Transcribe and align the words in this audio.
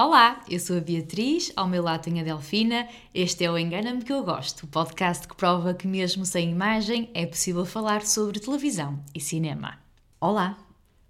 Olá, 0.00 0.44
eu 0.48 0.60
sou 0.60 0.76
a 0.76 0.80
Beatriz, 0.80 1.52
ao 1.56 1.66
meu 1.66 1.82
lado 1.82 2.02
tenho 2.02 2.20
a 2.20 2.22
Delfina. 2.22 2.86
Este 3.12 3.42
é 3.42 3.50
o 3.50 3.58
Engana-me 3.58 4.04
que 4.04 4.12
eu 4.12 4.22
gosto, 4.22 4.62
o 4.62 4.68
podcast 4.68 5.26
que 5.26 5.34
prova 5.34 5.74
que, 5.74 5.88
mesmo 5.88 6.24
sem 6.24 6.52
imagem, 6.52 7.10
é 7.12 7.26
possível 7.26 7.66
falar 7.66 8.06
sobre 8.06 8.38
televisão 8.38 9.02
e 9.12 9.18
cinema. 9.18 9.76
Olá! 10.20 10.56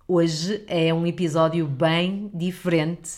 Hoje 0.09 0.64
é 0.66 0.95
um 0.95 1.07
episódio 1.07 1.66
bem 1.66 2.30
diferente, 2.32 3.16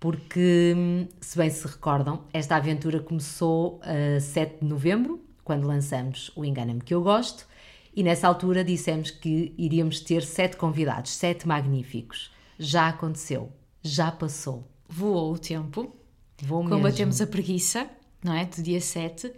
porque, 0.00 0.74
se 1.20 1.36
bem 1.36 1.50
se 1.50 1.66
recordam, 1.66 2.24
esta 2.32 2.56
aventura 2.56 2.98
começou 2.98 3.78
a 3.82 4.18
7 4.20 4.60
de 4.62 4.66
novembro, 4.66 5.22
quando 5.44 5.66
lançamos 5.66 6.32
o 6.34 6.46
Engana-me 6.46 6.80
que 6.80 6.94
eu 6.94 7.02
gosto, 7.02 7.46
e 7.94 8.02
nessa 8.02 8.26
altura 8.26 8.64
dissemos 8.64 9.10
que 9.10 9.52
iríamos 9.58 10.00
ter 10.00 10.22
sete 10.22 10.56
convidados, 10.56 11.12
sete 11.12 11.46
magníficos. 11.46 12.32
Já 12.58 12.88
aconteceu, 12.88 13.52
já 13.82 14.10
passou 14.10 14.66
voou 14.90 15.34
o 15.34 15.38
tempo, 15.38 15.94
Vou 16.42 16.62
combatemos 16.62 17.20
mesmo. 17.20 17.24
a 17.24 17.26
preguiça, 17.26 17.90
não 18.22 18.34
é? 18.34 18.44
Do 18.44 18.62
dia 18.62 18.80
7 18.80 19.32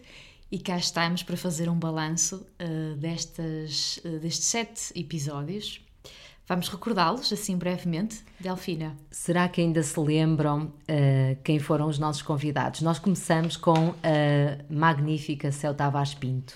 e 0.53 0.59
cá 0.59 0.77
estamos 0.77 1.23
para 1.23 1.35
fazer 1.35 1.71
um 1.71 1.79
balanço 1.79 2.47
uh, 2.61 2.95
destas, 2.97 3.99
uh, 4.05 4.19
destes 4.19 4.45
sete 4.45 4.93
episódios. 4.95 5.81
Vamos 6.47 6.69
recordá-los 6.69 7.33
assim 7.33 7.57
brevemente, 7.57 8.23
Delfina. 8.39 8.95
Será 9.11 9.49
que 9.49 9.63
ainda 9.63 9.83
se 9.83 9.99
lembram 9.99 10.65
uh, 10.65 11.43
quem 11.43 11.59
foram 11.59 11.89
os 11.89 11.99
nossos 11.99 12.21
convidados? 12.21 12.83
Nós 12.83 12.99
começamos 12.99 13.57
com 13.57 13.95
a 14.03 14.63
magnífica 14.69 15.51
Céu 15.51 15.73
Tavares 15.73 16.13
Pinto. 16.13 16.55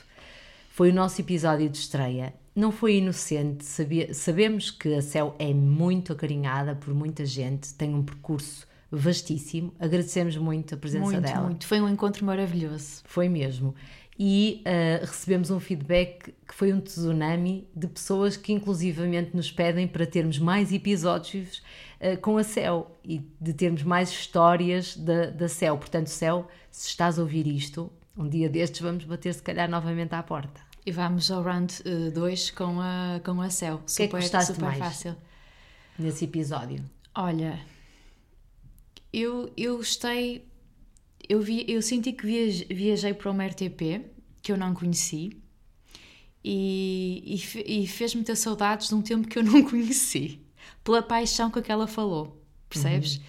Foi 0.69 0.91
o 0.91 0.95
nosso 0.95 1.19
episódio 1.23 1.71
de 1.71 1.79
estreia. 1.79 2.35
Não 2.55 2.71
foi 2.71 2.97
inocente, 2.97 3.65
sabia, 3.65 4.13
sabemos 4.13 4.71
que 4.71 4.93
a 4.95 5.01
Céu 5.01 5.35
é 5.39 5.55
muito 5.55 6.13
acarinhada 6.13 6.75
por 6.75 6.93
muita 6.93 7.25
gente, 7.25 7.73
tem 7.73 7.95
um 7.95 8.03
percurso 8.03 8.67
vastíssimo. 8.97 9.73
Agradecemos 9.79 10.37
muito 10.37 10.75
a 10.75 10.79
presença 10.79 11.05
muito, 11.05 11.21
dela. 11.21 11.45
Muito, 11.45 11.67
foi 11.67 11.81
um 11.81 11.89
encontro 11.89 12.25
maravilhoso. 12.25 13.03
Foi 13.05 13.29
mesmo. 13.29 13.75
E 14.19 14.63
uh, 14.65 15.05
recebemos 15.05 15.51
um 15.51 15.61
feedback 15.61 16.35
que 16.49 16.55
foi 16.55 16.73
um 16.73 16.81
tsunami 16.81 17.69
de 17.77 17.87
pessoas 17.87 18.37
que 18.37 18.53
inclusivamente 18.53 19.37
nos 19.37 19.53
pedem 19.53 19.87
para 19.87 20.07
termos 20.07 20.39
mais 20.39 20.73
episódios 20.73 21.63
uh, 22.01 22.17
com 22.23 22.39
a 22.39 22.43
Céu 22.43 22.97
e 23.05 23.19
de 23.39 23.53
termos 23.53 23.83
mais 23.83 24.11
histórias 24.11 24.97
da, 24.97 25.27
da 25.27 25.49
Céu. 25.49 25.77
Portanto, 25.77 26.07
Céu, 26.07 26.49
se 26.71 26.89
estás 26.89 27.19
a 27.19 27.23
ouvir 27.23 27.47
isto, 27.47 27.93
um 28.17 28.27
dia 28.27 28.49
destes 28.49 28.81
vamos 28.81 29.05
bater 29.05 29.35
se 29.35 29.43
calhar 29.43 29.69
novamente 29.69 30.15
à 30.15 30.23
porta. 30.23 30.63
E 30.87 30.91
vamos 30.91 31.31
ao 31.31 31.43
round 31.43 31.83
2 32.15 32.49
uh, 32.49 32.55
com, 32.55 32.81
a, 32.81 33.21
com 33.23 33.41
a 33.43 33.51
Céu. 33.51 33.83
Super, 33.85 33.97
que 33.97 34.03
é 34.03 34.07
que 34.07 34.17
gostaste 34.17 34.55
super 34.55 34.65
mais 34.65 34.79
fácil. 34.79 35.17
Nesse 35.99 36.25
episódio. 36.25 36.83
Olha, 37.15 37.59
eu, 39.17 39.51
eu 39.57 39.79
gostei. 39.79 40.47
Eu, 41.29 41.41
vi, 41.41 41.65
eu 41.67 41.81
senti 41.81 42.13
que 42.13 42.27
viajei, 42.27 42.67
viajei 42.69 43.15
para 43.15 43.31
uma 43.31 43.47
RTP 43.47 44.05
que 44.43 44.53
eu 44.53 44.57
não 44.57 44.75
conheci 44.75 45.43
e, 46.45 47.41
e, 47.57 47.83
e 47.83 47.87
fez-me 47.87 48.23
ter 48.23 48.37
saudades 48.37 48.89
de 48.89 48.95
um 48.95 49.03
tempo 49.03 49.27
que 49.27 49.39
eu 49.39 49.43
não 49.43 49.63
conheci, 49.69 50.41
pela 50.85 51.03
paixão 51.03 51.51
com 51.51 51.61
que 51.61 51.73
ela 51.73 51.89
falou, 51.89 52.41
percebes? 52.69 53.17
Uhum. 53.17 53.23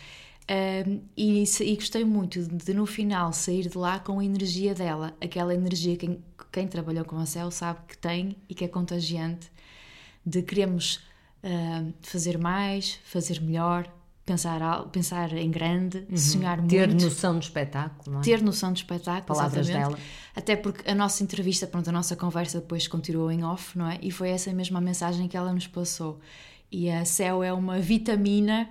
Um, 0.50 1.02
e, 1.18 1.44
e, 1.44 1.76
gostei 1.76 2.06
muito 2.06 2.42
de, 2.42 2.56
de, 2.56 2.74
no 2.74 2.86
final 2.86 3.34
sair 3.34 3.68
de 3.68 3.78
lá 3.78 4.00
com 4.00 4.20
a 4.20 4.24
energia 4.24 4.74
dela, 4.74 5.18
aquela 5.20 5.54
energia 5.54 5.98
que 5.98 6.20
quem, 6.52 6.68
trabalhou 6.68 7.04
com 7.04 7.18
a 7.18 7.26
Céu 7.26 7.50
sabe 7.50 7.80
que 7.88 7.98
tem 7.98 8.38
e 8.48 8.54
que 8.54 8.64
é 8.64 8.68
contagiante, 8.68 9.52
de 10.26 10.42
queremos 10.44 10.98
uh, 11.44 11.94
fazer 12.02 12.38
mais, 12.38 13.00
fazer 13.04 13.42
melhor, 13.42 13.92
pensar, 14.28 14.60
pensar 14.92 15.32
em 15.34 15.50
grande, 15.50 16.06
uhum. 16.10 16.18
sonhar 16.18 16.58
muito. 16.58 16.70
Ter 16.70 16.94
noção 16.94 17.40
do 17.40 17.42
espetáculo, 17.42 18.12
não 18.12 18.20
é? 18.20 18.24
Ter 18.24 18.42
noção 18.42 18.74
do 18.74 18.76
espetáculo, 18.76 19.26
Palavras 19.26 19.70
exatamente. 19.70 19.96
dela. 19.96 20.04
Até 20.36 20.56
porque 20.58 20.88
a 20.88 20.94
nossa 20.94 21.24
entrevista, 21.24 21.66
pronto, 21.66 21.90
a 21.90 21.94
nossa 21.94 22.16
conversa 22.16 22.60
depois 22.60 22.88
continuou 22.90 23.32
em 23.32 23.44
off, 23.46 23.78
não 23.78 23.90
é? 23.90 23.98
E 24.02 24.12
foi 24.12 24.30
essa 24.30 24.52
mesma 24.52 24.82
mensagem 24.82 25.30
que 25.30 25.38
ela 25.38 25.54
nos 25.54 25.66
passou. 25.66 26.20
E 26.70 26.92
a 26.92 27.06
Céu 27.06 27.42
é 27.42 27.54
uma 27.54 27.80
vitamina 27.80 28.70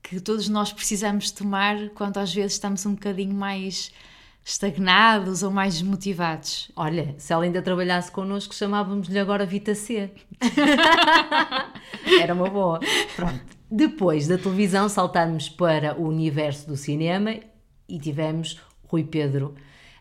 que 0.00 0.20
todos 0.20 0.48
nós 0.48 0.72
precisamos 0.72 1.32
tomar 1.32 1.90
quando 1.90 2.18
às 2.18 2.32
vezes 2.32 2.52
estamos 2.52 2.86
um 2.86 2.94
bocadinho 2.94 3.34
mais 3.34 3.90
estagnados 4.44 5.42
ou 5.42 5.50
mais 5.50 5.74
desmotivados. 5.74 6.70
Olha, 6.76 7.16
se 7.18 7.32
ela 7.32 7.42
ainda 7.42 7.60
trabalhasse 7.60 8.12
connosco, 8.12 8.54
chamávamos-lhe 8.54 9.18
agora 9.18 9.44
Vita 9.44 9.74
C. 9.74 10.12
Era 12.22 12.32
uma 12.32 12.48
boa. 12.48 12.78
Pronto. 13.16 13.55
Depois 13.70 14.28
da 14.28 14.38
televisão, 14.38 14.88
saltámos 14.88 15.48
para 15.48 15.98
o 15.98 16.06
universo 16.06 16.68
do 16.68 16.76
cinema 16.76 17.34
e 17.88 17.98
tivemos 17.98 18.60
Rui 18.84 19.04
Pedro 19.04 19.54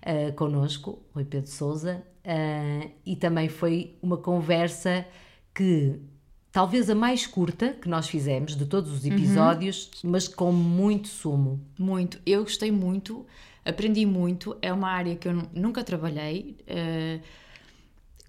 uh, 0.06 0.34
connosco, 0.34 1.02
Rui 1.14 1.26
Pedro 1.26 1.50
Souza, 1.50 2.04
uh, 2.24 2.92
e 3.06 3.16
também 3.16 3.50
foi 3.50 3.98
uma 4.02 4.18
conversa 4.18 5.06
que 5.54 6.00
talvez 6.52 6.90
a 6.90 6.96
mais 6.96 7.25
curta 7.25 7.70
que 7.70 7.90
nós 7.90 8.08
fizemos 8.08 8.56
de 8.56 8.66
todos 8.66 8.92
os 8.92 9.06
episódios, 9.06 9.90
uhum. 10.04 10.12
mas 10.12 10.28
com 10.28 10.52
muito 10.52 11.08
sumo. 11.08 11.59
Muito. 11.78 12.20
Eu 12.25 12.44
gostei 12.44 12.72
muito, 12.72 13.25
aprendi 13.64 14.06
muito. 14.06 14.56
É 14.62 14.72
uma 14.72 14.90
área 14.90 15.16
que 15.16 15.28
eu 15.28 15.34
nunca 15.54 15.84
trabalhei. 15.84 16.58
Uh, 16.62 17.44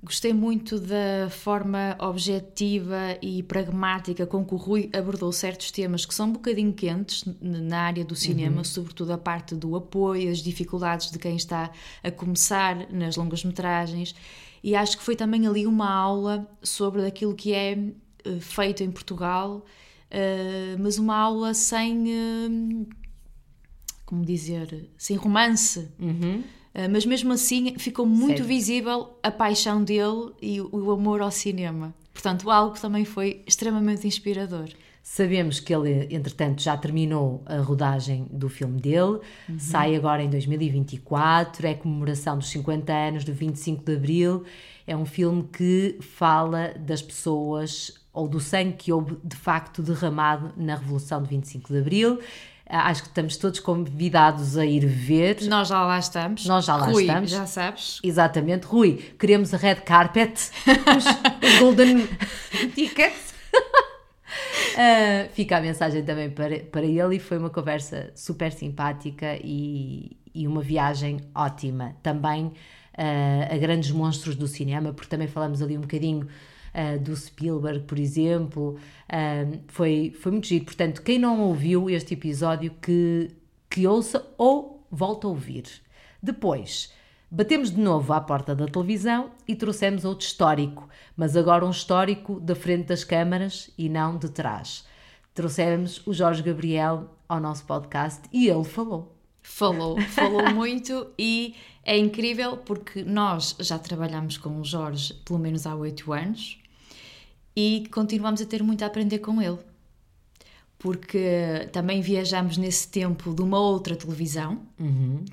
gostei 0.02 0.32
muito 0.32 0.78
da 0.78 1.28
forma 1.30 1.96
objetiva 1.98 3.18
e 3.20 3.42
pragmática 3.42 4.26
com 4.26 4.44
que 4.44 4.54
o 4.54 4.56
Rui 4.56 4.90
abordou 4.92 5.32
certos 5.32 5.70
temas 5.70 6.04
que 6.04 6.14
são 6.14 6.28
um 6.28 6.32
bocadinho 6.32 6.72
quentes 6.72 7.24
na 7.40 7.80
área 7.80 8.04
do 8.04 8.14
cinema, 8.14 8.58
uhum. 8.58 8.64
sobretudo 8.64 9.12
a 9.12 9.18
parte 9.18 9.54
do 9.54 9.74
apoio, 9.74 10.30
as 10.30 10.38
dificuldades 10.38 11.10
de 11.10 11.18
quem 11.18 11.36
está 11.36 11.70
a 12.02 12.10
começar 12.10 12.90
nas 12.92 13.16
longas 13.16 13.44
metragens. 13.44 14.14
E 14.62 14.74
acho 14.74 14.96
que 14.98 15.02
foi 15.02 15.16
também 15.16 15.46
ali 15.46 15.66
uma 15.66 15.90
aula 15.90 16.46
sobre 16.62 17.06
aquilo 17.06 17.34
que 17.34 17.52
é 17.52 17.76
feito 18.40 18.82
em 18.82 18.90
Portugal, 18.90 19.64
uh, 20.10 20.82
mas 20.82 20.98
uma 20.98 21.16
aula 21.16 21.54
sem, 21.54 22.04
uh, 22.06 22.88
como 24.04 24.24
dizer, 24.24 24.88
sem 24.96 25.16
romance. 25.16 25.88
Uhum. 25.98 26.42
Uh, 26.76 26.90
mas 26.90 27.06
mesmo 27.06 27.32
assim 27.32 27.78
ficou 27.78 28.04
muito 28.04 28.42
Sério? 28.42 28.44
visível 28.44 29.18
a 29.22 29.30
paixão 29.30 29.82
dele 29.82 30.32
e 30.42 30.60
o, 30.60 30.68
o 30.70 30.90
amor 30.90 31.22
ao 31.22 31.30
cinema. 31.30 31.94
Portanto, 32.12 32.50
algo 32.50 32.74
que 32.74 32.80
também 32.82 33.06
foi 33.06 33.42
extremamente 33.46 34.06
inspirador. 34.06 34.68
Sabemos 35.02 35.60
que 35.60 35.72
ele, 35.72 36.12
entretanto, 36.14 36.60
já 36.60 36.76
terminou 36.76 37.42
a 37.46 37.58
rodagem 37.58 38.26
do 38.28 38.48
filme 38.48 38.80
dele, 38.80 39.20
uhum. 39.48 39.56
sai 39.56 39.94
agora 39.94 40.20
em 40.20 40.28
2024, 40.28 41.64
é 41.64 41.74
comemoração 41.74 42.36
dos 42.36 42.50
50 42.50 42.92
anos 42.92 43.24
do 43.24 43.32
25 43.32 43.84
de 43.84 43.94
Abril. 43.94 44.44
É 44.84 44.96
um 44.96 45.06
filme 45.06 45.44
que 45.44 45.96
fala 46.00 46.74
das 46.78 47.00
pessoas 47.00 47.92
ou 48.12 48.26
do 48.26 48.40
sangue 48.40 48.72
que 48.72 48.92
houve 48.92 49.16
de 49.22 49.36
facto 49.36 49.80
derramado 49.80 50.52
na 50.56 50.74
Revolução 50.74 51.22
de 51.22 51.28
25 51.28 51.72
de 51.72 51.78
Abril. 51.78 52.18
Acho 52.68 53.02
que 53.02 53.08
estamos 53.08 53.36
todos 53.36 53.60
convidados 53.60 54.56
a 54.58 54.66
ir 54.66 54.84
ver. 54.84 55.42
Nós 55.42 55.68
já 55.68 55.84
lá 55.84 55.98
estamos. 55.98 56.44
Nós 56.46 56.64
já 56.64 56.76
lá 56.76 56.86
Rui, 56.86 57.04
estamos. 57.04 57.30
já 57.30 57.46
sabes. 57.46 58.00
Exatamente. 58.02 58.66
Rui, 58.66 59.14
queremos 59.18 59.54
a 59.54 59.56
red 59.56 59.76
carpet, 59.76 60.32
os, 60.32 61.04
os 61.48 61.58
golden 61.60 62.08
tickets. 62.74 63.34
Uh, 64.74 65.30
fica 65.34 65.58
a 65.58 65.60
mensagem 65.60 66.04
também 66.04 66.28
para, 66.28 66.58
para 66.58 66.84
ele 66.84 67.16
e 67.16 67.20
foi 67.20 67.38
uma 67.38 67.50
conversa 67.50 68.10
super 68.16 68.50
simpática 68.50 69.38
e, 69.42 70.16
e 70.34 70.48
uma 70.48 70.60
viagem 70.60 71.20
ótima. 71.36 71.94
Também 72.02 72.46
uh, 72.46 73.54
a 73.54 73.56
grandes 73.58 73.92
monstros 73.92 74.34
do 74.34 74.48
cinema, 74.48 74.92
porque 74.92 75.08
também 75.08 75.28
falamos 75.28 75.62
ali 75.62 75.78
um 75.78 75.82
bocadinho 75.82 76.26
uh, 76.76 76.98
do 77.00 77.16
Spielberg, 77.16 77.80
por 77.84 77.98
exemplo. 77.98 78.76
foi, 79.68 80.14
foi 80.20 80.32
muito 80.32 80.46
giro. 80.46 80.66
Portanto, 80.66 81.02
quem 81.02 81.18
não 81.18 81.40
ouviu 81.40 81.88
este 81.88 82.14
episódio, 82.14 82.72
que, 82.80 83.30
que 83.70 83.86
ouça 83.86 84.24
ou 84.36 84.86
volta 84.90 85.26
a 85.26 85.30
ouvir. 85.30 85.64
Depois. 86.22 86.94
Batemos 87.28 87.72
de 87.72 87.80
novo 87.80 88.12
à 88.12 88.20
porta 88.20 88.54
da 88.54 88.66
televisão 88.66 89.32
e 89.48 89.56
trouxemos 89.56 90.04
outro 90.04 90.24
histórico, 90.24 90.88
mas 91.16 91.36
agora 91.36 91.66
um 91.66 91.70
histórico 91.70 92.38
da 92.38 92.54
frente 92.54 92.86
das 92.86 93.02
câmaras 93.02 93.68
e 93.76 93.88
não 93.88 94.16
de 94.16 94.28
trás. 94.28 94.86
Trouxemos 95.34 96.06
o 96.06 96.14
Jorge 96.14 96.40
Gabriel 96.40 97.10
ao 97.28 97.40
nosso 97.40 97.64
podcast 97.64 98.22
e 98.32 98.48
ele 98.48 98.62
falou. 98.62 99.12
Falou, 99.42 100.00
falou 100.10 100.54
muito 100.54 101.08
e 101.18 101.56
é 101.84 101.98
incrível 101.98 102.58
porque 102.58 103.02
nós 103.02 103.56
já 103.58 103.76
trabalhamos 103.76 104.38
com 104.38 104.60
o 104.60 104.64
Jorge 104.64 105.12
pelo 105.24 105.40
menos 105.40 105.66
há 105.66 105.74
oito 105.74 106.12
anos 106.12 106.62
e 107.56 107.88
continuamos 107.90 108.42
a 108.42 108.46
ter 108.46 108.62
muito 108.62 108.82
a 108.82 108.86
aprender 108.86 109.20
com 109.20 109.40
ele. 109.40 109.58
Porque 110.78 111.68
também 111.72 112.02
viajamos 112.02 112.58
nesse 112.58 112.86
tempo 112.88 113.34
de 113.34 113.40
uma 113.40 113.58
outra 113.58 113.96
televisão. 113.96 114.60
Uhum. 114.78 115.24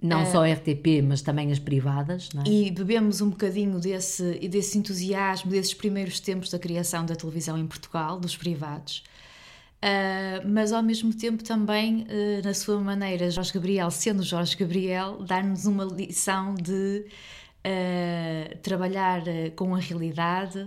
Não 0.00 0.22
uh, 0.22 0.26
só 0.30 0.44
a 0.44 0.52
RTP, 0.52 1.02
mas 1.02 1.22
também 1.22 1.50
as 1.50 1.58
privadas, 1.58 2.28
não 2.34 2.42
é? 2.42 2.48
E 2.48 2.70
bebemos 2.70 3.22
um 3.22 3.30
bocadinho 3.30 3.78
desse, 3.78 4.38
desse 4.48 4.76
entusiasmo, 4.76 5.50
desses 5.50 5.72
primeiros 5.72 6.20
tempos 6.20 6.50
da 6.50 6.58
criação 6.58 7.04
da 7.04 7.14
televisão 7.14 7.58
em 7.58 7.66
Portugal, 7.66 8.20
dos 8.20 8.36
privados. 8.36 9.02
Uh, 9.82 10.46
mas 10.46 10.72
ao 10.72 10.82
mesmo 10.82 11.14
tempo 11.14 11.42
também, 11.42 12.02
uh, 12.02 12.44
na 12.44 12.52
sua 12.52 12.78
maneira, 12.78 13.30
Jorge 13.30 13.52
Gabriel, 13.54 13.90
sendo 13.90 14.22
Jorge 14.22 14.54
Gabriel, 14.54 15.22
dar-nos 15.22 15.64
uma 15.64 15.84
lição 15.84 16.54
de 16.54 17.06
trabalhar 18.62 19.22
com 19.54 19.74
a 19.74 19.78
realidade, 19.78 20.66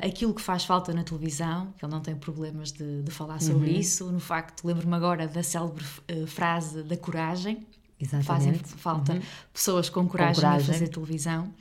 aquilo 0.00 0.34
que 0.34 0.42
faz 0.42 0.64
falta 0.64 0.92
na 0.92 1.04
televisão, 1.04 1.72
que 1.78 1.84
ele 1.84 1.92
não 1.92 2.00
tem 2.00 2.16
problemas 2.16 2.72
de, 2.72 3.02
de 3.02 3.10
falar 3.10 3.40
sobre 3.40 3.70
uhum. 3.70 3.78
isso. 3.78 4.10
No 4.10 4.20
facto, 4.20 4.66
lembro-me 4.66 4.94
agora 4.94 5.28
da 5.28 5.42
célebre 5.42 5.84
frase 6.26 6.82
da 6.82 6.96
coragem. 6.96 7.66
Exatamente. 8.00 8.24
Fazem 8.26 8.54
falta 8.54 9.12
uhum. 9.12 9.22
pessoas 9.52 9.88
com 9.88 10.08
coragem, 10.08 10.34
com 10.34 10.40
coragem 10.40 10.70
a 10.70 10.72
fazer 10.72 10.88
televisão. 10.88 11.52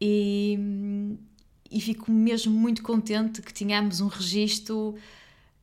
E, 0.00 1.18
e 1.70 1.80
fico 1.80 2.10
mesmo 2.10 2.52
muito 2.52 2.82
contente 2.82 3.42
que 3.42 3.52
tínhamos 3.52 4.00
um 4.00 4.08
registro 4.08 4.94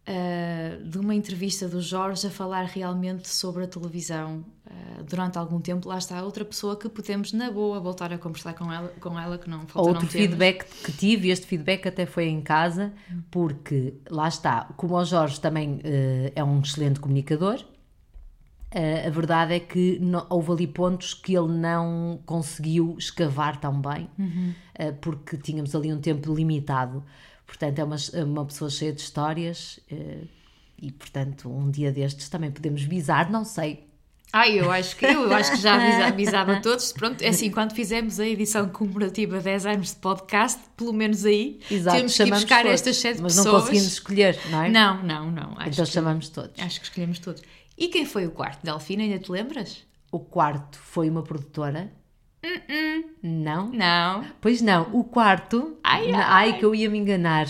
uh, 0.07 0.83
de 0.83 0.97
uma 0.97 1.15
entrevista 1.15 1.67
do 1.67 1.81
Jorge 1.81 2.27
a 2.27 2.29
falar 2.29 2.65
realmente 2.65 3.27
sobre 3.27 3.63
a 3.63 3.67
televisão 3.67 4.45
uh, 4.62 4.62
durante 5.07 5.37
algum 5.37 5.59
tempo. 5.59 5.87
Lá 5.87 5.97
está 5.97 6.21
outra 6.23 6.43
pessoa 6.43 6.75
que 6.75 6.89
podemos, 6.89 7.33
na 7.33 7.51
boa, 7.51 7.79
voltar 7.79 8.11
a 8.11 8.17
conversar 8.17 8.53
com 8.53 8.71
ela, 8.71 8.89
com 8.99 9.19
ela 9.19 9.37
que 9.37 9.49
não 9.49 9.67
falta 9.67 9.89
Outro 9.89 10.07
feedback 10.07 10.65
que 10.83 10.91
tive, 10.91 11.29
este 11.29 11.45
feedback 11.45 11.87
até 11.87 12.05
foi 12.05 12.25
em 12.25 12.41
casa, 12.41 12.93
porque 13.29 13.93
lá 14.09 14.27
está, 14.27 14.65
como 14.77 14.95
o 14.95 15.05
Jorge 15.05 15.39
também 15.39 15.75
uh, 15.75 16.31
é 16.35 16.43
um 16.43 16.59
excelente 16.61 16.99
comunicador. 16.99 17.63
Uh, 18.75 19.07
a 19.07 19.09
verdade 19.09 19.53
é 19.53 19.59
que 19.59 19.99
não, 19.99 20.25
houve 20.29 20.51
ali 20.51 20.67
pontos 20.67 21.13
que 21.13 21.35
ele 21.35 21.53
não 21.53 22.19
conseguiu 22.25 22.95
escavar 22.97 23.59
tão 23.59 23.79
bem, 23.79 24.09
uhum. 24.17 24.53
uh, 24.79 24.93
porque 24.99 25.37
tínhamos 25.37 25.75
ali 25.75 25.93
um 25.93 25.99
tempo 25.99 26.33
limitado. 26.33 27.03
Portanto, 27.45 27.77
é 27.77 27.83
uma, 27.83 27.97
uma 28.25 28.45
pessoa 28.45 28.69
cheia 28.69 28.91
de 28.91 29.01
histórias 29.01 29.79
e, 30.83 30.91
portanto, 30.91 31.49
um 31.49 31.71
dia 31.71 31.91
destes 31.91 32.27
também 32.27 32.51
podemos 32.51 32.81
visar, 32.81 33.29
não 33.29 33.45
sei. 33.45 33.87
Ai, 34.35 34.59
eu 34.59 34.71
acho 34.71 34.95
que 34.95 35.05
eu, 35.05 35.31
acho 35.31 35.51
que 35.51 35.57
já 35.57 35.75
avisa, 35.75 36.07
avisava 36.09 36.59
todos. 36.59 36.91
Pronto, 36.91 37.21
é 37.21 37.27
assim, 37.27 37.51
quando 37.51 37.73
fizemos 37.73 38.19
a 38.19 38.25
edição 38.25 38.67
comemorativa 38.67 39.39
10 39.39 39.65
anos 39.67 39.89
de 39.91 39.97
podcast, 39.97 40.59
pelo 40.75 40.91
menos 40.91 41.23
aí, 41.23 41.59
Exato, 41.69 41.97
temos 41.97 42.17
que 42.17 42.25
buscar 42.25 42.63
todos, 42.63 42.73
estas 42.73 42.97
sete 42.97 43.21
mas 43.21 43.35
pessoas. 43.35 43.45
Mas 43.45 43.53
não 43.53 43.59
conseguimos 43.61 43.93
escolher, 43.93 44.39
não 44.49 44.63
é? 44.63 44.69
Não, 44.69 45.03
não, 45.03 45.31
não. 45.31 45.55
então 45.63 45.85
chamamos 45.85 46.29
todos. 46.29 46.59
Acho 46.59 46.79
que 46.79 46.87
escolhemos 46.87 47.19
todos. 47.19 47.43
E 47.77 47.89
quem 47.89 48.07
foi 48.07 48.25
o 48.25 48.31
quarto? 48.31 48.63
Delfina, 48.63 49.03
ainda 49.03 49.19
te 49.19 49.31
lembras? 49.31 49.83
O 50.11 50.19
quarto 50.19 50.79
foi 50.79 51.09
uma 51.11 51.21
produtora 51.21 51.91
Uh 52.43 52.59
-uh. 52.69 53.05
Não? 53.23 53.69
Não. 53.69 54.25
Pois 54.41 54.61
não. 54.61 54.89
O 54.91 55.05
quarto. 55.05 55.77
Ai, 55.81 56.11
ai. 56.11 56.21
ai 56.21 56.59
que 56.59 56.65
eu 56.65 56.75
ia 56.75 56.89
me 56.89 56.97
enganar. 56.97 57.47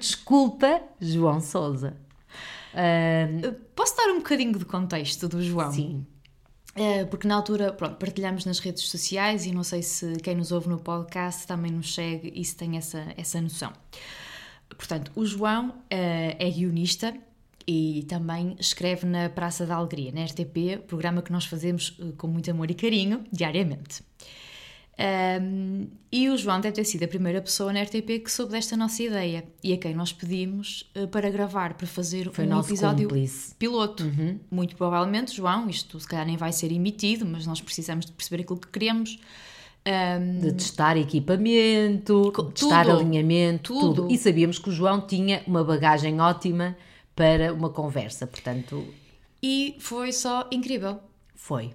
Desculpa, 0.00 0.82
João 1.00 1.40
Souza. 1.40 1.96
Uh... 2.76 3.52
Posso 3.74 3.96
dar 3.96 4.12
um 4.12 4.18
bocadinho 4.18 4.58
de 4.58 4.64
contexto 4.64 5.28
do 5.28 5.42
João? 5.42 5.72
Sim. 5.72 6.06
Uh, 6.76 7.06
porque 7.06 7.26
na 7.26 7.34
altura, 7.34 7.72
pronto, 7.72 7.96
partilhamos 7.96 8.44
nas 8.44 8.58
redes 8.58 8.82
sociais 8.90 9.46
e 9.46 9.52
não 9.52 9.64
sei 9.64 9.82
se 9.82 10.16
quem 10.16 10.34
nos 10.34 10.52
ouve 10.52 10.68
no 10.68 10.78
podcast 10.78 11.46
também 11.46 11.72
nos 11.72 11.94
segue 11.94 12.30
e 12.34 12.44
se 12.44 12.54
tem 12.54 12.76
essa, 12.76 13.02
essa 13.16 13.40
noção. 13.40 13.72
Portanto, 14.68 15.10
o 15.14 15.24
João 15.24 15.70
uh, 15.70 15.74
é 15.90 16.50
guionista 16.50 17.16
e 17.66 18.04
também 18.08 18.56
escreve 18.60 19.06
na 19.06 19.30
Praça 19.30 19.64
da 19.64 19.74
Alegria, 19.74 20.12
na 20.12 20.24
RTP, 20.24 20.86
programa 20.86 21.22
que 21.22 21.32
nós 21.32 21.46
fazemos 21.46 21.98
uh, 21.98 22.12
com 22.12 22.26
muito 22.26 22.50
amor 22.50 22.70
e 22.70 22.74
carinho, 22.74 23.24
diariamente. 23.32 24.02
Um, 24.98 25.88
e 26.10 26.30
o 26.30 26.38
João 26.38 26.58
deve 26.58 26.76
ter 26.76 26.84
sido 26.84 27.02
a 27.02 27.08
primeira 27.08 27.42
pessoa 27.42 27.70
na 27.70 27.82
RTP 27.82 28.22
que 28.24 28.32
soube 28.32 28.52
desta 28.52 28.76
nossa 28.76 29.02
ideia 29.02 29.44
e 29.62 29.74
a 29.74 29.76
quem 29.76 29.94
nós 29.94 30.10
pedimos 30.10 30.90
uh, 30.96 31.06
para 31.08 31.28
gravar, 31.28 31.74
para 31.74 31.86
fazer 31.86 32.30
Foi 32.30 32.46
um 32.46 32.58
episódio 32.60 33.06
cúmplice. 33.06 33.54
piloto. 33.56 34.04
Uhum. 34.04 34.40
Muito 34.50 34.74
provavelmente, 34.74 35.36
João, 35.36 35.68
isto 35.68 36.00
se 36.00 36.08
calhar 36.08 36.24
nem 36.24 36.38
vai 36.38 36.50
ser 36.50 36.72
emitido, 36.72 37.26
mas 37.26 37.46
nós 37.46 37.60
precisamos 37.60 38.06
de 38.06 38.12
perceber 38.12 38.42
aquilo 38.42 38.58
que 38.58 38.68
queremos. 38.68 39.18
Um, 39.86 40.40
de 40.40 40.52
testar 40.54 40.96
equipamento, 40.96 42.32
testar 42.54 42.90
alinhamento, 42.90 43.72
tudo. 43.72 44.02
tudo. 44.02 44.12
E 44.12 44.18
sabíamos 44.18 44.58
que 44.58 44.70
o 44.70 44.72
João 44.72 45.00
tinha 45.00 45.42
uma 45.46 45.62
bagagem 45.62 46.20
ótima 46.20 46.76
para 47.14 47.52
uma 47.52 47.70
conversa, 47.70 48.26
portanto. 48.26 48.84
E 49.42 49.76
foi 49.78 50.10
só 50.10 50.48
incrível. 50.50 50.98
Foi. 51.34 51.72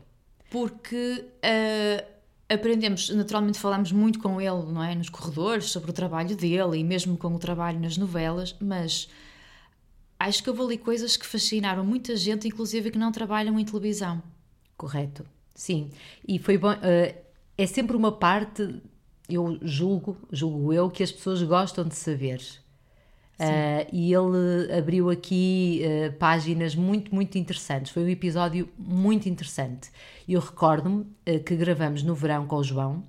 Porque 0.50 1.24
uh, 1.38 2.11
aprendemos, 2.52 3.10
naturalmente 3.10 3.58
falamos 3.58 3.92
muito 3.92 4.20
com 4.20 4.42
ele, 4.42 4.72
não 4.72 4.84
é? 4.84 4.94
Nos 4.94 5.10
corredores, 5.10 5.66
sobre 5.66 5.92
o 5.92 5.94
trabalho 5.94 6.36
dele 6.36 6.78
e 6.78 6.84
mesmo 6.84 7.18
com 7.18 7.34
o 7.34 7.40
trabalho 7.40 7.80
nas 7.80 7.98
novelas, 7.98 8.56
mas 8.60 9.10
acho 10.20 10.44
que 10.44 10.50
houve 10.50 10.62
ali 10.62 10.78
coisas 10.78 11.16
que 11.16 11.26
fascinaram 11.26 11.86
muita 11.86 12.16
gente, 12.16 12.48
inclusive 12.48 12.92
que 12.92 12.98
não 12.98 13.12
trabalham 13.12 13.60
em 13.60 13.66
televisão. 13.66 14.22
Correto, 14.76 15.26
sim. 15.56 15.92
E 16.28 16.40
foi 16.40 16.58
bom. 16.58 16.74
Uh, 16.74 17.16
é 17.58 17.66
sempre 17.68 17.96
uma 17.96 18.12
parte, 18.12 18.82
eu 19.30 19.58
julgo, 19.62 20.18
julgo 20.32 20.74
eu, 20.74 20.90
que 20.90 21.04
as 21.04 21.12
pessoas 21.12 21.42
gostam 21.44 21.88
de 21.88 21.96
saber. 21.96 22.42
Uh, 23.42 23.88
e 23.92 24.14
ele 24.14 24.72
abriu 24.78 25.10
aqui 25.10 25.82
uh, 25.84 26.14
páginas 26.14 26.76
muito, 26.76 27.14
muito 27.14 27.38
interessantes. 27.38 27.92
Foi 27.92 28.04
um 28.04 28.10
episódio 28.10 28.70
muito 28.78 29.28
interessante. 29.28 29.90
Eu 30.28 30.40
recordo-me 30.40 31.02
uh, 31.02 31.44
que 31.44 31.56
gravamos 31.56 32.04
no 32.04 32.14
verão 32.14 32.46
com 32.46 32.58
o 32.58 32.64
João 32.64 33.04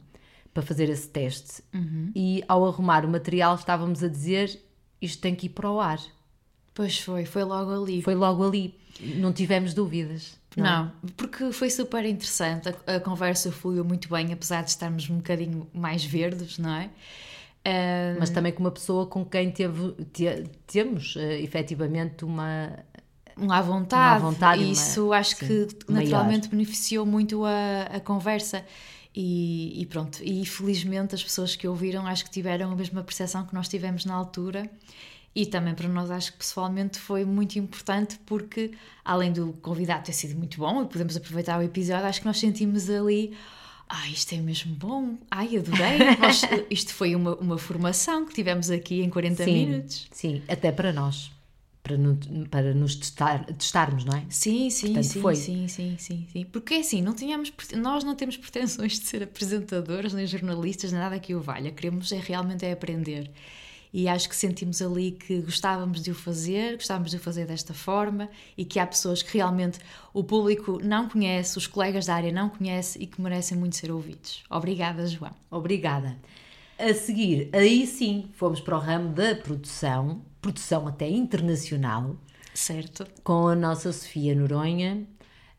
para 0.54 0.62
fazer 0.62 0.88
esse 0.88 1.08
teste 1.08 1.62
uhum. 1.72 2.10
e 2.14 2.44
ao 2.46 2.66
arrumar 2.66 3.04
o 3.04 3.08
material 3.08 3.54
estávamos 3.54 4.02
a 4.02 4.08
dizer 4.08 4.60
isto 5.00 5.20
tem 5.20 5.34
que 5.34 5.46
ir 5.46 5.50
para 5.50 5.70
o 5.70 5.80
ar. 5.80 5.98
Pois 6.74 6.98
foi, 6.98 7.24
foi 7.24 7.44
logo 7.44 7.82
ali. 7.82 8.00
Foi 8.02 8.14
logo 8.14 8.46
ali. 8.46 8.74
Não 9.00 9.32
tivemos 9.32 9.74
dúvidas. 9.74 10.40
Não, 10.56 10.84
não 10.84 10.92
porque 11.16 11.52
foi 11.52 11.68
super 11.70 12.04
interessante. 12.04 12.68
A, 12.68 12.96
a 12.96 13.00
conversa 13.00 13.50
fluiu 13.50 13.84
muito 13.84 14.08
bem, 14.08 14.32
apesar 14.32 14.62
de 14.62 14.70
estarmos 14.70 15.08
um 15.10 15.16
bocadinho 15.16 15.68
mais 15.74 16.04
verdes, 16.04 16.58
não 16.58 16.72
é? 16.74 16.90
Um... 17.66 18.18
Mas 18.18 18.30
também 18.30 18.52
com 18.52 18.60
uma 18.60 18.70
pessoa 18.70 19.06
com 19.06 19.24
quem 19.24 19.50
teve, 19.50 19.92
te, 20.12 20.44
temos 20.66 21.16
uh, 21.16 21.20
efetivamente 21.20 22.24
uma. 22.24 22.78
Uma 23.36 23.58
à 23.58 23.62
vontade. 23.62 24.22
Uma 24.22 24.30
vontade 24.30 24.70
Isso 24.70 25.06
uma, 25.06 25.16
acho 25.16 25.36
sim, 25.36 25.46
que 25.46 25.68
naturalmente 25.90 26.48
maior. 26.48 26.50
beneficiou 26.50 27.06
muito 27.06 27.44
a, 27.44 27.82
a 27.94 28.00
conversa. 28.00 28.64
E, 29.14 29.80
e, 29.80 29.86
pronto, 29.86 30.22
e 30.22 30.44
felizmente 30.46 31.14
as 31.14 31.22
pessoas 31.22 31.54
que 31.54 31.68
ouviram 31.68 32.06
acho 32.06 32.24
que 32.24 32.30
tiveram 32.30 32.72
a 32.72 32.76
mesma 32.76 33.02
percepção 33.02 33.44
que 33.46 33.54
nós 33.54 33.68
tivemos 33.68 34.04
na 34.04 34.14
altura. 34.14 34.70
E 35.34 35.46
também 35.46 35.74
para 35.74 35.88
nós 35.88 36.10
acho 36.10 36.32
que 36.32 36.38
pessoalmente 36.38 36.98
foi 36.98 37.24
muito 37.24 37.58
importante 37.58 38.18
porque, 38.26 38.72
além 39.02 39.32
do 39.32 39.54
convidado 39.62 40.04
ter 40.04 40.12
sido 40.12 40.36
muito 40.36 40.58
bom 40.58 40.82
e 40.82 40.86
podemos 40.86 41.16
aproveitar 41.16 41.58
o 41.58 41.62
episódio, 41.62 42.06
acho 42.06 42.20
que 42.20 42.26
nós 42.26 42.38
sentimos 42.38 42.90
ali 42.90 43.34
Ai, 43.94 44.12
isto 44.12 44.34
é 44.34 44.38
mesmo 44.38 44.74
bom. 44.74 45.18
Ai, 45.30 45.54
adorei. 45.58 45.98
Nós, 46.18 46.40
isto 46.70 46.94
foi 46.94 47.14
uma, 47.14 47.34
uma 47.36 47.58
formação 47.58 48.24
que 48.24 48.32
tivemos 48.32 48.70
aqui 48.70 49.02
em 49.02 49.10
40 49.10 49.44
sim, 49.44 49.66
minutos. 49.66 50.08
Sim, 50.10 50.42
até 50.48 50.72
para 50.72 50.94
nós. 50.94 51.30
Para, 51.82 51.98
no, 51.98 52.16
para 52.48 52.72
nos 52.72 52.94
testar, 52.94 53.44
testarmos, 53.44 54.04
não 54.04 54.16
é? 54.16 54.24
Sim, 54.30 54.70
sim, 54.70 54.86
Portanto, 54.86 55.04
sim, 55.04 55.20
foi. 55.20 55.36
sim, 55.36 55.68
sim, 55.68 55.96
sim, 55.98 56.26
sim. 56.32 56.44
Porque 56.44 56.74
assim, 56.74 57.02
não 57.02 57.12
tínhamos, 57.12 57.52
nós 57.76 58.02
não 58.02 58.14
temos 58.14 58.36
pretensões 58.36 58.98
de 58.98 59.04
ser 59.04 59.24
apresentadores, 59.24 60.14
nem 60.14 60.26
jornalistas, 60.26 60.90
nem 60.90 61.00
nada 61.00 61.18
que 61.18 61.34
o 61.34 61.40
valha. 61.40 61.70
Queremos 61.70 62.10
é 62.12 62.18
realmente 62.18 62.64
é 62.64 62.72
aprender 62.72 63.30
e 63.92 64.08
acho 64.08 64.28
que 64.28 64.34
sentimos 64.34 64.80
ali 64.80 65.12
que 65.12 65.40
gostávamos 65.42 66.02
de 66.02 66.10
o 66.10 66.14
fazer, 66.14 66.76
gostávamos 66.76 67.10
de 67.10 67.18
o 67.18 67.20
fazer 67.20 67.46
desta 67.46 67.74
forma 67.74 68.28
e 68.56 68.64
que 68.64 68.78
há 68.78 68.86
pessoas 68.86 69.22
que 69.22 69.36
realmente 69.36 69.78
o 70.14 70.24
público 70.24 70.80
não 70.82 71.08
conhece, 71.08 71.58
os 71.58 71.66
colegas 71.66 72.06
da 72.06 72.14
área 72.14 72.32
não 72.32 72.48
conhecem 72.48 73.02
e 73.02 73.06
que 73.06 73.20
merecem 73.20 73.58
muito 73.58 73.76
ser 73.76 73.90
ouvidos. 73.90 74.42
Obrigada, 74.48 75.06
João. 75.06 75.32
Obrigada. 75.50 76.16
A 76.78 76.94
seguir, 76.94 77.50
aí 77.52 77.86
sim, 77.86 78.30
fomos 78.32 78.60
para 78.60 78.76
o 78.76 78.80
ramo 78.80 79.12
da 79.12 79.34
produção, 79.34 80.22
produção 80.40 80.88
até 80.88 81.08
internacional. 81.08 82.16
Certo. 82.54 83.06
Com 83.22 83.48
a 83.48 83.54
nossa 83.54 83.92
Sofia 83.92 84.34
Noronha, 84.34 85.06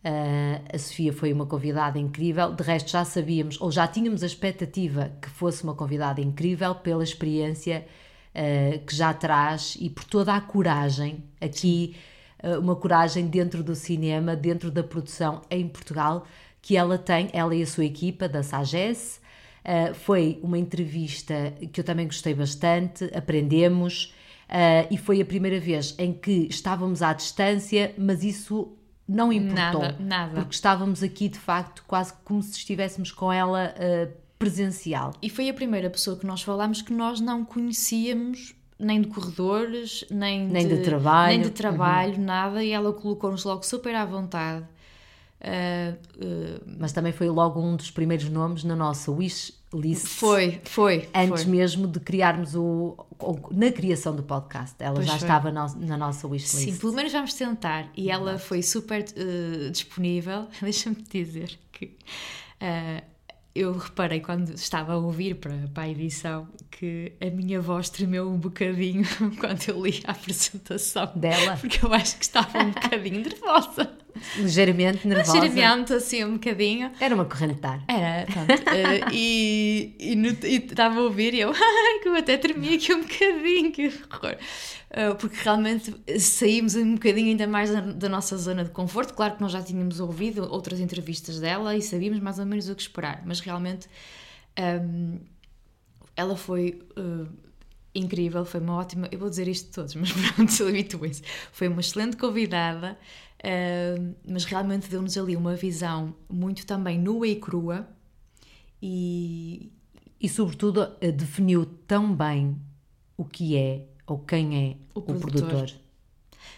Uh, 0.03 0.59
a 0.73 0.77
Sofia 0.77 1.13
foi 1.13 1.31
uma 1.31 1.45
convidada 1.45 1.97
incrível, 1.97 2.53
de 2.53 2.61
resto 2.61 2.91
já 2.91 3.05
sabíamos, 3.05 3.59
ou 3.61 3.71
já 3.71 3.87
tínhamos 3.87 4.21
a 4.21 4.25
expectativa 4.25 5.13
que 5.21 5.29
fosse 5.29 5.63
uma 5.63 5.73
convidada 5.73 6.19
incrível 6.19 6.75
pela 6.75 7.01
experiência 7.01 7.87
uh, 8.35 8.85
que 8.85 8.95
já 8.95 9.13
traz 9.13 9.77
e 9.79 9.89
por 9.89 10.03
toda 10.03 10.33
a 10.33 10.41
coragem 10.41 11.23
aqui, 11.39 11.95
uh, 12.43 12.59
uma 12.59 12.75
coragem 12.75 13.27
dentro 13.27 13.63
do 13.63 13.75
cinema, 13.75 14.35
dentro 14.35 14.71
da 14.71 14.83
produção 14.83 15.41
em 15.49 15.67
Portugal, 15.67 16.25
que 16.61 16.77
ela 16.77 16.97
tem, 16.97 17.29
ela 17.33 17.55
e 17.55 17.61
a 17.61 17.67
sua 17.67 17.85
equipa 17.85 18.27
da 18.27 18.43
Sagesse. 18.43 19.19
Uh, 19.63 19.93
foi 19.93 20.39
uma 20.43 20.57
entrevista 20.57 21.53
que 21.71 21.79
eu 21.79 21.83
também 21.83 22.05
gostei 22.05 22.33
bastante, 22.33 23.05
aprendemos. 23.15 24.13
e 24.91 24.97
foi 24.97 25.21
a 25.21 25.25
primeira 25.25 25.59
vez 25.59 25.95
em 25.97 26.13
que 26.13 26.47
estávamos 26.49 27.01
à 27.01 27.13
distância, 27.13 27.93
mas 27.97 28.23
isso 28.23 28.77
não 29.07 29.31
importou. 29.31 29.81
Nada, 29.81 29.97
nada. 29.99 30.35
Porque 30.35 30.55
estávamos 30.55 31.03
aqui, 31.03 31.27
de 31.27 31.39
facto, 31.39 31.83
quase 31.87 32.13
como 32.23 32.41
se 32.41 32.57
estivéssemos 32.57 33.11
com 33.11 33.31
ela 33.31 33.73
uh, 33.77 34.11
presencial. 34.43 35.13
E 35.21 35.29
foi 35.29 35.49
a 35.49 35.53
primeira 35.53 35.89
pessoa 35.89 36.17
que 36.17 36.25
nós 36.25 36.41
falámos 36.41 36.81
que 36.81 36.93
nós 36.93 37.19
não 37.19 37.43
conhecíamos 37.45 38.53
nem 38.79 39.01
de 39.01 39.07
corredores, 39.07 40.03
nem, 40.11 40.45
Nem 40.47 40.67
de 40.67 40.77
trabalho. 40.79 41.29
nem 41.33 41.41
de 41.41 41.51
trabalho, 41.51 42.19
nada, 42.19 42.63
e 42.63 42.71
ela 42.71 42.91
colocou-nos 42.91 43.43
logo 43.45 43.63
super 43.65 43.95
à 43.95 44.03
vontade. 44.05 44.65
Ah, 45.39 45.93
ah, 46.21 46.61
Mas 46.79 46.91
também 46.91 47.11
foi 47.11 47.29
logo 47.29 47.59
um 47.61 47.75
dos 47.75 47.91
primeiros 47.91 48.29
nomes 48.29 48.63
na 48.63 48.75
nossa 48.75 49.11
wish 49.11 49.53
list. 49.73 50.05
foi, 50.07 50.61
foi. 50.65 51.09
Antes 51.13 51.43
foi. 51.43 51.51
mesmo 51.51 51.87
de 51.87 51.99
criarmos 51.99 52.55
o. 52.55 52.95
ou 53.19 53.49
na 53.51 53.71
criação 53.71 54.15
do 54.15 54.23
podcast. 54.23 54.75
Ela 54.79 54.95
Pois 54.95 55.05
já 55.07 55.13
foi. 55.17 55.21
estava 55.27 55.51
na, 55.51 55.67
na 55.75 55.97
nossa 55.97 56.27
wish 56.27 56.55
list. 56.55 56.65
Sim, 56.73 56.77
pelo 56.77 56.93
menos 56.93 57.11
vamos 57.11 57.33
tentar. 57.33 57.89
E 57.95 58.09
ela 58.11 58.37
foi 58.37 58.61
super 58.61 59.03
eh, 59.15 59.69
disponível. 59.69 60.47
Deixa-me 60.61 60.95
dizer 61.09 61.57
que 61.71 61.95
eu 63.55 63.77
reparei 63.77 64.19
quando 64.19 64.49
estava 64.53 64.93
a 64.93 64.97
ouvir 64.97 65.35
para, 65.35 65.53
para 65.73 65.83
a 65.83 65.89
edição 65.89 66.47
que 66.71 67.13
a 67.21 67.29
minha 67.29 67.61
voz 67.61 67.89
tremeu 67.89 68.29
um 68.29 68.37
bocadinho 68.37 69.05
quando 69.39 69.69
eu 69.69 69.85
li 69.85 70.01
a 70.05 70.11
apresentação. 70.11 71.11
Dela. 71.15 71.57
Porque 71.57 71.85
eu 71.85 71.93
acho 71.93 72.17
que 72.17 72.23
estava 72.23 72.57
um 72.59 72.71
bocadinho 72.71 73.21
nervosa. 73.21 73.97
Ligeiramente 74.37 75.07
nervosa. 75.07 75.39
Ligeiramente, 75.39 75.93
assim, 75.93 76.23
um 76.23 76.33
bocadinho. 76.33 76.91
Era 76.99 77.15
uma 77.15 77.25
corrente 77.25 77.59
de 77.59 77.65
ar. 77.67 77.83
Era, 77.87 78.25
pronto. 78.25 78.63
eh, 78.75 79.01
e 79.11 79.95
estava 80.69 80.99
a 80.99 81.03
ouvir 81.03 81.33
e 81.33 81.41
eu, 81.41 81.51
que 82.01 82.07
eu 82.07 82.15
até 82.15 82.37
tremia 82.37 82.75
aqui 82.75 82.93
um 82.93 83.01
bocadinho, 83.01 83.71
que 83.71 83.87
horror. 83.87 84.37
Eh, 84.89 85.13
porque 85.15 85.37
realmente 85.43 85.93
saímos 86.19 86.75
um 86.75 86.93
bocadinho 86.93 87.29
ainda 87.29 87.47
mais 87.47 87.71
da, 87.71 87.81
da 87.81 88.09
nossa 88.09 88.37
zona 88.37 88.63
de 88.63 88.69
conforto. 88.71 89.13
Claro 89.13 89.35
que 89.35 89.41
nós 89.41 89.51
já 89.51 89.61
tínhamos 89.61 89.99
ouvido 89.99 90.43
outras 90.51 90.79
entrevistas 90.79 91.39
dela 91.39 91.75
e 91.75 91.81
sabíamos 91.81 92.19
mais 92.19 92.39
ou 92.39 92.45
menos 92.45 92.69
o 92.69 92.75
que 92.75 92.81
esperar, 92.81 93.23
mas 93.25 93.39
realmente 93.39 93.87
ehm, 94.55 95.17
ela 96.15 96.35
foi. 96.35 96.79
eh, 96.95 97.27
incrível, 97.95 98.43
foi 98.45 98.59
uma 98.59 98.75
ótima. 98.75 99.07
Eu 99.11 99.19
vou 99.19 99.29
dizer 99.29 99.47
isto 99.47 99.67
de 99.67 99.71
todos, 99.73 99.95
mas 99.95 100.11
pronto, 100.11 100.63
habituem-se. 100.67 101.21
Foi 101.51 101.67
uma 101.67 101.79
excelente 101.81 102.17
convidada, 102.17 102.97
mas 104.27 104.45
realmente 104.45 104.89
deu-nos 104.89 105.17
ali 105.17 105.35
uma 105.35 105.55
visão 105.55 106.15
muito 106.29 106.65
também 106.65 106.97
nua 106.99 107.27
e 107.27 107.35
crua 107.35 107.87
e 108.81 109.71
E, 110.19 110.29
sobretudo, 110.29 110.87
definiu 111.17 111.65
tão 111.65 112.15
bem 112.15 112.55
o 113.17 113.25
que 113.25 113.57
é 113.57 113.85
ou 114.07 114.19
quem 114.19 114.55
é 114.71 114.77
O 114.95 114.99
o, 114.99 115.03
produtor. 115.03 115.49
produtor. 115.49 115.71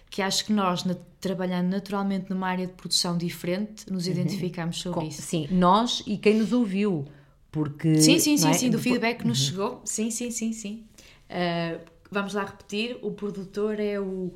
que 0.10 0.22
acho 0.22 0.46
que 0.46 0.54
nós, 0.54 0.84
na- 0.84 0.96
trabalhando 1.20 1.70
naturalmente 1.70 2.30
numa 2.30 2.48
área 2.48 2.68
de 2.68 2.74
produção 2.74 3.18
diferente, 3.18 3.92
nos 3.92 4.08
identificamos 4.08 4.80
sobre 4.80 5.00
Com- 5.01 5.08
isso. 5.08 5.22
sim, 5.24 5.48
nós 5.51 6.04
e 6.06 6.18
quem 6.18 6.38
nos 6.39 6.54
ouviu. 6.54 7.06
Porque. 7.51 7.96
Sim, 8.00 8.20
sim, 8.20 8.38
sim, 8.38 8.50
é? 8.50 8.54
sim, 8.54 8.65
do 8.70 8.77
Depois- 8.77 8.84
feedback 8.84 9.20
que 9.22 9.27
nos 9.27 9.39
chegou. 9.46 9.82
Sim, 9.84 10.12
sim, 10.12 10.30
sim, 10.30 10.54
sim. 10.54 10.86
Eh, 11.27 11.80
vamos 12.12 12.34
lá 12.36 12.44
repetir: 12.46 12.98
o 13.01 13.12
produtor 13.12 13.80
é 13.80 14.00
o 14.00 14.34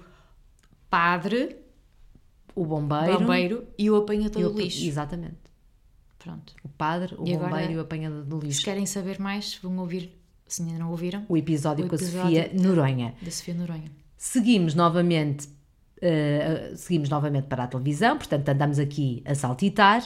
padre, 0.89 1.55
O 2.61 2.65
bombeiro. 2.65 3.19
bombeiro 3.19 3.63
e 3.77 3.89
o 3.89 3.95
apanhador 3.95 4.51
do 4.51 4.59
lixo. 4.59 4.85
Exatamente. 4.85 5.37
Pronto. 6.17 6.53
O 6.63 6.69
padre, 6.69 7.15
o 7.17 7.25
E 7.27 7.33
agora, 7.33 7.49
bombeiro 7.51 7.73
e 7.73 7.77
o 7.77 7.81
apanhador 7.81 8.23
do 8.25 8.39
Se 8.41 8.47
lixo. 8.47 8.63
querem 8.65 8.85
saber 8.85 9.19
mais, 9.19 9.55
vão 9.63 9.77
ouvir, 9.77 10.11
se 10.47 10.61
ainda 10.61 10.77
não 10.79 10.91
ouviram, 10.91 11.23
O 11.29 11.37
episódio 11.37 11.85
O 11.85 11.87
com 11.87 11.95
a 11.95 11.97
episódio 11.97 12.21
Sofia 12.43 12.51
Noronha. 12.53 13.13
da 13.21 13.31
Sofia 13.31 13.53
Noronha. 13.53 13.91
Seguimos 14.17 14.75
novamente, 14.75 15.47
eh, 16.01 16.73
seguimos 16.75 17.07
novamente 17.09 17.45
para 17.45 17.63
a 17.63 17.67
televisão, 17.67 18.17
portanto 18.17 18.49
andamos 18.49 18.79
aqui 18.79 19.21
a 19.25 19.33
saltitar 19.33 20.05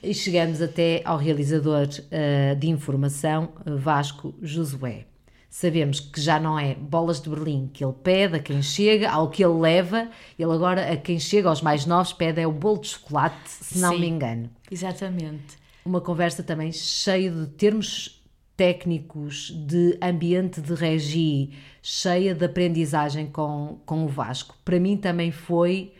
e 0.00 0.14
chegamos 0.14 0.62
até 0.62 1.02
ao 1.04 1.18
realizador 1.18 1.88
eh, 2.12 2.54
de 2.54 2.68
informação, 2.68 3.48
Vasco 3.66 4.32
Josué. 4.40 5.06
Sabemos 5.50 5.98
que 5.98 6.20
já 6.20 6.38
não 6.38 6.56
é 6.56 6.76
bolas 6.76 7.20
de 7.20 7.28
Berlim 7.28 7.68
que 7.72 7.84
ele 7.84 7.92
pede 7.92 8.36
a 8.36 8.38
quem 8.38 8.62
chega, 8.62 9.10
ao 9.10 9.28
que 9.28 9.44
ele 9.44 9.58
leva, 9.58 10.08
ele 10.38 10.52
agora 10.52 10.92
a 10.92 10.96
quem 10.96 11.18
chega, 11.18 11.48
aos 11.48 11.60
mais 11.60 11.84
novos, 11.84 12.12
pede 12.12 12.40
é 12.40 12.46
o 12.46 12.52
bolo 12.52 12.80
de 12.80 12.86
chocolate, 12.86 13.50
se 13.50 13.78
não 13.80 13.92
Sim. 13.92 14.00
me 14.00 14.08
engano. 14.08 14.48
Exatamente. 14.70 15.58
Uma 15.84 16.00
conversa 16.00 16.44
também 16.44 16.70
cheia 16.70 17.32
de 17.32 17.48
termos 17.48 18.22
técnicos, 18.56 19.50
de 19.50 19.98
ambiente 20.00 20.60
de 20.60 20.72
regi, 20.74 21.50
cheia 21.82 22.32
de 22.32 22.44
aprendizagem 22.44 23.26
com, 23.26 23.80
com 23.84 24.04
o 24.04 24.08
Vasco. 24.08 24.54
Para 24.64 24.78
mim 24.78 24.96
também 24.96 25.32
foi, 25.32 25.94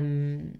hum, 0.00 0.52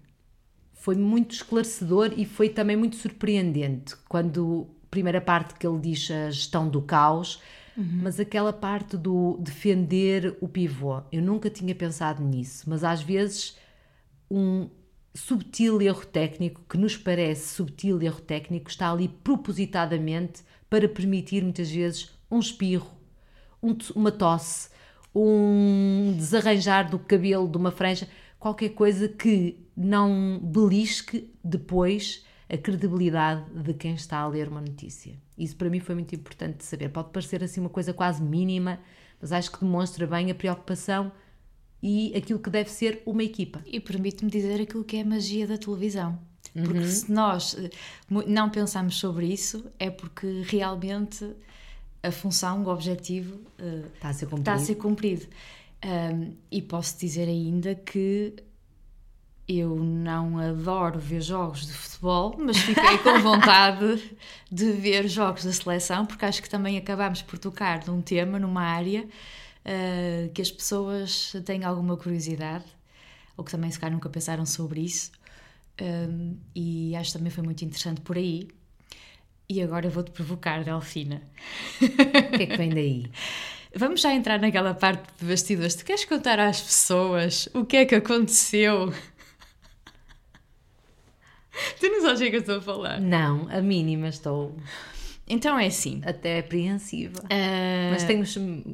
foi 0.73 0.95
muito 0.95 1.33
esclarecedor 1.33 2.11
e 2.17 2.25
foi 2.25 2.49
também 2.49 2.75
muito 2.75 2.97
surpreendente 2.97 3.95
quando 4.09 4.67
a 4.83 4.87
primeira 4.89 5.21
parte 5.21 5.53
que 5.53 5.65
ele 5.65 5.79
diz 5.79 6.11
a 6.11 6.29
gestão 6.29 6.67
do 6.67 6.81
caos, 6.81 7.39
mas 7.77 8.19
aquela 8.19 8.53
parte 8.53 8.97
do 8.97 9.37
defender 9.39 10.37
o 10.39 10.47
pivô. 10.47 11.01
Eu 11.11 11.21
nunca 11.21 11.49
tinha 11.49 11.75
pensado 11.75 12.23
nisso, 12.23 12.69
mas 12.69 12.83
às 12.83 13.01
vezes 13.01 13.57
um 14.29 14.69
subtil 15.13 15.81
erro 15.81 16.05
técnico, 16.05 16.61
que 16.69 16.77
nos 16.77 16.97
parece 16.97 17.53
subtil 17.53 18.01
erro 18.01 18.21
técnico, 18.21 18.69
está 18.69 18.91
ali 18.91 19.07
propositadamente 19.07 20.43
para 20.69 20.89
permitir 20.89 21.41
muitas 21.43 21.71
vezes 21.71 22.11
um 22.29 22.39
espirro, 22.39 22.91
um 23.61 23.75
uma 23.95 24.11
tosse, 24.11 24.69
um 25.13 26.13
desarranjar 26.17 26.89
do 26.89 26.99
cabelo, 26.99 27.47
de 27.47 27.57
uma 27.57 27.71
franja, 27.71 28.07
qualquer 28.37 28.69
coisa 28.69 29.07
que 29.07 29.65
não 29.75 30.39
belisque 30.41 31.33
depois 31.43 32.25
a 32.49 32.57
credibilidade 32.57 33.43
de 33.51 33.73
quem 33.73 33.95
está 33.95 34.19
a 34.19 34.27
ler 34.27 34.47
uma 34.47 34.61
notícia. 34.61 35.15
Isso 35.37 35.55
para 35.55 35.69
mim 35.69 35.79
foi 35.79 35.95
muito 35.95 36.13
importante 36.15 36.57
de 36.57 36.63
saber. 36.65 36.89
Pode 36.89 37.09
parecer 37.09 37.43
assim 37.43 37.59
uma 37.59 37.69
coisa 37.69 37.93
quase 37.93 38.21
mínima, 38.21 38.79
mas 39.19 39.31
acho 39.31 39.51
que 39.51 39.59
demonstra 39.59 40.05
bem 40.05 40.29
a 40.31 40.35
preocupação 40.35 41.11
e 41.81 42.15
aquilo 42.15 42.39
que 42.39 42.49
deve 42.49 42.69
ser 42.69 43.01
uma 43.05 43.23
equipa. 43.23 43.61
E 43.65 43.79
permite-me 43.79 44.29
dizer 44.29 44.61
aquilo 44.61 44.83
que 44.83 44.97
é 44.97 45.01
a 45.01 45.05
magia 45.05 45.47
da 45.47 45.57
televisão. 45.57 46.17
Porque 46.53 46.87
se 46.87 47.11
nós 47.11 47.55
eh, 47.59 47.69
não 48.09 48.49
pensamos 48.49 48.95
sobre 48.95 49.25
isso, 49.27 49.65
é 49.77 49.89
porque 49.89 50.43
realmente 50.45 51.29
a 52.01 52.11
função, 52.11 52.63
o 52.63 52.69
objetivo, 52.69 53.39
eh, 53.59 53.83
Está 53.95 54.09
a 54.09 54.13
ser 54.13 54.25
cumprido. 54.27 54.41
está 54.41 54.53
a 54.53 54.59
ser 54.59 54.75
cumprido. 54.75 55.25
Ahm, 55.81 56.31
e 56.49 56.61
posso 56.61 56.97
dizer 56.97 57.27
ainda 57.27 57.75
que 57.75 58.33
eu 59.47 59.75
não 59.75 60.39
adoro 60.39 60.99
ver 60.99 61.21
jogos 61.21 61.67
de 61.67 61.73
futebol, 61.73 62.35
mas 62.37 62.57
fiquei 62.57 62.97
com 62.99 63.19
vontade 63.19 64.17
de 64.51 64.71
ver 64.71 65.07
jogos 65.07 65.43
da 65.45 65.53
seleção, 65.53 66.05
porque 66.05 66.25
acho 66.25 66.41
que 66.41 66.49
também 66.49 66.77
acabámos 66.77 67.21
por 67.21 67.37
tocar 67.37 67.85
num 67.85 68.01
tema, 68.01 68.39
numa 68.39 68.63
área 68.63 69.07
ah, 69.63 70.29
que 70.33 70.41
as 70.41 70.51
pessoas 70.51 71.33
têm 71.45 71.63
alguma 71.63 71.97
curiosidade, 71.97 72.65
ou 73.37 73.43
que 73.43 73.51
também 73.51 73.69
se 73.69 73.79
calhar 73.79 73.93
nunca 73.93 74.09
pensaram 74.09 74.45
sobre 74.45 74.81
isso. 74.81 75.11
Ahm, 75.79 76.37
e 76.55 76.95
acho 76.95 77.11
que 77.11 77.17
também 77.17 77.31
foi 77.31 77.43
muito 77.43 77.63
interessante 77.65 78.01
por 78.01 78.17
aí. 78.17 78.47
E 79.47 79.61
agora 79.61 79.87
eu 79.87 79.91
vou-te 79.91 80.11
provocar, 80.11 80.63
Delfina. 80.63 81.21
O 81.81 82.37
que 82.37 82.43
é 82.43 82.45
que 82.47 82.57
vem 82.57 82.69
daí? 82.69 83.11
Vamos 83.75 84.01
já 84.01 84.13
entrar 84.13 84.39
naquela 84.39 84.73
parte 84.73 85.05
de 85.19 85.25
bastidores. 85.25 85.75
Tu 85.75 85.85
queres 85.85 86.05
contar 86.05 86.39
às 86.39 86.61
pessoas 86.61 87.49
o 87.53 87.65
que 87.65 87.77
é 87.77 87.85
que 87.85 87.95
aconteceu? 87.95 88.93
tu 91.79 91.87
não 91.89 92.01
sabes 92.01 92.19
o 92.19 92.23
que 92.23 92.27
é 92.27 92.29
que 92.31 92.35
eu 92.37 92.39
estou 92.41 92.57
a 92.57 92.61
falar. 92.61 92.99
Não, 93.01 93.47
a 93.49 93.61
mínima 93.61 94.07
estou 94.09 94.55
Então 95.27 95.57
é 95.57 95.67
assim. 95.67 96.01
até 96.05 96.39
apreensiva. 96.39 97.21
ah, 97.29 97.89
Mas 97.91 98.03
tenho, 98.03 98.23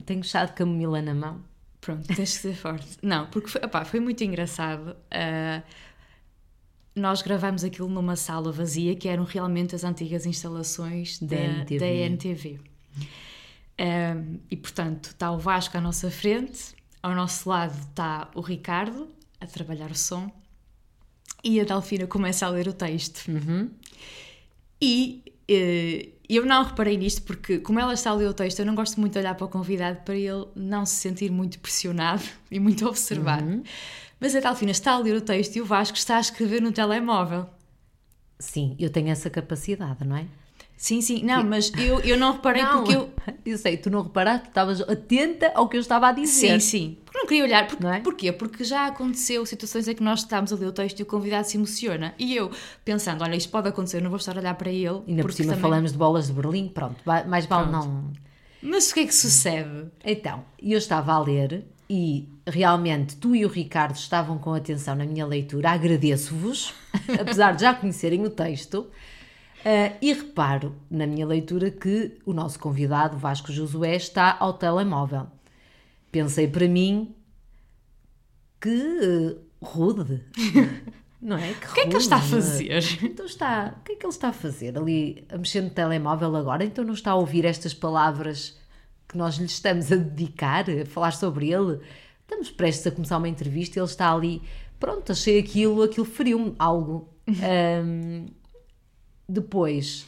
tenho 0.05 0.23
chá 0.23 0.45
de 0.45 0.53
camomila 0.53 1.01
na 1.01 1.13
mão. 1.13 1.41
Pronto, 1.79 2.05
tens 2.07 2.35
que 2.37 2.41
ser 2.41 2.55
forte. 2.55 2.87
Não, 3.01 3.25
porque 3.27 3.47
foi, 3.47 3.61
opá, 3.63 3.83
foi 3.85 3.99
muito 3.99 4.23
engraçado. 4.23 4.95
Ah, 5.09 5.63
nós 6.95 7.21
gravamos 7.21 7.63
aquilo 7.63 7.87
numa 7.89 8.15
sala 8.15 8.51
vazia, 8.51 8.95
que 8.95 9.07
eram 9.07 9.23
realmente 9.23 9.73
as 9.75 9.83
antigas 9.83 10.25
instalações 10.25 11.17
da, 11.19 11.35
Da 11.37 11.41
NTV. 11.43 11.79
da 11.79 11.87
NTV. 11.87 12.59
Ah, 13.79 14.15
e 14.49 14.55
portanto, 14.57 15.05
está 15.05 15.31
o 15.31 15.37
Vasco 15.39 15.77
à 15.77 15.81
nossa 15.81 16.11
frente, 16.11 16.75
ao 17.01 17.15
nosso 17.15 17.49
lado 17.49 17.73
está 17.79 18.29
o 18.35 18.41
Ricardo 18.41 19.07
a 19.39 19.47
trabalhar 19.47 19.89
o 19.89 19.95
som 19.95 20.31
e 21.43 21.59
a 21.59 21.63
Delfina 21.63 22.07
começa 22.07 22.45
a 22.45 22.49
ler 22.49 22.67
o 22.67 22.73
texto. 22.73 23.25
E 24.81 25.23
eh, 25.47 26.09
eu 26.29 26.45
não 26.45 26.63
reparei 26.63 26.97
nisto 26.97 27.23
porque, 27.23 27.59
como 27.59 27.79
ela 27.79 27.93
está 27.93 28.09
a 28.09 28.13
ler 28.13 28.27
o 28.27 28.33
texto, 28.33 28.59
eu 28.59 28.65
não 28.65 28.73
gosto 28.73 28.99
muito 28.99 29.13
de 29.13 29.19
olhar 29.19 29.35
para 29.35 29.45
o 29.45 29.49
convidado 29.49 29.99
para 30.05 30.15
ele 30.15 30.45
não 30.55 30.85
se 30.85 30.95
sentir 30.95 31.29
muito 31.29 31.59
pressionado 31.59 32.23
e 32.49 32.59
muito 32.59 32.87
observado. 32.87 33.63
Mas 34.19 34.35
a 34.35 34.39
Delfina 34.39 34.71
está 34.71 34.93
a 34.93 34.97
ler 34.97 35.15
o 35.15 35.21
texto 35.21 35.55
e 35.55 35.61
o 35.61 35.65
Vasco 35.65 35.97
está 35.97 36.17
a 36.17 36.21
escrever 36.21 36.61
no 36.61 36.71
telemóvel. 36.71 37.47
Sim, 38.39 38.75
eu 38.79 38.89
tenho 38.89 39.09
essa 39.09 39.29
capacidade, 39.29 40.05
não 40.05 40.15
é? 40.15 40.25
Sim, 40.77 41.01
sim, 41.01 41.23
não, 41.23 41.43
mas 41.43 41.71
eu, 41.77 41.99
eu 41.99 42.17
não 42.17 42.31
reparei 42.31 42.63
não, 42.65 42.77
porque 42.83 42.95
eu. 42.95 43.09
eu 43.45 43.57
sei, 43.57 43.77
tu 43.77 43.89
não 43.89 44.01
reparaste, 44.01 44.45
tu 44.45 44.49
estavas 44.49 44.81
atenta 44.81 45.51
ao 45.53 45.67
que 45.67 45.77
eu 45.77 45.81
estava 45.81 46.07
a 46.07 46.11
dizer. 46.11 46.59
Sim, 46.59 46.95
sim. 46.95 46.97
Não 47.21 47.27
queria 47.27 47.43
olhar. 47.43 47.67
Porque, 47.67 47.83
Não 47.83 47.93
é? 47.93 47.99
Porquê? 47.99 48.31
Porque 48.31 48.63
já 48.63 48.87
aconteceu 48.87 49.45
situações 49.45 49.87
em 49.87 49.93
que 49.93 50.01
nós 50.01 50.21
estamos 50.21 50.51
a 50.51 50.55
ler 50.55 50.65
o 50.65 50.71
texto 50.71 50.99
e 50.99 51.03
o 51.03 51.05
convidado 51.05 51.47
se 51.47 51.55
emociona. 51.55 52.15
E 52.17 52.35
eu, 52.35 52.49
pensando, 52.83 53.23
olha, 53.23 53.35
isto 53.35 53.49
pode 53.51 53.67
acontecer, 53.69 54.01
não 54.01 54.09
vou 54.09 54.17
estar 54.17 54.35
a 54.35 54.39
olhar 54.39 54.55
para 54.55 54.71
ele. 54.71 55.01
Ainda 55.07 55.21
por 55.21 55.31
cima 55.31 55.49
também- 55.53 55.61
falamos 55.61 55.91
de 55.91 55.97
bolas 55.99 56.27
de 56.27 56.33
Berlim, 56.33 56.67
pronto, 56.67 56.95
mais 57.05 57.45
vale 57.45 57.69
Pronto. 57.69 57.87
não. 57.87 58.11
Mas 58.63 58.89
o 58.89 58.93
que 58.95 59.01
é 59.01 59.05
que 59.05 59.13
sucede? 59.15 59.85
Então, 60.03 60.43
eu 60.61 60.77
estava 60.77 61.13
a 61.13 61.19
ler 61.19 61.65
e 61.89 62.27
realmente 62.47 63.15
tu 63.17 63.35
e 63.35 63.45
o 63.45 63.49
Ricardo 63.49 63.95
estavam 63.95 64.37
com 64.39 64.53
atenção 64.53 64.95
na 64.95 65.05
minha 65.05 65.25
leitura. 65.25 65.69
Agradeço-vos, 65.71 66.73
apesar 67.19 67.53
de 67.55 67.61
já 67.61 67.73
conhecerem 67.73 68.23
o 68.25 68.29
texto. 68.29 68.87
Uh, 69.63 69.93
e 70.01 70.11
reparo 70.11 70.75
na 70.89 71.05
minha 71.05 71.25
leitura 71.25 71.69
que 71.69 72.17
o 72.25 72.33
nosso 72.33 72.57
convidado, 72.57 73.15
Vasco 73.17 73.51
Josué, 73.51 73.95
está 73.95 74.35
ao 74.39 74.53
telemóvel. 74.53 75.27
Pensei 76.11 76.47
para 76.47 76.67
mim 76.67 77.15
que 78.59 78.69
uh, 78.69 79.41
rude. 79.65 80.23
Não 81.21 81.37
é? 81.37 81.53
Que 81.53 81.67
o 81.67 81.73
que 81.73 81.79
é 81.81 81.83
que 81.83 81.89
ele 81.89 81.97
está 81.97 82.15
a 82.15 82.21
fazer? 82.21 82.83
Então 83.03 83.27
está, 83.27 83.75
o 83.79 83.83
que 83.83 83.91
é 83.91 83.95
que 83.95 84.05
ele 84.05 84.11
está 84.11 84.29
a 84.29 84.33
fazer 84.33 84.75
ali 84.75 85.23
a 85.29 85.37
mexer 85.37 85.61
no 85.61 85.69
telemóvel 85.69 86.35
agora? 86.35 86.63
Então 86.63 86.83
não 86.83 86.95
está 86.95 87.11
a 87.11 87.15
ouvir 87.15 87.45
estas 87.45 87.75
palavras 87.75 88.57
que 89.07 89.15
nós 89.15 89.35
lhe 89.35 89.45
estamos 89.45 89.91
a 89.91 89.97
dedicar, 89.97 90.65
a 90.67 90.85
falar 90.85 91.11
sobre 91.11 91.51
ele? 91.51 91.79
Estamos 92.21 92.49
prestes 92.49 92.87
a 92.87 92.91
começar 92.91 93.19
uma 93.19 93.29
entrevista 93.29 93.77
e 93.77 93.79
ele 93.79 93.87
está 93.87 94.11
ali, 94.11 94.41
pronto, 94.79 95.11
achei 95.11 95.37
aquilo, 95.37 95.83
aquilo 95.83 96.07
feriu-me 96.07 96.55
algo. 96.57 97.07
um, 97.29 98.25
depois, 99.29 100.07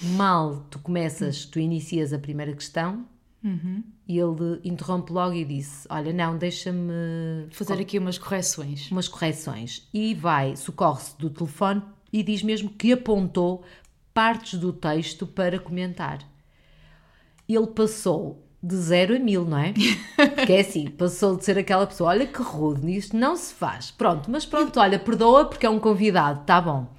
mal 0.00 0.66
tu 0.70 0.78
começas, 0.78 1.44
tu 1.44 1.60
inicias 1.60 2.14
a 2.14 2.18
primeira 2.18 2.54
questão, 2.54 3.06
Uhum. 3.46 3.84
E 4.08 4.18
ele 4.18 4.60
interrompe 4.64 5.12
logo 5.12 5.34
e 5.34 5.44
disse: 5.44 5.86
Olha, 5.88 6.12
não, 6.12 6.36
deixa-me 6.36 7.46
fazer 7.50 7.74
aqui 7.80 7.96
umas 7.96 8.18
correções. 8.18 8.90
Umas 8.90 9.06
correções. 9.06 9.88
E 9.94 10.14
vai, 10.14 10.56
socorre-se 10.56 11.16
do 11.16 11.30
telefone 11.30 11.80
e 12.12 12.24
diz 12.24 12.42
mesmo 12.42 12.68
que 12.70 12.92
apontou 12.92 13.62
partes 14.12 14.58
do 14.58 14.72
texto 14.72 15.28
para 15.28 15.60
comentar. 15.60 16.18
Ele 17.48 17.66
passou 17.68 18.42
de 18.60 18.74
zero 18.74 19.14
a 19.14 19.18
mil, 19.18 19.44
não 19.44 19.58
é? 19.58 19.72
Porque 20.34 20.54
é 20.54 20.60
assim, 20.60 20.90
passou 20.90 21.36
de 21.36 21.44
ser 21.44 21.56
aquela 21.56 21.86
pessoa, 21.86 22.10
olha 22.10 22.26
que 22.26 22.42
rude, 22.42 22.96
isto 22.96 23.16
não 23.16 23.36
se 23.36 23.54
faz. 23.54 23.92
Pronto, 23.92 24.28
mas 24.28 24.44
pronto, 24.44 24.80
olha, 24.80 24.98
perdoa 24.98 25.44
porque 25.44 25.66
é 25.66 25.70
um 25.70 25.78
convidado, 25.78 26.44
tá 26.44 26.60
bom. 26.60 26.92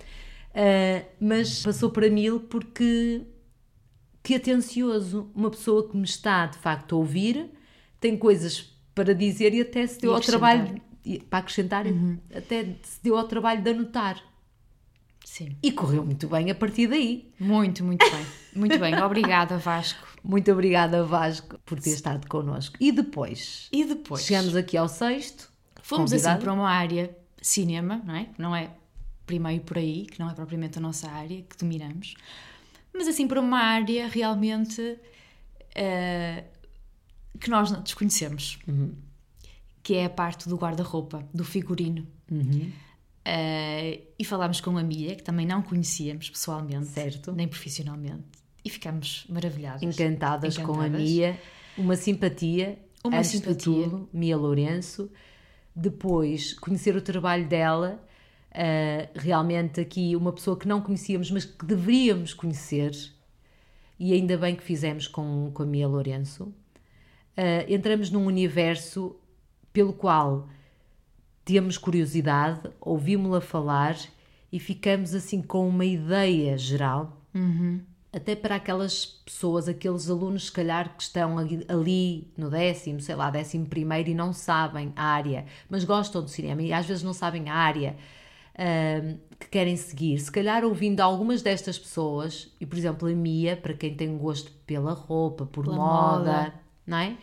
Uh, 0.52 1.06
mas 1.20 1.62
passou 1.62 1.90
para 1.90 2.10
mil 2.10 2.40
porque 2.40 3.22
que 4.28 4.36
atencioso, 4.36 5.32
uma 5.34 5.50
pessoa 5.50 5.88
que 5.88 5.96
me 5.96 6.04
está 6.04 6.48
de 6.48 6.58
facto 6.58 6.94
a 6.94 6.98
ouvir, 6.98 7.50
tem 7.98 8.18
coisas 8.18 8.76
para 8.94 9.16
dizer 9.16 9.54
e 9.54 9.62
até 9.62 9.88
se 9.88 10.02
deu 10.02 10.14
ao 10.14 10.20
trabalho 10.20 10.82
para 11.30 11.40
acrescentar, 11.40 11.86
uhum. 11.86 12.20
até 12.36 12.76
se 12.84 13.02
deu 13.02 13.18
ao 13.18 13.26
trabalho 13.26 13.62
de 13.62 13.70
anotar. 13.70 14.22
Sim. 15.24 15.56
E 15.64 15.72
correu 15.72 16.04
muito 16.04 16.28
bem 16.28 16.52
a 16.52 16.56
partir 16.56 16.88
daí. 16.88 17.32
Muito, 17.40 17.86
muito 17.86 18.06
bem. 18.06 18.26
Muito 18.54 18.78
bem. 18.78 19.02
Obrigada, 19.02 19.58
Vasco. 19.58 20.06
Muito 20.22 20.52
obrigada, 20.52 21.06
Vasco, 21.06 21.58
por 21.66 21.80
ter 21.80 21.92
estado 21.92 22.28
connosco. 22.28 22.76
E 22.82 22.92
depois? 22.92 23.70
E 23.72 23.86
depois? 23.86 24.24
Chegamos 24.24 24.58
aqui 24.58 24.76
ao 24.76 24.90
sexto. 24.90 25.50
Fomos 25.82 26.12
convidado. 26.12 26.34
assim 26.34 26.44
para 26.44 26.54
uma 26.54 26.70
área 26.70 27.16
cinema, 27.42 28.02
não 28.04 28.14
é? 28.14 28.30
Não 28.38 28.54
é 28.54 28.72
primeiro 29.26 29.64
por 29.64 29.78
aí, 29.78 30.06
que 30.06 30.20
não 30.20 30.30
é 30.30 30.34
propriamente 30.34 30.80
a 30.80 30.82
nossa 30.82 31.10
área, 31.10 31.42
que 31.44 31.56
dominamos 31.58 32.16
mas 32.98 33.08
assim 33.08 33.28
para 33.28 33.40
uma 33.40 33.60
área 33.60 34.08
realmente 34.08 34.82
uh, 34.82 36.44
que 37.40 37.50
nós 37.50 37.72
desconhecemos, 37.84 38.60
uhum. 38.68 38.94
que 39.84 39.96
é 39.96 40.06
a 40.06 40.10
parte 40.10 40.50
do 40.50 40.56
guarda-roupa, 40.56 41.28
do 41.34 41.46
figurino. 41.46 42.08
Uhum. 42.30 42.72
Uh, 43.28 44.02
e 44.18 44.26
falámos 44.26 44.62
com 44.62 44.78
a 44.78 44.84
Mia, 44.84 45.16
que 45.16 45.24
também 45.24 45.46
não 45.46 45.62
conhecíamos 45.62 46.30
pessoalmente, 46.30 46.88
certo. 46.88 47.34
nem 47.34 47.48
profissionalmente, 47.48 48.24
e 48.64 48.70
ficámos 48.70 49.26
maravilhadas. 49.30 49.84
Encantadas, 49.84 50.56
Encantadas. 50.56 50.58
com 50.58 50.82
a 50.82 50.90
Mia, 50.90 51.40
uma 51.78 51.96
simpatia, 51.96 52.80
uma 53.04 53.18
antes 53.18 53.32
simpatia. 53.32 53.56
de 53.56 53.64
tudo, 53.64 54.10
Mia 54.14 54.38
Lourenço. 54.38 55.12
Depois, 55.76 56.54
conhecer 56.54 56.96
o 56.96 57.02
trabalho 57.02 57.48
dela 57.48 58.02
uh, 58.52 59.10
realmente 59.16 59.80
aqui 59.80 60.16
uma 60.16 60.32
pessoa 60.32 60.58
que 60.58 60.68
não 60.68 60.82
conhecíamos, 60.82 61.32
mas 61.32 61.46
que 61.46 61.66
deveríamos 61.66 62.34
conhecer, 62.34 62.92
e 64.00 64.14
ainda 64.14 64.38
bem 64.38 64.56
que 64.56 64.64
fizemos 64.64 65.08
com, 65.08 65.52
com 65.54 65.64
a 65.64 65.66
Mia 65.66 65.88
Lourenço. 65.88 66.46
Uh, 67.38 67.66
entramos 67.68 68.10
num 68.10 68.26
universo 68.26 69.16
pelo 69.72 69.94
qual 69.94 70.50
temos 71.46 71.78
curiosidade, 71.78 72.70
ouvimos-la 72.82 73.40
falar 73.40 73.96
e 74.52 74.60
ficamos 74.60 75.14
assim 75.14 75.42
com 75.42 75.68
uma 75.68 75.86
ideia 75.86 76.58
geral. 76.58 77.22
Uhum. 77.34 77.82
Até 78.12 78.36
para 78.36 78.56
aquelas 78.56 79.06
pessoas, 79.06 79.68
aqueles 79.68 80.10
alunos, 80.10 80.48
se 80.48 80.52
calhar, 80.52 80.96
que 80.96 81.04
estão 81.04 81.38
ali 81.38 82.32
no 82.36 82.50
décimo, 82.50 83.00
sei 83.00 83.16
lá, 83.16 83.30
décimo 83.30 83.66
primeiro 83.68 84.10
e 84.10 84.16
não 84.16 84.34
sabem 84.34 84.92
a 84.96 85.04
área, 85.04 85.46
mas 85.70 85.84
gostam 85.84 86.24
do 86.24 86.30
cinema 86.30 86.62
e 86.62 86.74
às 86.74 86.86
vezes 86.86 87.04
não 87.04 87.14
sabem 87.14 87.50
a 87.50 87.54
área 87.54 87.96
que 89.40 89.48
querem 89.50 89.78
seguir. 89.78 90.20
Se 90.20 90.32
calhar 90.32 90.64
ouvindo 90.64 91.02
algumas 91.02 91.42
destas 91.42 91.78
pessoas, 91.78 92.52
e 92.60 92.66
por 92.66 92.78
exemplo 92.78 93.08
a 93.08 93.12
Mia, 93.12 93.56
para 93.56 93.74
quem 93.74 93.94
tem 93.94 94.18
gosto 94.18 94.52
pela 94.66 94.94
roupa, 94.94 95.46
por 95.46 95.66
pela 95.66 95.76
moda, 95.76 96.32
moda, 96.32 96.54
não 96.86 96.98
é? 96.98 97.18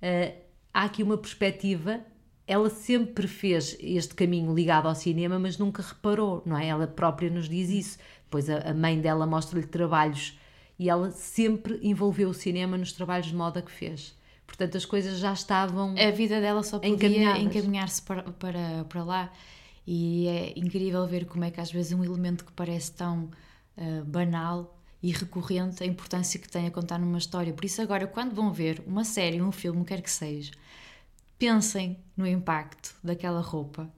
Uh, 0.00 0.34
há 0.72 0.84
aqui 0.84 1.02
uma 1.02 1.18
perspectiva. 1.18 2.00
Ela 2.46 2.70
sempre 2.70 3.26
fez 3.26 3.76
este 3.80 4.14
caminho 4.14 4.54
ligado 4.54 4.88
ao 4.88 4.94
cinema, 4.94 5.38
mas 5.38 5.58
nunca 5.58 5.82
reparou, 5.82 6.42
não 6.46 6.56
é? 6.56 6.68
Ela 6.68 6.86
própria 6.86 7.28
nos 7.28 7.48
diz 7.48 7.68
isso. 7.68 7.98
Depois 8.24 8.48
a, 8.48 8.70
a 8.70 8.74
mãe 8.74 8.98
dela 9.00 9.26
mostra-lhe 9.26 9.66
trabalhos 9.66 10.38
e 10.78 10.88
ela 10.88 11.10
sempre 11.10 11.78
envolveu 11.82 12.30
o 12.30 12.34
cinema 12.34 12.78
nos 12.78 12.92
trabalhos 12.92 13.26
de 13.26 13.34
moda 13.34 13.60
que 13.60 13.70
fez. 13.70 14.16
Portanto, 14.46 14.78
as 14.78 14.86
coisas 14.86 15.18
já 15.18 15.32
estavam. 15.32 15.94
A 15.98 16.10
vida 16.10 16.40
dela 16.40 16.62
só 16.62 16.78
podia 16.78 17.36
encaminhar-se 17.38 18.00
para, 18.00 18.22
para, 18.22 18.86
para 18.88 19.04
lá. 19.04 19.32
E 19.90 20.28
é 20.28 20.52
incrível 20.54 21.06
ver 21.06 21.24
como 21.24 21.44
é 21.44 21.50
que 21.50 21.58
às 21.62 21.72
vezes 21.72 21.92
um 21.92 22.04
elemento 22.04 22.44
que 22.44 22.52
parece 22.52 22.92
tão 22.92 23.30
uh, 23.74 24.04
banal 24.04 24.78
e 25.02 25.10
recorrente, 25.10 25.82
a 25.82 25.86
importância 25.86 26.38
que 26.38 26.46
tem 26.46 26.66
a 26.66 26.70
contar 26.70 26.98
numa 26.98 27.16
história. 27.16 27.54
Por 27.54 27.64
isso, 27.64 27.80
agora, 27.80 28.06
quando 28.06 28.34
vão 28.34 28.52
ver 28.52 28.82
uma 28.86 29.02
série, 29.02 29.40
um 29.40 29.50
filme, 29.50 29.82
quer 29.86 30.02
que 30.02 30.10
seja, 30.10 30.52
pensem 31.38 31.98
no 32.14 32.26
impacto 32.26 32.94
daquela 33.02 33.40
roupa. 33.40 33.90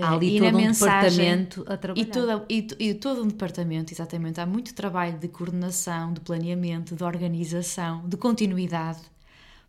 Há 0.00 0.14
ali 0.14 0.36
e 0.36 0.40
todo 0.40 0.50
na 0.50 0.58
um 0.58 0.60
mensagem, 0.62 1.00
departamento 1.02 1.64
a 1.68 1.76
trabalhar. 1.76 2.06
E, 2.08 2.10
toda, 2.10 2.46
e, 2.48 2.66
e, 2.78 2.94
todo 2.94 3.22
um 3.22 3.26
departamento, 3.26 3.92
exatamente. 3.92 4.40
Há 4.40 4.46
muito 4.46 4.74
trabalho 4.74 5.18
de 5.18 5.28
coordenação, 5.28 6.14
de 6.14 6.20
planeamento, 6.20 6.96
de 6.96 7.04
organização, 7.04 8.08
de 8.08 8.16
continuidade, 8.16 9.02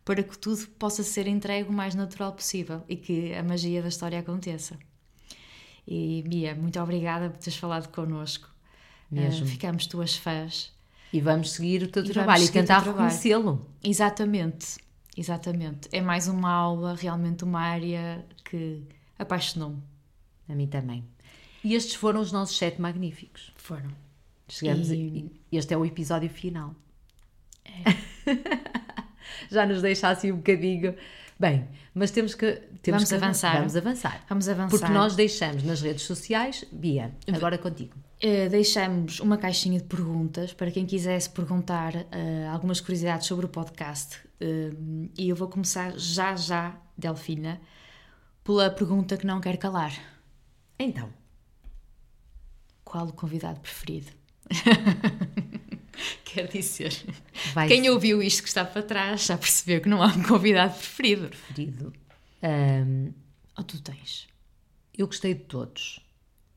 para 0.06 0.22
que 0.22 0.38
tudo 0.38 0.66
possa 0.78 1.02
ser 1.02 1.26
entregue 1.26 1.68
o 1.68 1.72
mais 1.72 1.94
natural 1.94 2.32
possível 2.32 2.82
e 2.88 2.96
que 2.96 3.34
a 3.34 3.42
magia 3.42 3.82
da 3.82 3.88
história 3.88 4.18
aconteça. 4.18 4.78
E 5.86 6.24
Bia, 6.26 6.54
muito 6.54 6.80
obrigada 6.80 7.30
por 7.30 7.38
teres 7.38 7.56
falado 7.56 7.88
connosco. 7.88 8.48
Mesmo. 9.10 9.44
Uh, 9.44 9.48
ficamos 9.48 9.86
tuas 9.86 10.16
fãs. 10.16 10.72
E 11.12 11.20
vamos 11.20 11.52
seguir 11.52 11.82
o 11.82 11.88
teu 11.88 12.04
e 12.04 12.08
trabalho 12.08 12.44
e 12.44 12.48
tentar 12.48 12.80
reconhecê-lo. 12.80 13.64
Exatamente, 13.82 14.78
exatamente. 15.16 15.88
É 15.92 16.00
mais 16.00 16.26
uma 16.26 16.50
aula, 16.50 16.96
realmente 16.96 17.44
uma 17.44 17.60
área 17.60 18.24
que 18.44 18.82
apaixonou-me. 19.18 19.82
A 20.48 20.54
mim 20.54 20.66
também. 20.66 21.04
E 21.62 21.74
estes 21.74 21.94
foram 21.94 22.20
os 22.20 22.32
nossos 22.32 22.56
sete 22.58 22.80
magníficos. 22.80 23.52
Foram. 23.56 23.90
Chegamos 24.48 24.90
e... 24.90 25.30
a... 25.52 25.56
Este 25.56 25.72
é 25.72 25.76
o 25.76 25.84
episódio 25.84 26.28
final. 26.28 26.74
É. 27.64 27.84
Já 29.50 29.66
nos 29.66 29.80
deixa 29.80 30.08
assim 30.08 30.32
um 30.32 30.36
bocadinho 30.36 30.94
Bem, 31.44 31.68
mas 31.92 32.10
temos 32.10 32.34
que. 32.34 32.52
Temos 32.80 33.02
vamos 33.02 33.08
que, 33.10 33.14
avançar. 33.14 33.56
Vamos 33.58 33.76
avançar. 33.76 34.24
Vamos 34.26 34.48
avançar. 34.48 34.78
Porque 34.78 34.90
nós 34.90 35.14
deixamos 35.14 35.62
nas 35.62 35.82
redes 35.82 36.04
sociais. 36.04 36.64
Bia, 36.72 37.14
agora 37.30 37.58
contigo. 37.58 37.94
Uh, 38.22 38.48
deixamos 38.48 39.20
uma 39.20 39.36
caixinha 39.36 39.78
de 39.78 39.84
perguntas 39.84 40.54
para 40.54 40.70
quem 40.70 40.86
quisesse 40.86 41.28
perguntar 41.28 41.94
uh, 41.94 42.50
algumas 42.50 42.80
curiosidades 42.80 43.26
sobre 43.26 43.44
o 43.44 43.48
podcast. 43.50 44.16
Uh, 44.40 45.10
e 45.18 45.28
eu 45.28 45.36
vou 45.36 45.48
começar 45.48 45.92
já, 45.98 46.34
já, 46.34 46.80
Delfina, 46.96 47.60
pela 48.42 48.70
pergunta 48.70 49.14
que 49.18 49.26
não 49.26 49.38
quer 49.38 49.58
calar. 49.58 49.92
Então. 50.78 51.10
Qual 52.82 53.06
o 53.06 53.12
convidado 53.12 53.60
preferido? 53.60 54.10
Quer 56.24 56.48
dizer, 56.48 56.94
Vai 57.52 57.68
quem 57.68 57.84
ser. 57.84 57.90
ouviu 57.90 58.22
isto 58.22 58.42
que 58.42 58.48
está 58.48 58.64
para 58.64 58.82
trás 58.82 59.26
já 59.26 59.36
percebeu 59.36 59.80
que 59.80 59.88
não 59.88 60.02
há 60.02 60.06
um 60.06 60.22
convidado 60.22 60.74
preferido. 60.74 61.28
Preferido. 61.28 61.92
Um, 62.42 63.12
Ou 63.56 63.64
tu 63.64 63.80
tens? 63.80 64.28
Eu 64.96 65.06
gostei 65.06 65.34
de 65.34 65.40
todos. 65.44 66.00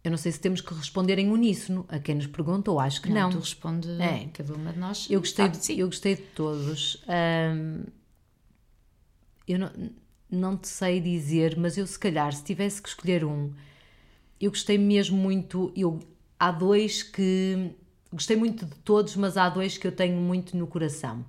Eu 0.03 0.11
não 0.11 0.17
sei 0.17 0.31
se 0.31 0.39
temos 0.39 0.61
que 0.61 0.73
responder 0.73 1.19
em 1.19 1.29
uníssono 1.29 1.85
a 1.89 1.99
quem 1.99 2.15
nos 2.15 2.27
perguntou, 2.27 2.79
acho 2.79 3.01
que 3.01 3.09
não. 3.09 3.23
não. 3.23 3.29
Tu 3.31 3.39
responde 3.39 3.89
é. 4.01 4.29
cada 4.33 4.53
uma 4.53 4.71
de 4.71 4.79
nós. 4.79 5.07
Eu 5.09 5.19
gostei, 5.19 5.49
de, 5.49 5.79
eu 5.79 5.87
gostei 5.87 6.15
de 6.15 6.21
todos. 6.21 7.03
Um, 7.07 7.83
eu 9.47 9.59
não, 9.59 9.71
não 10.29 10.57
te 10.57 10.67
sei 10.67 11.01
dizer, 11.01 11.57
mas 11.57 11.77
eu 11.77 11.85
se 11.85 11.99
calhar, 11.99 12.33
se 12.33 12.43
tivesse 12.43 12.81
que 12.81 12.89
escolher 12.89 13.25
um, 13.25 13.51
eu 14.39 14.51
gostei 14.51 14.77
mesmo 14.77 15.17
muito. 15.17 15.73
Eu, 15.75 15.99
há 16.39 16.51
dois 16.51 17.03
que 17.03 17.71
Gostei 18.11 18.37
muito 18.37 18.65
de 18.65 18.75
todos, 18.75 19.15
mas 19.15 19.37
há 19.37 19.49
dois 19.49 19.77
que 19.77 19.85
eu 19.85 19.91
tenho 19.91 20.17
muito 20.19 20.55
no 20.55 20.67
coração. 20.67 21.25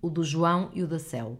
o 0.00 0.08
do 0.10 0.24
João 0.24 0.70
e 0.74 0.82
o 0.82 0.86
da 0.86 0.98
Céu. 0.98 1.38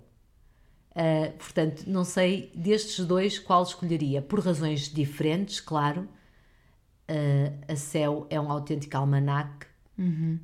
Uh, 0.93 1.33
portanto, 1.37 1.85
não 1.87 2.05
sei 2.05 2.51
destes 2.55 3.05
dois 3.05 3.39
qual 3.39 3.63
escolheria, 3.63 4.23
por 4.23 4.41
razões 4.41 4.89
diferentes, 4.93 5.61
claro. 5.61 6.09
Uh, 7.09 7.73
a 7.73 7.77
Céu 7.77 8.27
é 8.31 8.41
um 8.41 8.51
autêntico 8.51 8.97
almanac, 8.97 9.67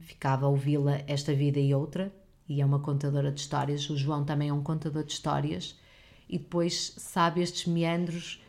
ficava 0.01 0.47
a 0.47 0.49
ouvi-la 0.49 1.01
esta 1.07 1.35
vida 1.35 1.59
e 1.59 1.75
outra, 1.75 2.13
e 2.49 2.61
é 2.61 2.67
uma 2.67 2.79
contadora 2.81 3.31
de 3.33 3.41
histórias. 3.41 3.89
O 3.91 3.97
João 3.97 4.25
também 4.25 4.49
é 4.49 4.53
um 4.53 4.63
contador 4.63 5.05
de 5.05 5.13
histórias, 5.13 5.79
e 6.29 6.39
depois 6.39 6.95
sabe 6.99 7.43
estes 7.43 7.67
meandros 7.67 8.43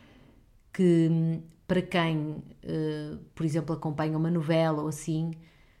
que, 0.72 1.08
hum, 1.10 1.42
para 1.66 1.82
quem, 1.82 2.16
uh, 2.18 3.18
por 3.34 3.44
exemplo, 3.46 3.74
acompanha 3.74 4.16
uma 4.18 4.30
novela 4.30 4.82
ou 4.82 4.88
assim, 4.88 5.32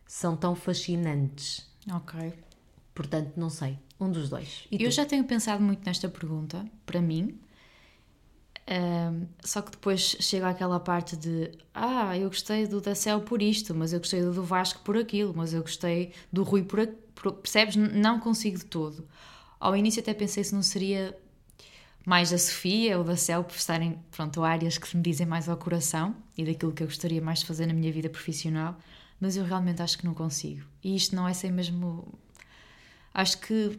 são 0.06 0.36
tão 0.36 0.54
fascinantes. 0.54 1.68
Ok. 1.92 2.32
Portanto, 2.94 3.32
não 3.36 3.50
sei. 3.50 3.78
Um 4.00 4.10
dos 4.10 4.28
dois. 4.28 4.66
E 4.70 4.78
Eu 4.78 4.90
tu? 4.90 4.90
já 4.90 5.04
tenho 5.04 5.24
pensado 5.24 5.62
muito 5.62 5.84
nesta 5.86 6.08
pergunta, 6.08 6.64
para 6.86 7.00
mim. 7.00 7.38
Ahm, 8.66 9.26
só 9.44 9.60
que 9.60 9.72
depois 9.72 10.16
chega 10.20 10.48
àquela 10.48 10.80
parte 10.80 11.16
de 11.16 11.50
ah, 11.74 12.16
eu 12.16 12.28
gostei 12.28 12.66
do 12.66 12.80
da 12.80 12.94
Céu 12.94 13.20
por 13.20 13.42
isto, 13.42 13.74
mas 13.74 13.92
eu 13.92 13.98
gostei 13.98 14.22
do 14.22 14.42
Vasco 14.42 14.80
por 14.82 14.96
aquilo, 14.96 15.34
mas 15.36 15.52
eu 15.52 15.60
gostei 15.60 16.12
do 16.32 16.42
Rui 16.42 16.62
por, 16.62 16.80
a- 16.80 16.88
por 17.14 17.32
percebes? 17.34 17.76
Não 17.76 18.18
consigo 18.20 18.58
de 18.58 18.64
todo. 18.64 19.06
Ao 19.60 19.76
início 19.76 20.00
até 20.00 20.14
pensei 20.14 20.42
se 20.44 20.54
não 20.54 20.62
seria 20.62 21.16
mais 22.04 22.30
da 22.30 22.38
Sofia 22.38 22.98
ou 22.98 23.04
da 23.04 23.16
Céu 23.16 23.42
por 23.44 23.56
estarem, 23.56 23.98
pronto, 24.10 24.42
áreas 24.44 24.76
que 24.78 24.94
me 24.96 25.02
dizem 25.02 25.26
mais 25.26 25.48
ao 25.48 25.56
coração 25.56 26.14
e 26.36 26.44
daquilo 26.44 26.72
que 26.72 26.82
eu 26.82 26.86
gostaria 26.86 27.20
mais 27.22 27.40
de 27.40 27.46
fazer 27.46 27.66
na 27.66 27.72
minha 27.72 27.90
vida 27.92 28.08
profissional, 28.10 28.76
mas 29.20 29.36
eu 29.36 29.44
realmente 29.44 29.80
acho 29.80 29.96
que 29.98 30.04
não 30.04 30.12
consigo. 30.14 30.66
E 30.82 30.94
isto 30.94 31.16
não 31.16 31.26
é 31.26 31.32
sem 31.32 31.50
mesmo. 31.50 32.06
Acho 33.14 33.38
que 33.38 33.78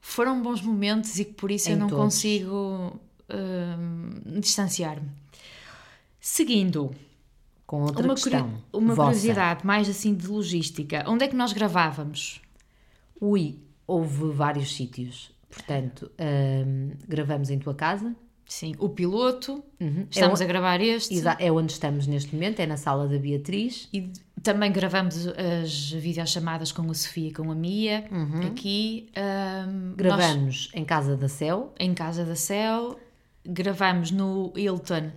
foram 0.00 0.42
bons 0.42 0.60
momentos 0.60 1.18
e 1.18 1.24
que 1.24 1.32
por 1.32 1.50
isso 1.50 1.68
Em 1.70 1.72
eu 1.72 1.78
não 1.78 1.88
todos. 1.88 2.04
consigo 2.04 3.00
hum, 3.30 4.40
distanciar-me. 4.40 5.08
Seguindo, 6.20 6.90
Com 7.66 7.82
outra 7.82 8.04
uma, 8.04 8.14
questão. 8.14 8.48
curi- 8.50 8.62
uma 8.72 8.94
vossa. 8.94 9.08
curiosidade 9.10 9.66
mais 9.66 9.88
assim 9.88 10.14
de 10.14 10.26
logística. 10.26 11.04
Onde 11.06 11.24
é 11.24 11.28
que 11.28 11.36
nós 11.36 11.52
gravávamos? 11.52 12.40
Ui, 13.20 13.58
houve 13.86 14.30
vários 14.32 14.74
sítios. 14.74 15.30
Portanto, 15.54 16.10
hum, 16.66 16.90
gravamos 17.08 17.48
em 17.50 17.58
tua 17.58 17.74
casa. 17.74 18.14
Sim, 18.46 18.74
o 18.78 18.88
piloto. 18.90 19.64
Uhum. 19.80 20.06
Estamos 20.10 20.40
é, 20.40 20.44
a 20.44 20.46
gravar 20.46 20.80
este. 20.80 21.14
é 21.38 21.50
onde 21.50 21.72
estamos 21.72 22.06
neste 22.06 22.34
momento, 22.34 22.60
é 22.60 22.66
na 22.66 22.76
sala 22.76 23.08
da 23.08 23.16
Beatriz. 23.18 23.88
E 23.92 24.10
também 24.42 24.70
gravamos 24.70 25.26
as 25.28 25.90
videochamadas 25.92 26.70
com 26.70 26.90
a 26.90 26.94
Sofia 26.94 27.28
e 27.28 27.32
com 27.32 27.50
a 27.50 27.54
Mia 27.54 28.04
aqui. 28.46 29.08
hum, 29.16 29.88
nós- 29.88 29.96
Gravamos 29.96 30.70
em 30.74 30.84
casa 30.84 31.16
da 31.16 31.28
Céu, 31.28 31.72
em 31.80 31.94
Casa 31.94 32.24
da 32.24 32.34
Céu, 32.36 32.98
gravamos 33.46 34.10
no 34.10 34.52
Hilton. 34.56 35.10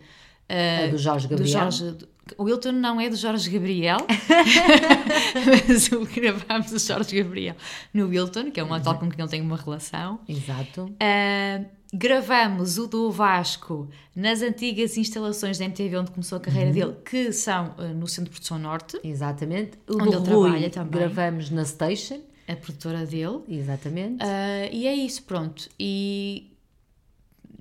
a 0.50 0.88
uh, 0.88 0.92
do 0.92 0.98
Jorge 0.98 1.28
do 1.28 1.32
Gabriel. 1.36 1.60
Jorge- 1.72 2.08
o 2.38 2.48
Hilton 2.48 2.72
não 2.74 3.00
é 3.00 3.10
do 3.10 3.16
Jorge 3.16 3.50
Gabriel, 3.50 3.98
mas 5.68 5.92
o 5.92 6.06
gravámos 6.06 6.72
o 6.72 6.80
Jorge 6.80 7.22
Gabriel 7.22 7.56
no 7.94 8.14
Hilton, 8.14 8.52
que 8.52 8.60
é 8.60 8.64
um 8.64 8.72
hotel 8.72 8.96
com 8.96 9.10
quem 9.10 9.20
ele 9.22 9.30
tem 9.30 9.42
uma 9.42 9.58
relação. 9.58 10.20
Exato. 10.28 10.84
Uh, 10.86 11.66
gravamos 11.94 12.78
o 12.78 12.88
do 12.88 13.10
Vasco 13.12 13.90
nas 14.16 14.42
antigas 14.42 14.98
instalações 14.98 15.58
da 15.58 15.66
MTV 15.66 15.98
onde 15.98 16.12
começou 16.12 16.38
a 16.38 16.42
carreira 16.42 16.72
dele, 16.72 16.96
que 17.06 17.32
são 17.32 17.74
uh, 17.78 17.94
no 17.94 18.08
Centro 18.08 18.26
de 18.26 18.32
Produção 18.32 18.60
Norte, 18.60 19.00
Exatamente. 19.04 19.72
O 19.88 20.02
Onde 20.02 20.16
ele 20.16 20.18
Rui 20.18 20.24
trabalha 20.50 20.70
também. 20.70 20.92
gravamos 21.00 21.50
na 21.50 21.64
Station. 21.66 22.20
a 22.48 22.56
produtora 22.56 23.06
dele. 23.06 23.40
Exatamente. 23.48 24.24
Uh, 24.24 24.70
e 24.72 24.88
é 24.88 24.94
isso, 24.96 25.24
pronto. 25.24 25.70
E 25.80 26.52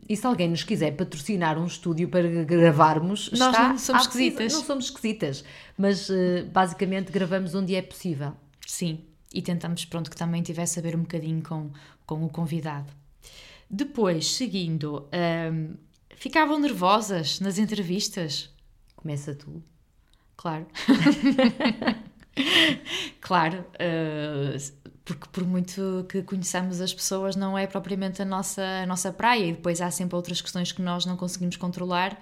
E 0.09 0.17
se 0.17 0.27
alguém 0.27 0.49
nos 0.49 0.63
quiser 0.63 0.93
patrocinar 0.93 1.59
um 1.59 1.67
estúdio 1.67 2.09
para 2.09 2.29
gravarmos, 2.45 3.31
Nós 3.33 3.51
está 3.51 3.69
não 3.71 3.79
somos 3.79 4.03
esquisitas. 4.03 4.53
Não 4.53 4.65
somos 4.65 4.85
esquisitas, 4.85 5.45
mas 5.77 6.09
eh, 6.09 6.45
basicamente 6.45 7.11
gravamos 7.11 7.55
onde 7.55 7.75
é 7.75 7.83
possível. 7.83 8.33
Sim, 8.65 9.01
e 9.35 9.43
tentamos 9.43 9.85
pronto 9.85 10.09
que 10.09 10.17
também 10.17 10.43
tivesse 10.43 10.79
a 10.79 10.83
ver 10.83 10.95
um 10.95 11.01
bocadinho 11.01 11.43
com, 11.43 11.71
com 12.07 12.25
o 12.25 12.29
convidado. 12.29 12.93
Depois, 13.69 14.33
seguindo, 14.33 15.09
hum, 15.53 15.75
ficavam 16.15 16.59
nervosas 16.59 17.41
nas 17.41 17.59
entrevistas? 17.59 18.51
Começa 18.95 19.35
tu. 19.35 19.63
Claro. 20.37 20.67
claro, 23.21 23.65
eh, 23.79 24.57
porque 25.07 25.27
por 25.33 25.45
muito 25.47 26.05
que 26.09 26.21
conheçamos 26.23 26.81
as 26.83 26.93
pessoas, 26.93 27.35
não 27.37 27.57
é 27.57 27.67
propriamente 27.67 28.21
a 28.21 28.25
nossa, 28.25 28.63
a 28.83 28.87
nossa 28.87 29.11
praia, 29.13 29.47
e 29.47 29.53
depois 29.53 29.81
há 29.81 29.91
sempre 29.91 30.17
outras 30.17 30.41
questões 30.43 30.73
que 30.73 30.83
nós 30.83 31.07
não 31.07 31.17
conseguimos 31.17 31.57
controlar, 31.57 32.21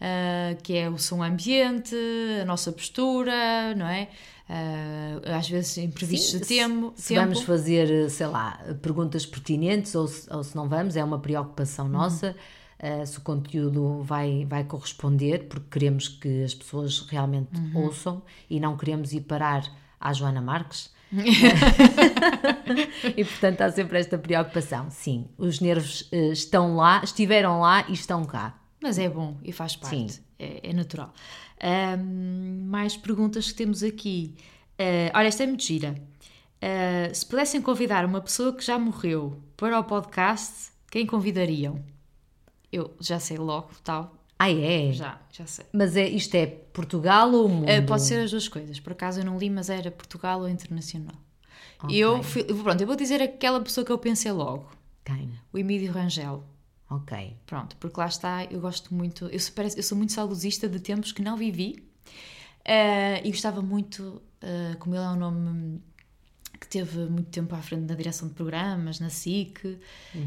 eh, 0.00 0.56
que 0.62 0.76
é 0.76 0.88
o 0.88 0.96
som 0.96 1.22
ambiente, 1.22 1.94
a 2.40 2.44
nossa 2.44 2.70
postura, 2.72 3.74
não 3.76 3.86
é? 3.86 4.08
Eh, 4.48 5.20
às 5.36 5.48
vezes 5.48 5.76
imprevistos 5.78 6.30
Sim, 6.32 6.38
de 6.38 6.46
tempo. 6.46 6.92
Se 6.96 7.14
tempo. 7.14 7.20
vamos 7.20 7.40
fazer, 7.42 8.08
sei 8.10 8.26
lá, 8.26 8.58
perguntas 8.80 9.26
pertinentes 9.26 9.94
ou 9.94 10.06
se, 10.08 10.32
ou 10.32 10.42
se 10.42 10.54
não 10.56 10.68
vamos, 10.68 10.96
é 10.96 11.04
uma 11.04 11.18
preocupação 11.18 11.86
Uhum. 11.86 11.92
nossa. 11.92 12.34
eh, 12.78 13.04
se 13.04 13.18
o 13.18 13.20
conteúdo 13.20 14.02
vai, 14.02 14.46
vai 14.48 14.64
corresponder, 14.64 15.46
porque 15.48 15.66
queremos 15.70 16.08
que 16.08 16.44
as 16.44 16.54
pessoas 16.54 17.00
realmente 17.08 17.58
Uhum. 17.60 17.84
ouçam 17.86 18.22
e 18.48 18.58
não 18.58 18.76
queremos 18.76 19.12
ir 19.12 19.20
parar 19.22 19.62
à 20.00 20.12
Joana 20.14 20.40
Marques. 20.40 20.90
e 23.16 23.24
portanto 23.24 23.60
há 23.62 23.70
sempre 23.70 23.98
esta 23.98 24.18
preocupação. 24.18 24.90
Sim, 24.90 25.28
os 25.36 25.60
nervos 25.60 26.08
eh, 26.12 26.28
estão 26.28 26.76
lá, 26.76 27.00
estiveram 27.02 27.60
lá 27.60 27.84
e 27.88 27.92
estão 27.92 28.24
cá. 28.24 28.58
Mas 28.82 28.98
é 28.98 29.08
bom 29.08 29.36
e 29.42 29.52
faz 29.52 29.76
parte, 29.76 30.12
Sim. 30.12 30.20
é, 30.38 30.70
é 30.70 30.72
natural. 30.72 31.12
Ahm, 31.62 32.64
mais 32.66 32.96
perguntas 32.96 33.48
que 33.50 33.54
temos 33.54 33.82
aqui. 33.82 34.34
Ah, 34.78 35.18
olha, 35.18 35.28
esta 35.28 35.42
é 35.42 35.46
muito 35.46 35.64
gira. 35.64 35.94
Ah, 36.62 37.12
se 37.12 37.26
pudessem 37.26 37.60
convidar 37.60 38.04
uma 38.04 38.20
pessoa 38.20 38.54
que 38.54 38.64
já 38.64 38.78
morreu 38.78 39.42
para 39.56 39.78
o 39.78 39.84
podcast, 39.84 40.70
quem 40.90 41.06
convidariam? 41.06 41.84
Eu 42.72 42.94
já 43.00 43.18
sei 43.18 43.36
logo, 43.36 43.70
tal. 43.82 44.14
Ah, 44.42 44.50
é? 44.50 44.90
Já, 44.92 45.20
já 45.30 45.46
sei. 45.46 45.66
Mas 45.70 45.94
é, 45.96 46.08
isto 46.08 46.34
é 46.34 46.46
Portugal 46.46 47.30
ou 47.32 47.44
o 47.44 47.48
mundo? 47.48 47.68
Ah, 47.68 47.82
pode 47.86 48.02
ser 48.02 48.20
as 48.24 48.30
duas 48.30 48.48
coisas. 48.48 48.80
Por 48.80 48.92
acaso 48.92 49.20
eu 49.20 49.24
não 49.24 49.36
li, 49.38 49.50
mas 49.50 49.68
era 49.68 49.90
Portugal 49.90 50.40
ou 50.40 50.48
internacional. 50.48 51.14
Ok. 51.82 51.94
Eu, 51.94 52.22
fui- 52.22 52.44
pronto, 52.44 52.80
eu 52.80 52.86
vou 52.86 52.96
dizer 52.96 53.20
aquela 53.20 53.60
pessoa 53.60 53.84
que 53.84 53.92
eu 53.92 53.98
pensei 53.98 54.32
logo. 54.32 54.70
Quem? 55.04 55.30
O 55.52 55.58
Emílio 55.58 55.92
Rangel. 55.92 56.42
Ok. 56.88 57.36
Pronto, 57.46 57.76
porque 57.76 58.00
lá 58.00 58.06
está, 58.06 58.44
eu 58.44 58.60
gosto 58.60 58.94
muito, 58.94 59.26
eu 59.26 59.38
sou, 59.38 59.54
eu 59.76 59.82
sou 59.82 59.96
muito 59.98 60.12
saudosista 60.12 60.68
de 60.68 60.80
tempos 60.80 61.12
que 61.12 61.22
não 61.22 61.36
vivi 61.36 61.84
eh, 62.64 63.20
e 63.26 63.30
gostava 63.30 63.62
muito, 63.62 64.20
eh, 64.40 64.74
como 64.78 64.94
ele 64.94 65.04
é 65.04 65.08
um 65.08 65.16
nome 65.16 65.82
que 66.60 66.68
teve 66.68 67.06
muito 67.06 67.30
tempo 67.30 67.54
à 67.54 67.62
frente 67.62 67.88
na 67.88 67.94
direção 67.94 68.28
de 68.28 68.34
programas, 68.34 69.00
na 69.00 69.08
SIC, 69.08 69.78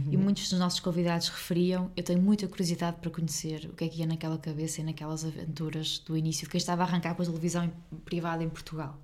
e 0.10 0.18
muitos 0.18 0.50
dos 0.50 0.58
nossos 0.58 0.80
convidados 0.80 1.30
referiam, 1.30 1.92
eu 1.96 2.04
tenho 2.04 2.20
muita 2.20 2.48
curiosidade 2.48 2.98
para 3.00 3.12
conhecer 3.12 3.70
o 3.72 3.76
que 3.76 3.84
é 3.84 3.88
que 3.88 4.00
ia 4.00 4.08
naquela 4.08 4.40
cabeça 4.40 4.82
e 4.82 4.84
naquelas 4.84 5.24
aventuras 5.24 6.00
do 6.00 6.18
início 6.18 6.46
de 6.46 6.50
quem 6.50 6.58
estava 6.58 6.82
a 6.84 6.88
arrancar 6.88 7.14
para 7.14 7.24
a 7.24 7.28
televisão 7.28 7.72
privada 8.04 8.44
em 8.44 8.50
Portugal. 8.50 9.00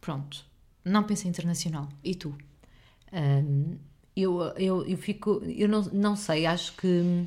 Pronto, 0.00 0.44
não 0.84 1.04
pensei 1.04 1.30
internacional. 1.30 1.88
E 2.02 2.16
tu? 2.16 2.36
Hum, 3.12 3.76
eu, 4.16 4.42
eu, 4.56 4.84
eu 4.84 4.98
fico. 4.98 5.40
Eu 5.46 5.68
não, 5.68 5.82
não 5.92 6.16
sei, 6.16 6.44
acho 6.44 6.74
que. 6.76 7.24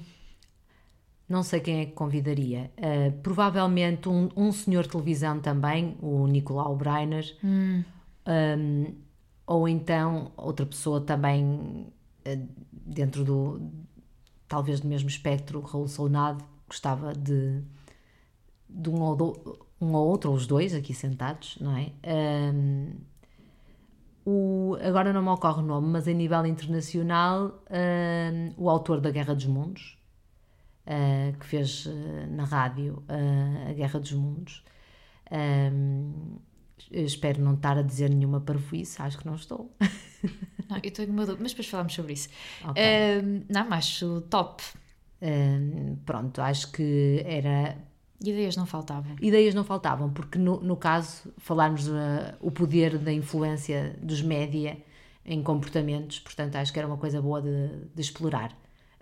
Não 1.28 1.44
sei 1.44 1.62
quem 1.62 1.80
é 1.80 1.86
que 1.86 1.94
convidaria. 1.94 2.70
Uh, 2.78 3.14
provavelmente 3.22 4.10
um, 4.10 4.30
um 4.36 4.52
senhor 4.52 4.84
de 4.84 4.90
televisão 4.90 5.40
também, 5.40 5.96
o 6.02 6.28
Nicolau 6.28 6.76
Breiner. 6.76 7.38
Um, 7.42 7.84
ou 9.46 9.68
então 9.68 10.32
outra 10.38 10.66
pessoa 10.66 11.02
também 11.02 11.44
uh, 12.26 12.48
dentro 12.72 13.24
do. 13.24 13.62
talvez 14.48 14.80
do 14.80 14.88
mesmo 14.88 15.10
espectro, 15.10 15.62
Raul 15.62 15.88
Solnado, 15.88 16.44
gostava 16.68 17.14
de. 17.14 17.62
de 18.70 18.90
um 18.90 19.02
ou, 19.02 19.16
do, 19.16 19.60
um 19.80 19.94
ou 19.94 20.08
outro, 20.08 20.30
ou 20.32 20.36
os 20.36 20.48
dois 20.48 20.74
aqui 20.74 20.94
sentados, 20.94 21.58
não 21.60 21.76
é? 21.78 21.92
Um, 22.54 22.94
o, 24.24 24.78
agora 24.82 25.12
não 25.12 25.22
me 25.22 25.30
ocorre 25.30 25.62
o 25.62 25.66
nome, 25.66 25.88
mas 25.88 26.08
a 26.08 26.14
nível 26.14 26.46
internacional, 26.46 27.64
hum, 27.72 28.54
o 28.56 28.70
autor 28.70 29.02
da 29.02 29.10
Guerra 29.10 29.34
dos 29.34 29.48
Mundos, 29.48 29.98
ah, 30.86 31.32
que 31.40 31.46
fez 31.46 31.88
ah, 31.88 32.28
na 32.28 32.44
rádio 32.44 33.04
ah, 33.08 33.70
a 33.70 33.74
Guerra 33.74 34.00
dos 34.00 34.12
Mundos. 34.14 34.64
Eu 35.32 36.42
espero 36.92 37.42
não 37.42 37.54
estar 37.54 37.78
a 37.78 37.82
dizer 37.82 38.10
nenhuma 38.10 38.40
parvoíce, 38.40 39.02
acho 39.02 39.18
que 39.18 39.26
não 39.26 39.36
estou. 39.36 39.72
Não, 40.70 40.78
eu 40.82 40.92
tenho 40.92 41.12
uma 41.12 41.26
dúvida, 41.26 41.44
mas 41.44 41.52
depois 41.52 41.68
falamos 41.68 41.94
sobre 41.94 42.14
isso. 42.14 42.30
Ok. 42.64 42.82
Ahm, 42.82 43.44
não, 43.50 43.74
acho 43.74 44.22
top. 44.30 44.64
Pronto, 46.06 46.42
acho 46.42 46.72
que 46.72 47.22
era. 47.26 47.78
Ideias 48.24 48.56
não 48.56 48.66
faltavam. 48.66 49.16
Ideias 49.20 49.54
não 49.54 49.64
faltavam, 49.64 50.12
porque 50.12 50.38
no, 50.38 50.62
no 50.62 50.78
caso, 50.78 51.34
falarmos 51.38 51.90
ah, 51.90 52.36
o 52.40 52.52
poder 52.52 52.98
da 53.00 53.12
influência 53.12 53.98
dos 54.02 54.22
média 54.22 54.78
em 55.26 55.42
comportamentos, 55.42 56.20
portanto 56.20 56.56
acho 56.56 56.72
que 56.72 56.80
era 56.80 56.88
uma 56.88 56.98
coisa 56.98 57.22
boa 57.22 57.42
de, 57.42 57.86
de 57.94 58.02
explorar. 58.02 58.52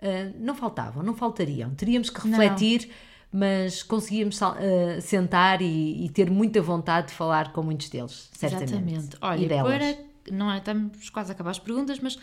Uh, 0.00 0.34
não 0.38 0.54
faltavam, 0.54 1.02
não 1.02 1.14
faltariam. 1.14 1.70
Teríamos 1.74 2.08
que 2.08 2.26
refletir, 2.26 2.90
mas 3.32 3.82
conseguíamos 3.82 4.40
uh, 4.40 5.00
sentar 5.00 5.62
e, 5.62 6.04
e 6.04 6.08
ter 6.08 6.30
muita 6.30 6.60
vontade 6.60 7.08
de 7.08 7.14
falar 7.14 7.52
com 7.52 7.62
muitos 7.62 7.88
deles, 7.88 8.28
certamente. 8.32 8.72
Exatamente. 8.72 9.16
Olha, 9.20 9.44
e 9.44 9.48
delas. 9.48 9.72
para. 9.72 10.10
Não 10.30 10.50
é, 10.50 10.58
estamos 10.58 11.10
quase 11.10 11.30
a 11.30 11.34
acabar 11.34 11.50
as 11.50 11.58
perguntas, 11.58 11.98
mas. 12.00 12.18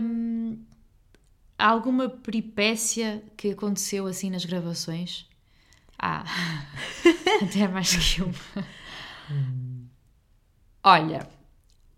hum, 0.00 0.58
há 1.58 1.68
alguma 1.68 2.08
peripécia 2.08 3.22
que 3.36 3.50
aconteceu 3.50 4.06
assim 4.06 4.30
nas 4.30 4.44
gravações? 4.44 5.26
Ah, 5.98 6.24
até 7.42 7.68
mais 7.68 7.94
que 7.94 8.22
uma. 8.22 8.34
Olha, 10.82 11.28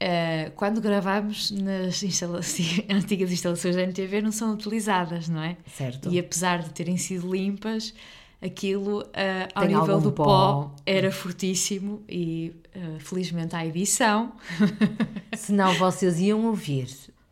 eh, 0.07 0.53
quando 0.55 0.83
gravamos 0.83 1.51
nas 1.51 2.03
antigas 2.91 3.33
instalações 3.33 3.75
da 3.75 3.83
NTV 3.83 4.21
não 4.21 4.31
são 4.33 4.53
utilizadas, 4.53 5.31
não 5.31 5.43
é? 5.43 5.57
Certo. 5.75 6.13
E 6.13 6.19
apesar 6.19 6.63
de 6.63 6.69
terem 6.75 6.99
sido 6.99 7.33
limpas, 7.33 7.95
aquilo 8.43 9.03
eh, 9.15 9.49
ao 9.55 9.67
Tem 9.67 9.75
nível 9.75 10.01
do 10.03 10.13
pó. 10.13 10.25
pó. 10.25 10.77
era 10.85 11.11
fortíssimo 11.11 12.03
e 12.07 12.53
eh, 12.75 12.99
felizmente 12.99 13.57
há 13.57 13.65
edição 13.65 14.35
Senão 15.35 15.73
vocês 15.75 16.21
iam 16.21 16.45
ouvir 16.45 16.87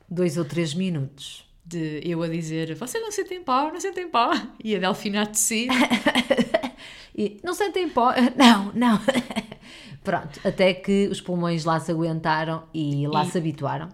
dois 0.08 0.38
ou 0.38 0.44
três 0.46 0.72
minutos. 0.72 1.44
de 1.66 2.00
eu 2.02 2.22
a 2.22 2.28
dizer 2.28 2.74
vocês 2.74 3.04
não 3.04 3.12
sentem 3.12 3.42
pó, 3.42 3.70
não 3.70 3.80
sentem 3.80 4.08
pó 4.08 4.30
e 4.64 4.74
a 4.74 4.78
Delfina 4.78 5.22
a 5.22 5.26
tossir. 5.26 5.68
E 7.14 7.38
não 7.44 7.52
sentem 7.52 7.90
pó? 7.90 8.11
Não, 8.35 8.72
não. 8.74 8.98
Pronto, 10.02 10.40
até 10.44 10.74
que 10.74 11.08
os 11.08 11.20
pulmões 11.20 11.64
lá 11.64 11.78
se 11.80 11.90
aguentaram 11.92 12.64
e 12.74 13.06
lá 13.06 13.22
E- 13.24 13.30
se 13.30 13.38
habituaram, 13.38 13.88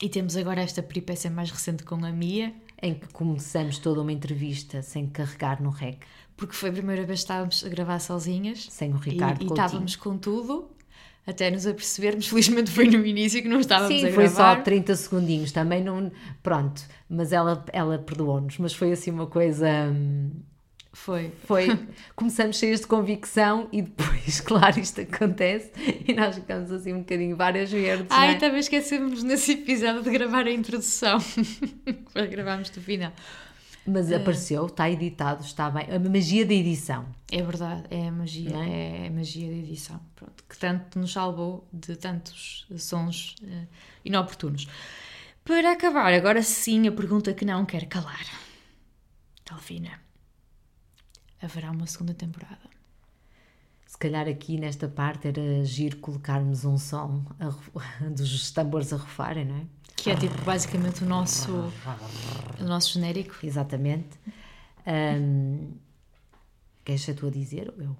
e 0.00 0.08
temos 0.08 0.36
agora 0.36 0.60
esta 0.60 0.82
peripécia 0.82 1.30
mais 1.30 1.50
recente 1.50 1.82
com 1.84 1.96
a 2.04 2.10
Mia, 2.12 2.52
em 2.80 2.94
que 2.94 3.08
começamos 3.12 3.78
toda 3.78 4.00
uma 4.00 4.12
entrevista 4.12 4.80
sem 4.82 5.06
carregar 5.08 5.60
no 5.62 5.70
rec, 5.70 5.98
porque 6.36 6.54
foi 6.54 6.70
a 6.70 6.72
primeira 6.72 7.04
vez 7.04 7.18
que 7.20 7.24
estávamos 7.24 7.64
a 7.64 7.68
gravar 7.68 7.98
sozinhas 7.98 8.66
sem 8.70 8.92
o 8.92 8.96
e, 8.96 9.10
Ricardo 9.10 9.42
e 9.42 9.46
Coutinho. 9.46 9.66
estávamos 9.66 9.96
com 9.96 10.16
tudo. 10.16 10.70
Até 11.26 11.50
nos 11.50 11.66
apercebermos, 11.66 12.26
felizmente 12.30 12.70
foi 12.70 12.86
no 12.86 13.04
início 13.04 13.42
que 13.42 13.48
não 13.48 13.60
estávamos 13.60 14.00
Sim, 14.00 14.06
a 14.06 14.12
foi 14.14 14.24
gravar. 14.28 14.56
só 14.56 14.62
30 14.62 14.96
segundinhos, 14.96 15.52
também 15.52 15.82
não. 15.84 16.10
Pronto, 16.42 16.80
mas 17.10 17.32
ela, 17.32 17.62
ela 17.70 17.98
perdoou-nos, 17.98 18.56
mas 18.56 18.72
foi 18.72 18.92
assim 18.92 19.10
uma 19.10 19.26
coisa. 19.26 19.68
hum, 19.92 20.30
Foi. 21.04 21.32
Foi. 21.44 21.68
Começamos 22.14 22.58
cheias 22.58 22.80
de 22.80 22.86
convicção 22.86 23.68
e 23.72 23.82
depois, 23.82 24.40
claro, 24.42 24.78
isto 24.78 25.00
acontece 25.00 25.72
e 26.06 26.12
nós 26.12 26.34
ficamos 26.34 26.70
assim 26.70 26.92
um 26.92 26.98
bocadinho 26.98 27.36
várias 27.36 27.70
verdes. 27.70 28.08
Ai, 28.10 28.32
é? 28.32 28.34
também 28.34 28.60
esquecemos 28.60 29.22
nesse 29.22 29.52
episódio 29.52 30.02
de 30.02 30.10
gravar 30.10 30.46
a 30.46 30.50
introdução. 30.50 31.18
Para 32.12 32.26
gravarmos 32.26 32.68
do 32.70 32.80
final. 32.80 33.12
Mas 33.86 34.12
apareceu, 34.12 34.66
está 34.66 34.90
editado, 34.90 35.42
está 35.42 35.70
bem. 35.70 35.86
A 35.90 35.98
magia 35.98 36.44
da 36.44 36.52
edição. 36.52 37.06
É 37.32 37.42
verdade, 37.42 37.84
é 37.90 38.08
a 38.08 38.12
magia, 38.12 38.50
Não 38.50 38.62
é? 38.62 39.06
a 39.06 39.10
magia 39.10 39.48
da 39.48 39.56
edição. 39.56 39.98
Pronto, 40.14 40.44
que 40.46 40.58
tanto 40.58 40.98
nos 40.98 41.12
salvou 41.12 41.66
de 41.72 41.96
tantos 41.96 42.66
sons 42.76 43.36
eh, 43.46 43.64
inoportunos. 44.04 44.68
Para 45.42 45.72
acabar, 45.72 46.12
agora 46.12 46.42
sim, 46.42 46.86
a 46.86 46.92
pergunta 46.92 47.32
que 47.32 47.46
não 47.46 47.64
quer 47.64 47.86
calar. 47.86 48.26
Delfina, 49.48 50.07
haverá 51.40 51.70
uma 51.70 51.86
segunda 51.86 52.14
temporada? 52.14 52.58
Se 53.86 53.96
calhar 53.96 54.28
aqui 54.28 54.58
nesta 54.58 54.86
parte 54.86 55.28
era 55.28 55.64
giro 55.64 55.96
colocarmos 55.96 56.64
um 56.64 56.76
som 56.76 57.24
a 57.40 58.08
dos 58.10 58.50
tambores 58.50 58.92
a 58.92 58.96
rufarem, 58.96 59.44
não 59.44 59.56
é? 59.56 59.66
Que 59.96 60.10
é 60.10 60.16
tipo 60.16 60.40
basicamente 60.42 61.02
o 61.02 61.06
nosso, 61.06 61.72
o 62.60 62.64
nosso 62.64 62.92
genérico. 62.92 63.34
Exatamente. 63.42 64.10
Ahm, 64.86 65.72
queres 66.84 67.02
ser 67.02 67.14
tu 67.14 67.26
a 67.26 67.30
dizer 67.30 67.72
ou 67.76 67.82
eu? 67.82 67.96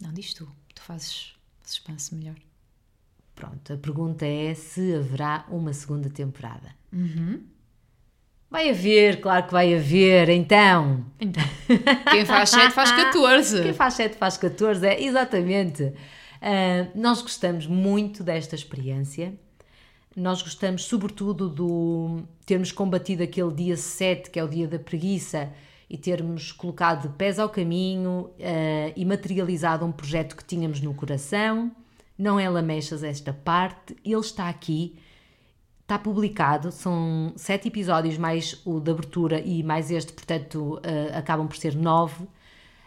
Não, 0.00 0.12
diz 0.12 0.32
tu, 0.32 0.48
tu 0.74 0.82
fazes 0.82 1.34
suspense 1.64 2.14
melhor. 2.14 2.36
Pronto, 3.34 3.72
a 3.72 3.76
pergunta 3.76 4.26
é 4.26 4.54
se 4.54 4.94
haverá 4.94 5.46
uma 5.48 5.72
segunda 5.72 6.08
temporada. 6.08 6.74
Uhum. 6.92 7.42
Vai 8.52 8.68
haver, 8.68 9.18
claro 9.22 9.46
que 9.46 9.52
vai 9.52 9.74
haver, 9.74 10.28
então. 10.28 11.06
Então, 11.18 11.42
quem 12.10 12.26
faz 12.26 12.50
7 12.50 12.70
faz 12.74 12.92
14. 12.92 13.62
Quem 13.62 13.72
faz 13.72 13.94
7 13.94 14.16
faz 14.18 14.36
14, 14.36 14.86
é 14.86 15.02
exatamente. 15.02 15.90
Ah, 16.38 16.86
nós 16.94 17.22
gostamos 17.22 17.66
muito 17.66 18.22
desta 18.22 18.54
experiência. 18.54 19.32
Nós 20.14 20.42
gostamos, 20.42 20.84
sobretudo, 20.84 21.48
do 21.48 22.24
termos 22.44 22.70
combatido 22.70 23.22
aquele 23.22 23.54
dia 23.54 23.74
7, 23.74 24.30
que 24.30 24.38
é 24.38 24.44
o 24.44 24.48
dia 24.48 24.68
da 24.68 24.78
preguiça, 24.78 25.50
e 25.88 25.96
termos 25.96 26.52
colocado 26.52 27.08
pés 27.16 27.38
ao 27.38 27.48
caminho 27.48 28.28
ah, 28.38 28.92
e 28.94 29.02
materializado 29.06 29.86
um 29.86 29.92
projeto 29.92 30.36
que 30.36 30.44
tínhamos 30.44 30.78
no 30.82 30.92
coração. 30.92 31.72
Não 32.18 32.38
é 32.38 32.50
lamechas 32.50 33.02
esta 33.02 33.32
parte, 33.32 33.96
ele 34.04 34.20
está 34.20 34.50
aqui, 34.50 34.98
está 35.92 35.98
publicado, 35.98 36.72
são 36.72 37.34
sete 37.36 37.68
episódios, 37.68 38.16
mais 38.16 38.60
o 38.64 38.80
de 38.80 38.90
abertura 38.90 39.40
e 39.40 39.62
mais 39.62 39.90
este, 39.90 40.12
portanto, 40.12 40.80
ah, 40.82 41.18
acabam 41.18 41.46
por 41.46 41.56
ser 41.56 41.76
nove. 41.76 42.26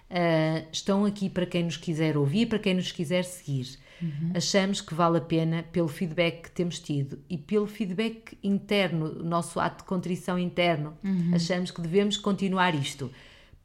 Ah, 0.10 0.64
estão 0.72 1.06
aqui 1.06 1.30
para 1.30 1.46
quem 1.46 1.64
nos 1.64 1.78
quiser 1.78 2.18
ouvir, 2.18 2.48
para 2.48 2.58
quem 2.58 2.74
nos 2.74 2.92
quiser 2.92 3.24
seguir. 3.24 3.78
Achamos 4.36 4.82
que 4.82 4.94
vale 4.94 5.20
a 5.20 5.22
pena 5.22 5.64
pelo 5.72 5.88
feedback 5.88 6.44
que 6.44 6.52
temos 6.52 6.80
tido 6.80 7.20
e 7.30 7.38
pelo 7.38 7.66
feedback 7.66 8.38
interno, 8.44 9.06
o 9.06 9.24
nosso 9.24 9.60
ato 9.60 9.84
de 9.84 9.84
contrição 9.88 10.38
interno. 10.38 10.98
Achamos 11.34 11.72
que 11.72 11.80
devemos 11.82 12.18
continuar 12.18 12.76
isto. 12.76 13.10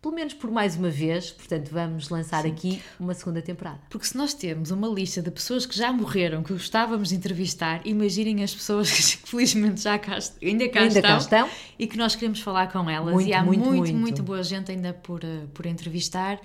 Pelo 0.02 0.14
menos 0.14 0.32
por 0.32 0.50
mais 0.50 0.76
uma 0.76 0.88
vez, 0.88 1.30
portanto, 1.30 1.68
vamos 1.70 2.08
lançar 2.08 2.46
aqui 2.46 2.80
uma 2.98 3.12
segunda 3.12 3.42
temporada. 3.42 3.80
Porque 3.90 4.06
se 4.06 4.16
nós 4.16 4.32
temos 4.32 4.70
uma 4.70 4.88
lista 4.88 5.20
de 5.20 5.30
pessoas 5.30 5.66
que 5.66 5.76
já 5.76 5.92
morreram, 5.92 6.42
que 6.42 6.54
gostávamos 6.54 7.10
de 7.10 7.16
entrevistar, 7.16 7.86
imaginem 7.86 8.42
as 8.42 8.54
pessoas 8.54 8.90
que 9.20 9.28
felizmente 9.28 9.82
já 9.82 9.98
cá, 9.98 10.18
ainda 10.42 10.68
cá, 10.70 10.80
Ainda 10.80 10.98
estão, 11.00 11.10
cá 11.10 11.16
estão. 11.18 11.50
e 11.78 11.86
que 11.86 11.98
nós 11.98 12.14
queremos 12.16 12.40
falar 12.40 12.72
com 12.72 12.88
elas. 12.88 13.12
Muito, 13.12 13.28
e 13.28 13.34
há 13.34 13.42
muito, 13.44 13.60
muito, 13.64 13.78
muito, 13.80 13.96
muito. 13.98 14.22
boa 14.22 14.42
gente 14.42 14.70
ainda 14.72 14.94
por, 14.94 15.22
eh, 15.22 15.46
por 15.52 15.66
entrevistar. 15.66 16.40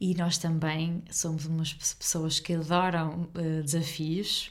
E 0.00 0.14
nós 0.14 0.38
também 0.38 1.02
somos 1.10 1.44
umas 1.46 1.72
pe- 1.74 1.96
pessoas 1.98 2.40
que 2.40 2.54
adoram 2.54 3.28
eh, 3.34 3.60
desafios 3.62 4.50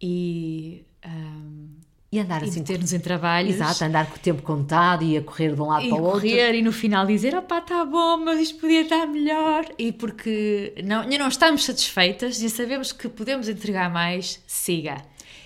e, 0.00 0.84
ahm, 1.02 1.68
E 2.14 2.20
andar 2.20 2.44
e 2.44 2.48
assim. 2.48 2.60
meter-nos 2.60 2.92
em 2.92 3.00
trabalhos. 3.00 3.56
Exato, 3.56 3.84
andar 3.84 4.06
com 4.06 4.14
o 4.14 4.18
tempo 4.20 4.40
contado 4.42 5.02
e 5.02 5.16
a 5.16 5.20
correr 5.20 5.52
de 5.52 5.60
um 5.60 5.66
lado 5.66 5.88
para 5.88 5.98
o 5.98 6.02
outro. 6.04 6.20
correr 6.20 6.54
e 6.54 6.62
no 6.62 6.70
final 6.70 7.04
dizer, 7.04 7.34
opá, 7.34 7.58
está 7.58 7.84
bom, 7.84 8.18
mas 8.18 8.38
isto 8.38 8.60
podia 8.60 8.82
estar 8.82 9.04
melhor. 9.04 9.66
E 9.76 9.90
porque 9.90 10.74
não, 10.84 11.00
ainda 11.00 11.18
não 11.18 11.26
estamos 11.26 11.64
satisfeitas 11.64 12.40
e 12.40 12.48
sabemos 12.48 12.92
que 12.92 13.08
podemos 13.08 13.48
entregar 13.48 13.92
mais, 13.92 14.40
siga. 14.46 15.02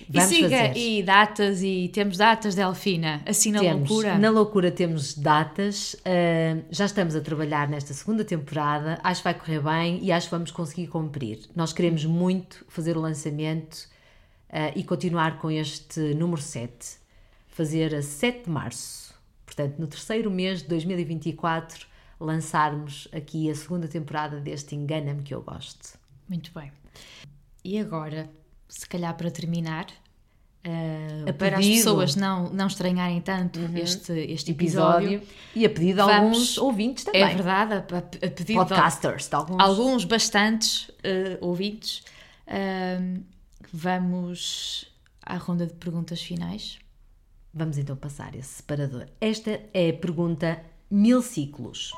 Vamos 0.07 0.31
e 0.31 0.35
siga 0.35 0.49
fazer. 0.49 0.77
e 0.77 1.01
datas, 1.01 1.63
e 1.63 1.89
temos 1.91 2.17
datas, 2.17 2.53
Delfina, 2.53 3.23
assim 3.25 3.51
na 3.51 3.61
Temos, 3.61 3.89
loucura. 3.89 4.17
Na 4.19 4.29
loucura 4.29 4.71
temos 4.71 5.15
datas, 5.15 5.95
ah, 6.05 6.61
já 6.69 6.85
estamos 6.85 7.15
a 7.15 7.21
trabalhar 7.21 7.67
nesta 7.67 7.95
segunda 7.95 8.23
temporada, 8.23 8.99
acho 9.03 9.21
que 9.21 9.23
vai 9.23 9.33
correr 9.33 9.59
bem 9.59 9.99
e 10.03 10.11
acho 10.11 10.27
que 10.27 10.35
vamos 10.35 10.51
conseguir 10.51 10.85
cumprir. 10.87 11.39
Nós 11.55 11.73
queremos 11.73 12.05
muito 12.05 12.63
fazer 12.67 12.95
o 12.95 13.01
lançamento 13.01 13.87
ah, 14.49 14.71
e 14.75 14.83
continuar 14.83 15.37
com 15.39 15.49
este 15.51 16.13
número 16.13 16.41
7, 16.41 16.97
fazer 17.47 17.93
a 17.95 18.01
7 18.01 18.45
de 18.45 18.49
março, 18.49 19.13
portanto 19.45 19.77
no 19.79 19.87
terceiro 19.87 20.29
mês 20.31 20.61
de 20.61 20.67
2024 20.69 21.87
lançarmos 22.19 23.07
aqui 23.13 23.49
a 23.49 23.55
segunda 23.55 23.87
temporada 23.87 24.39
deste 24.39 24.75
Engana-me 24.75 25.23
que 25.23 25.33
eu 25.33 25.41
gosto. 25.41 25.97
Muito 26.27 26.51
bem. 26.53 26.71
E 27.63 27.79
agora, 27.79 28.29
se 28.67 28.87
calhar 28.87 29.15
para 29.15 29.31
terminar, 29.31 29.87
A 31.27 31.33
para 31.33 31.57
as 31.57 31.65
pessoas 31.65 32.15
não, 32.15 32.49
não 32.49 32.67
estranharem 32.67 33.21
tanto 33.21 33.59
este, 33.75 34.11
este 34.13 34.51
Episódio, 34.51 35.13
episódio, 35.13 35.27
e 35.55 35.65
a 35.65 35.69
pedido 35.69 35.95
de 35.95 36.01
alguns 36.01 36.57
ouvintes 36.57 37.05
também, 37.05 37.23
é 37.23 37.27
verdade, 37.27 37.73
a, 37.73 37.97
a, 37.97 38.01
pedido 38.01 38.45
de- 38.45 38.53
podcasters, 38.55 39.27
de 39.29 39.35
alguns. 39.35 39.59
alguns 39.61 40.03
bastantes 40.05 40.91
eh, 41.03 41.37
ouvintes. 41.41 42.03
Ahm, 42.47 43.21
vamos 43.73 44.85
à 45.21 45.37
ronda 45.37 45.65
de 45.65 45.73
perguntas 45.73 46.21
finais. 46.21 46.79
Vamos 47.53 47.77
então 47.77 47.95
passar 47.95 48.35
esse 48.35 48.55
separador. 48.55 49.07
Esta 49.19 49.61
é 49.73 49.89
a 49.89 49.93
pergunta 49.93 50.63
mil 50.89 51.21
ciclos. 51.21 51.91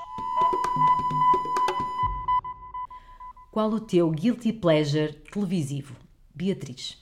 Qual 3.52 3.70
o 3.70 3.80
teu 3.80 4.10
guilty 4.10 4.54
pleasure 4.54 5.14
televisivo? 5.32 5.96
Beatriz. 6.34 6.98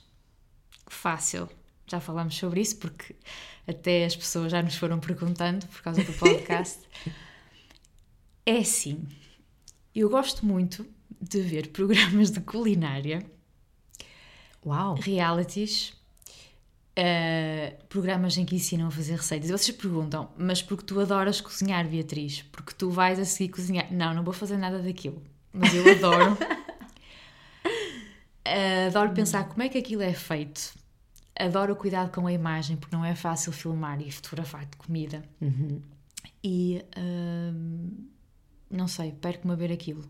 Fácil. 0.88 1.48
Já 1.86 2.00
falámos 2.00 2.36
sobre 2.36 2.60
isso 2.60 2.76
porque 2.78 3.14
até 3.66 4.04
as 4.04 4.16
pessoas 4.16 4.50
já 4.50 4.62
nos 4.62 4.76
foram 4.76 4.98
perguntando 4.98 5.66
por 5.66 5.82
causa 5.82 6.02
do 6.02 6.12
podcast. 6.12 6.80
é 8.44 8.58
assim. 8.58 9.06
Eu 9.94 10.08
gosto 10.08 10.44
muito 10.44 10.86
de 11.20 11.40
ver 11.40 11.68
programas 11.68 12.30
de 12.30 12.40
culinária, 12.40 13.24
Uau! 14.64 14.94
realities, 14.94 15.92
uh, 16.98 17.84
programas 17.88 18.36
em 18.36 18.44
que 18.44 18.54
ensinam 18.54 18.88
a 18.88 18.90
fazer 18.90 19.16
receitas. 19.16 19.48
E 19.48 19.52
vocês 19.52 19.76
perguntam, 19.76 20.30
mas 20.36 20.62
porque 20.62 20.84
tu 20.84 21.00
adoras 21.00 21.40
cozinhar, 21.40 21.86
Beatriz? 21.88 22.42
Porque 22.52 22.74
tu 22.74 22.90
vais 22.90 23.18
a 23.18 23.24
seguir 23.24 23.50
cozinhar? 23.50 23.92
Não, 23.92 24.14
não 24.14 24.22
vou 24.22 24.34
fazer 24.34 24.56
nada 24.56 24.80
daquilo. 24.80 25.22
Mas 25.52 25.74
eu 25.74 25.90
adoro. 25.90 26.32
uh, 26.34 26.46
adoro 28.88 29.12
pensar 29.12 29.48
como 29.48 29.62
é 29.62 29.68
que 29.68 29.78
aquilo 29.78 30.02
é 30.02 30.12
feito. 30.12 30.74
Adoro 31.38 31.72
o 31.72 31.76
cuidado 31.76 32.12
com 32.12 32.26
a 32.26 32.32
imagem, 32.32 32.76
porque 32.76 32.94
não 32.94 33.04
é 33.04 33.14
fácil 33.14 33.50
filmar 33.52 34.00
e 34.02 34.10
fotografar 34.10 34.66
de 34.66 34.76
comida. 34.76 35.22
Uhum. 35.40 35.80
E 36.44 36.84
uh, 36.96 37.90
não 38.70 38.86
sei, 38.86 39.12
perco-me 39.12 39.52
a 39.54 39.56
ver 39.56 39.72
aquilo. 39.72 40.04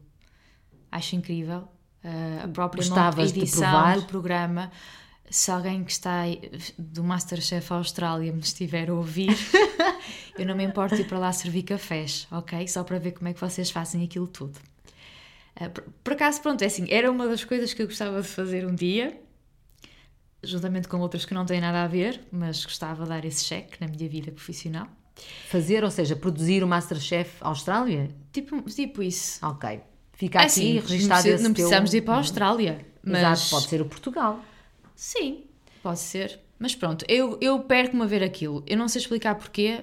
Acho 0.91 1.15
incrível. 1.15 1.69
Uh, 2.05 2.45
a 2.45 2.49
própria 2.49 2.83
Gostavas 2.83 3.33
de 3.33 3.41
edição 3.41 3.95
do 3.95 4.07
programa. 4.07 4.71
Se 5.29 5.51
alguém 5.51 5.85
que 5.85 5.93
está 5.93 6.23
do 6.77 7.05
Masterchef 7.05 7.73
Austrália 7.73 8.33
me 8.33 8.41
estiver 8.41 8.91
a 8.91 8.95
ouvir, 8.95 9.37
eu 10.37 10.45
não 10.45 10.57
me 10.57 10.65
importo 10.65 10.97
de 10.97 11.03
ir 11.03 11.05
para 11.05 11.19
lá 11.19 11.33
servir 11.33 11.63
cafés, 11.63 12.27
ok? 12.31 12.67
Só 12.67 12.83
para 12.83 12.99
ver 12.99 13.13
como 13.13 13.29
é 13.29 13.33
que 13.33 13.41
vocês 13.41 13.71
fazem 13.71 14.03
aquilo 14.03 14.27
tudo. 14.27 14.59
Uh, 15.61 15.71
por, 15.71 15.85
por 16.03 16.13
acaso, 16.15 16.41
pronto, 16.41 16.63
é 16.63 16.67
assim, 16.67 16.87
era 16.91 17.11
uma 17.11 17.29
das 17.29 17.45
coisas 17.45 17.73
que 17.73 17.83
eu 17.83 17.87
gostava 17.87 18.23
de 18.23 18.29
fazer 18.29 18.67
um 18.67 18.75
dia, 18.75 19.21
juntamente 20.43 20.89
com 20.89 20.99
outras 20.99 21.25
que 21.25 21.35
não 21.35 21.45
têm 21.45 21.61
nada 21.61 21.85
a 21.85 21.87
ver, 21.87 22.21
mas 22.33 22.65
gostava 22.65 23.05
de 23.05 23.11
dar 23.11 23.25
esse 23.25 23.45
cheque 23.45 23.81
na 23.81 23.87
minha 23.87 24.09
vida 24.09 24.33
profissional. 24.33 24.89
Fazer, 25.49 25.85
ou 25.85 25.91
seja, 25.91 26.17
produzir 26.17 26.65
o 26.65 26.67
Masterchef 26.67 27.37
Austrália? 27.41 28.09
Tipo, 28.33 28.63
tipo 28.63 29.03
isso. 29.03 29.45
Ok. 29.45 29.81
Fica 30.21 30.43
Assim, 30.43 30.77
aqui 30.77 30.87
registado 30.87 31.29
não, 31.29 31.43
não 31.45 31.53
precisamos 31.55 31.91
teu... 31.91 31.99
ir 31.99 32.03
para 32.03 32.13
a 32.13 32.17
Austrália. 32.19 32.87
Mas 33.03 33.21
Exato, 33.23 33.51
pode 33.53 33.69
ser 33.69 33.81
o 33.81 33.87
Portugal. 33.87 34.41
Sim, 34.95 35.45
pode 35.83 35.99
ser. 35.99 36.39
Mas 36.59 36.75
pronto, 36.75 37.07
eu, 37.09 37.39
eu 37.41 37.61
perco-me 37.61 38.03
a 38.03 38.07
ver 38.07 38.23
aquilo. 38.23 38.63
Eu 38.67 38.77
não 38.77 38.87
sei 38.87 39.01
explicar 39.01 39.35
porquê, 39.37 39.81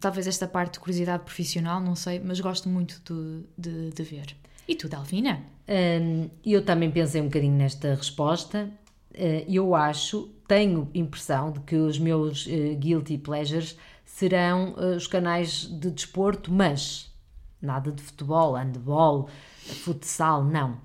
talvez 0.00 0.26
esta 0.26 0.48
parte 0.48 0.72
de 0.72 0.80
curiosidade 0.80 1.22
profissional, 1.22 1.80
não 1.80 1.94
sei, 1.94 2.18
mas 2.18 2.40
gosto 2.40 2.68
muito 2.68 3.00
de, 3.04 3.44
de, 3.56 3.90
de 3.90 4.02
ver. 4.02 4.36
E 4.66 4.74
tu, 4.74 4.88
Dalvina? 4.88 5.44
Hum, 5.68 6.28
eu 6.44 6.64
também 6.64 6.90
pensei 6.90 7.20
um 7.20 7.26
bocadinho 7.26 7.54
nesta 7.54 7.94
resposta. 7.94 8.68
Uh, 9.14 9.44
eu 9.48 9.72
acho, 9.72 10.28
tenho 10.48 10.90
impressão 10.92 11.52
de 11.52 11.60
que 11.60 11.76
os 11.76 11.96
meus 11.96 12.44
uh, 12.46 12.74
guilty 12.76 13.18
pleasures 13.18 13.78
serão 14.04 14.72
uh, 14.72 14.96
os 14.96 15.06
canais 15.06 15.68
de 15.68 15.92
desporto, 15.92 16.52
mas 16.52 17.14
nada 17.60 17.92
de 17.92 18.02
futebol, 18.02 18.54
handball, 18.54 19.28
futsal, 19.84 20.44
não. 20.44 20.78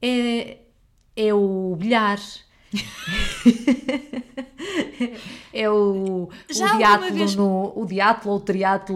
É, 0.00 0.58
é 1.16 1.34
o 1.34 1.76
bilhar. 1.78 2.18
é 5.52 5.68
o, 5.70 6.28
Já 6.50 6.74
o 6.74 6.78
diátlo 6.78 7.12
vez- 7.14 7.36
no, 7.36 7.72
o 7.76 7.86
diátlo 7.86 8.32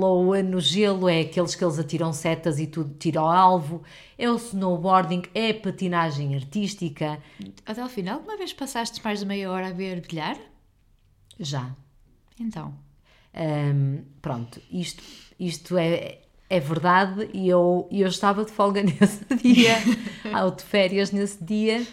ou 0.06 0.42
no 0.42 0.60
gelo 0.60 1.08
é 1.08 1.20
aqueles 1.20 1.54
que 1.54 1.64
eles 1.64 1.78
atiram 1.78 2.12
setas 2.12 2.58
e 2.58 2.66
tudo 2.66 2.94
tira 2.98 3.20
ao 3.20 3.28
alvo. 3.30 3.82
É 4.18 4.30
o 4.30 4.36
snowboarding, 4.36 5.22
é 5.34 5.50
a 5.50 5.54
patinagem 5.60 6.34
artística. 6.34 7.18
Até 7.66 7.80
ao 7.82 7.88
final, 7.88 8.16
alguma 8.16 8.36
vez 8.36 8.52
passaste 8.52 9.02
mais 9.04 9.20
de 9.20 9.26
meia 9.26 9.50
hora 9.50 9.68
a 9.68 9.72
ver 9.72 10.00
bilhar? 10.06 10.36
Já. 11.38 11.70
Então, 12.40 12.74
Hum, 13.38 14.02
pronto, 14.22 14.58
isto, 14.72 15.02
isto 15.38 15.76
é, 15.76 16.20
é 16.48 16.60
verdade 16.60 17.28
e 17.32 17.48
eu, 17.48 17.88
eu 17.90 18.06
estava 18.06 18.44
de 18.44 18.52
folga 18.52 18.82
nesse 18.84 19.24
dia, 19.36 19.74
ao 20.32 20.50
de 20.50 20.62
férias 20.62 21.10
nesse 21.10 21.42
dia, 21.42 21.86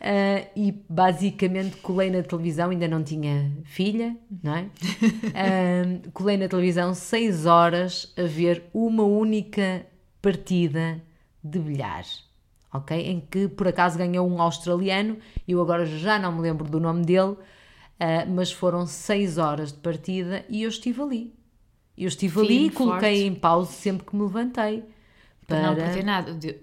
ah, 0.00 0.46
e 0.54 0.72
basicamente 0.88 1.76
colei 1.78 2.10
na 2.10 2.22
televisão, 2.22 2.70
ainda 2.70 2.86
não 2.86 3.02
tinha 3.02 3.50
filha, 3.64 4.14
não 4.42 4.54
é? 4.54 4.62
Hum, 4.62 6.02
colei 6.12 6.36
na 6.36 6.46
televisão 6.46 6.94
seis 6.94 7.46
horas 7.46 8.12
a 8.16 8.24
ver 8.24 8.64
uma 8.74 9.02
única 9.02 9.86
partida 10.20 11.00
de 11.42 11.58
bilhar. 11.58 12.04
Ok? 12.72 12.96
Em 12.98 13.20
que 13.20 13.48
por 13.48 13.68
acaso 13.68 13.96
ganhou 13.96 14.28
um 14.28 14.42
australiano, 14.42 15.16
eu 15.46 15.60
agora 15.62 15.86
já 15.86 16.18
não 16.18 16.32
me 16.32 16.40
lembro 16.42 16.68
do 16.68 16.80
nome 16.80 17.04
dele, 17.04 17.36
ah, 17.98 18.26
mas 18.28 18.52
foram 18.52 18.86
seis 18.86 19.38
horas 19.38 19.72
de 19.72 19.78
partida 19.78 20.44
e 20.50 20.64
eu 20.64 20.68
estive 20.68 21.00
ali. 21.00 21.43
Eu 21.96 22.08
estive 22.08 22.40
ali 22.40 22.66
e 22.66 22.70
coloquei 22.70 23.22
forte. 23.22 23.26
em 23.26 23.34
pausa 23.34 23.70
sempre 23.72 24.04
que 24.06 24.16
me 24.16 24.22
levantei 24.22 24.84
para, 25.46 25.62
não 25.62 25.74
perder 25.76 26.04
nada. 26.04 26.34
de- 26.34 26.58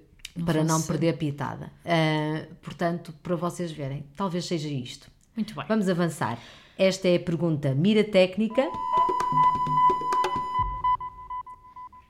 para 0.46 0.64
não 0.64 0.76
fosse- 0.76 0.88
perder 0.88 1.10
a 1.10 1.18
pitada. 1.18 1.72
Ah, 1.86 2.48
portanto, 2.62 3.14
para 3.24 3.36
vocês 3.36 3.72
verem, 3.72 4.06
talvez 4.16 4.46
seja 4.46 4.68
isto. 4.68 5.10
Muito 5.36 5.54
bem. 5.56 5.66
Vamos 5.68 5.88
avançar. 5.90 6.38
Esta 6.78 7.08
é 7.08 7.16
a 7.16 7.20
pergunta 7.20 7.74
mira 7.76 8.04
técnica. 8.04 8.64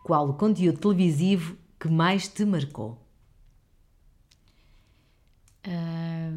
Qual 0.04 0.30
o 0.30 0.34
conteúdo 0.34 0.80
televisivo 0.80 1.56
que 1.80 1.88
mais 1.88 2.28
te 2.28 2.44
marcou? 2.46 2.98
Ah, 5.64 6.34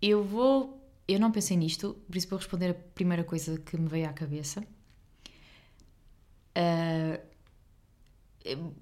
eu 0.00 0.22
vou. 0.24 0.78
Eu 1.08 1.18
não 1.18 1.32
pensei 1.32 1.56
nisto, 1.56 1.96
por 2.06 2.16
isso 2.16 2.28
vou 2.28 2.38
responder 2.38 2.70
a 2.70 2.74
primeira 2.74 3.24
coisa 3.24 3.58
que 3.58 3.76
me 3.76 3.88
veio 3.88 4.08
à 4.08 4.12
cabeça. 4.12 4.62
Ah, 6.54 7.18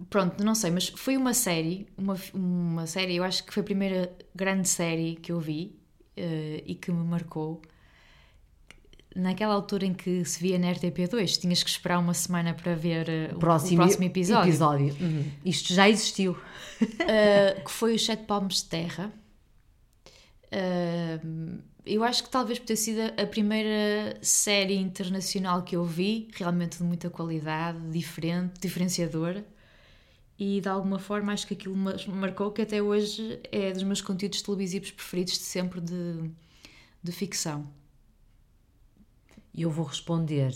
pronto, 0.09 0.43
não 0.43 0.55
sei, 0.55 0.71
mas 0.71 0.89
foi 0.89 1.17
uma 1.17 1.35
série, 1.35 1.87
uma, 1.97 2.17
uma 2.33 2.87
série, 2.87 3.17
eu 3.17 3.25
acho 3.25 3.45
que 3.45 3.53
foi 3.53 3.63
a 3.63 3.65
primeira 3.65 4.17
grande 4.35 4.69
série 4.69 5.17
que 5.17 5.33
eu 5.33 5.41
vi 5.41 5.77
ah, 6.17 6.63
e 6.65 6.75
que 6.75 6.91
me 6.91 7.05
marcou. 7.05 7.61
Naquela 9.15 9.55
altura 9.55 9.87
em 9.87 9.93
que 9.93 10.25
se 10.25 10.41
via 10.41 10.57
na 10.57 10.69
RTP2, 10.73 11.41
tinhas 11.41 11.65
que 11.65 11.71
esperar 11.71 11.99
uma 11.99 12.15
semana 12.15 12.55
para 12.55 12.77
ver 12.77 13.09
ah, 13.11 13.35
o, 13.35 13.41
o 13.75 13.85
próximo 13.85 14.05
episódio. 14.05 14.43
Uhum. 15.01 15.31
Isto 15.45 15.75
já 15.75 15.89
existiu. 15.89 16.37
Uh, 16.83 17.65
que 17.65 17.71
foi 17.71 17.97
os 17.97 18.05
Sete 18.05 18.23
Palmos 18.25 18.63
de 18.63 18.65
Terra. 18.67 19.13
Uh, 20.47 21.61
eu 21.85 22.05
acho 22.05 22.25
que 22.25 22.31
talvez 22.31 22.59
por 22.59 22.67
ter 22.67 22.77
sido 22.77 23.01
a 23.01 23.27
primeira 23.27 24.19
série 24.23 24.77
internacional 24.77 25.63
que 25.63 25.77
eu 25.77 25.85
vi, 25.85 26.29
realmente 26.35 26.79
de 26.79 26.85
muita 26.85 27.09
qualidade, 27.09 27.79
diferente, 27.91 28.61
diferenciadora. 28.61 29.45
E 30.39 30.61
de 30.61 30.69
alguma 30.69 30.99
forma 30.99 31.33
acho 31.33 31.47
que 31.47 31.55
aquilo 31.55 31.77
marcou 31.77 32.51
que 32.51 32.63
até 32.63 32.83
hoje 32.83 33.41
é 33.53 33.73
dos 33.73 33.83
meus 33.83 34.01
conteúdos 34.01 34.41
televisivos 34.41 34.91
preferidos 34.91 35.35
de 35.35 35.41
sempre 35.41 35.81
de, 35.81 36.31
de 37.03 37.13
ficção. 37.13 37.69
E 39.53 39.63
eu 39.63 39.71
vou 39.71 39.85
responder 39.85 40.55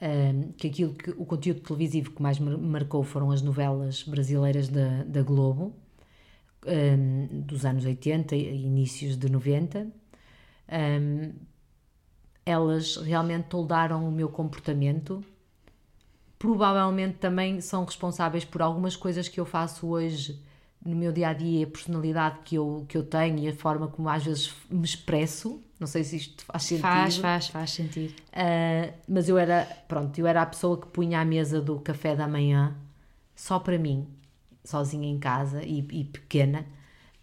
hum, 0.00 0.52
que 0.56 0.68
aquilo 0.68 0.94
que 0.94 1.10
o 1.10 1.26
conteúdo 1.26 1.60
televisivo 1.60 2.12
que 2.12 2.22
mais 2.22 2.38
me 2.38 2.56
marcou 2.56 3.02
foram 3.02 3.30
as 3.30 3.42
novelas 3.42 4.02
brasileiras 4.04 4.68
da, 4.68 5.04
da 5.04 5.22
Globo, 5.22 5.74
hum, 6.66 7.42
dos 7.42 7.66
anos 7.66 7.84
80 7.84 8.36
e 8.36 8.62
inícios 8.64 9.16
de 9.18 9.30
90. 9.30 9.99
Hum, 10.70 11.32
elas 12.44 12.96
realmente 12.96 13.44
toldaram 13.44 14.06
o 14.06 14.10
meu 14.10 14.28
comportamento. 14.28 15.24
Provavelmente 16.38 17.18
também 17.18 17.60
são 17.60 17.84
responsáveis 17.84 18.44
por 18.44 18.62
algumas 18.62 18.96
coisas 18.96 19.28
que 19.28 19.38
eu 19.38 19.44
faço 19.44 19.86
hoje 19.86 20.40
no 20.84 20.96
meu 20.96 21.12
dia 21.12 21.28
a 21.28 21.32
dia, 21.34 21.66
a 21.66 21.68
personalidade 21.68 22.38
que 22.44 22.54
eu, 22.56 22.86
que 22.88 22.96
eu 22.96 23.02
tenho 23.02 23.38
e 23.38 23.48
a 23.48 23.54
forma 23.54 23.88
como 23.88 24.08
às 24.08 24.24
vezes 24.24 24.54
me 24.70 24.84
expresso. 24.84 25.62
Não 25.78 25.86
sei 25.86 26.04
se 26.04 26.16
isto 26.16 26.44
faz 26.44 26.62
sentido. 26.62 26.82
Faz, 26.82 27.16
faz, 27.16 27.48
faz 27.48 27.70
sentido. 27.70 28.14
Uh, 28.32 28.92
mas 29.06 29.28
eu 29.28 29.36
era, 29.36 29.66
pronto, 29.86 30.18
eu 30.18 30.26
era 30.26 30.42
a 30.42 30.46
pessoa 30.46 30.80
que 30.80 30.86
punha 30.86 31.20
à 31.20 31.24
mesa 31.24 31.60
do 31.60 31.78
café 31.80 32.16
da 32.16 32.26
manhã 32.26 32.74
só 33.34 33.58
para 33.58 33.78
mim, 33.78 34.06
sozinha 34.64 35.08
em 35.08 35.18
casa 35.18 35.62
e, 35.62 35.78
e 35.78 36.04
pequena, 36.04 36.66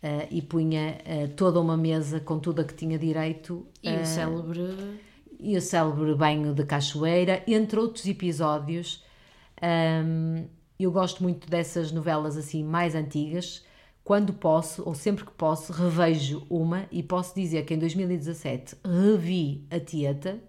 uh, 0.04 0.28
e 0.30 0.42
punha 0.42 0.98
uh, 1.06 1.28
toda 1.30 1.60
uma 1.60 1.78
mesa 1.78 2.20
com 2.20 2.40
tudo 2.40 2.62
a 2.62 2.64
que 2.64 2.74
tinha 2.74 2.98
direito. 2.98 3.66
E 3.82 3.94
o 3.94 4.06
célebre. 4.06 5.00
E 5.40 5.56
o 5.56 5.62
célebre 5.62 6.16
banho 6.16 6.54
de 6.54 6.66
cachoeira, 6.66 7.44
entre 7.48 7.80
outros 7.80 8.06
episódios. 8.06 9.04
Um, 9.62 10.46
eu 10.80 10.92
gosto 10.92 11.24
muito 11.24 11.50
dessas 11.50 11.92
novelas 11.92 12.38
assim 12.38 12.64
mais 12.64 12.96
antigas. 12.96 13.66
Quando 14.04 14.32
posso, 14.32 14.84
ou 14.86 14.96
sempre 14.96 15.26
que 15.26 15.32
posso, 15.32 15.74
revejo 15.74 16.46
uma 16.50 16.86
e 16.92 17.04
posso 17.04 17.36
dizer 17.36 17.66
que 17.66 17.74
em 17.74 17.80
2017 17.80 18.78
revi 18.86 19.68
a 19.70 19.80
Tieta 19.80 20.40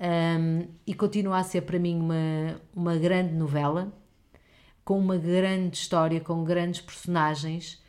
um, 0.00 0.68
e 0.86 0.94
continua 0.94 1.38
a 1.38 1.42
ser 1.42 1.62
para 1.62 1.78
mim 1.78 1.98
uma, 1.98 2.60
uma 2.74 2.96
grande 2.96 3.34
novela 3.34 3.92
com 4.84 4.98
uma 4.98 5.16
grande 5.16 5.76
história, 5.76 6.20
com 6.20 6.44
grandes 6.44 6.80
personagens 6.80 7.82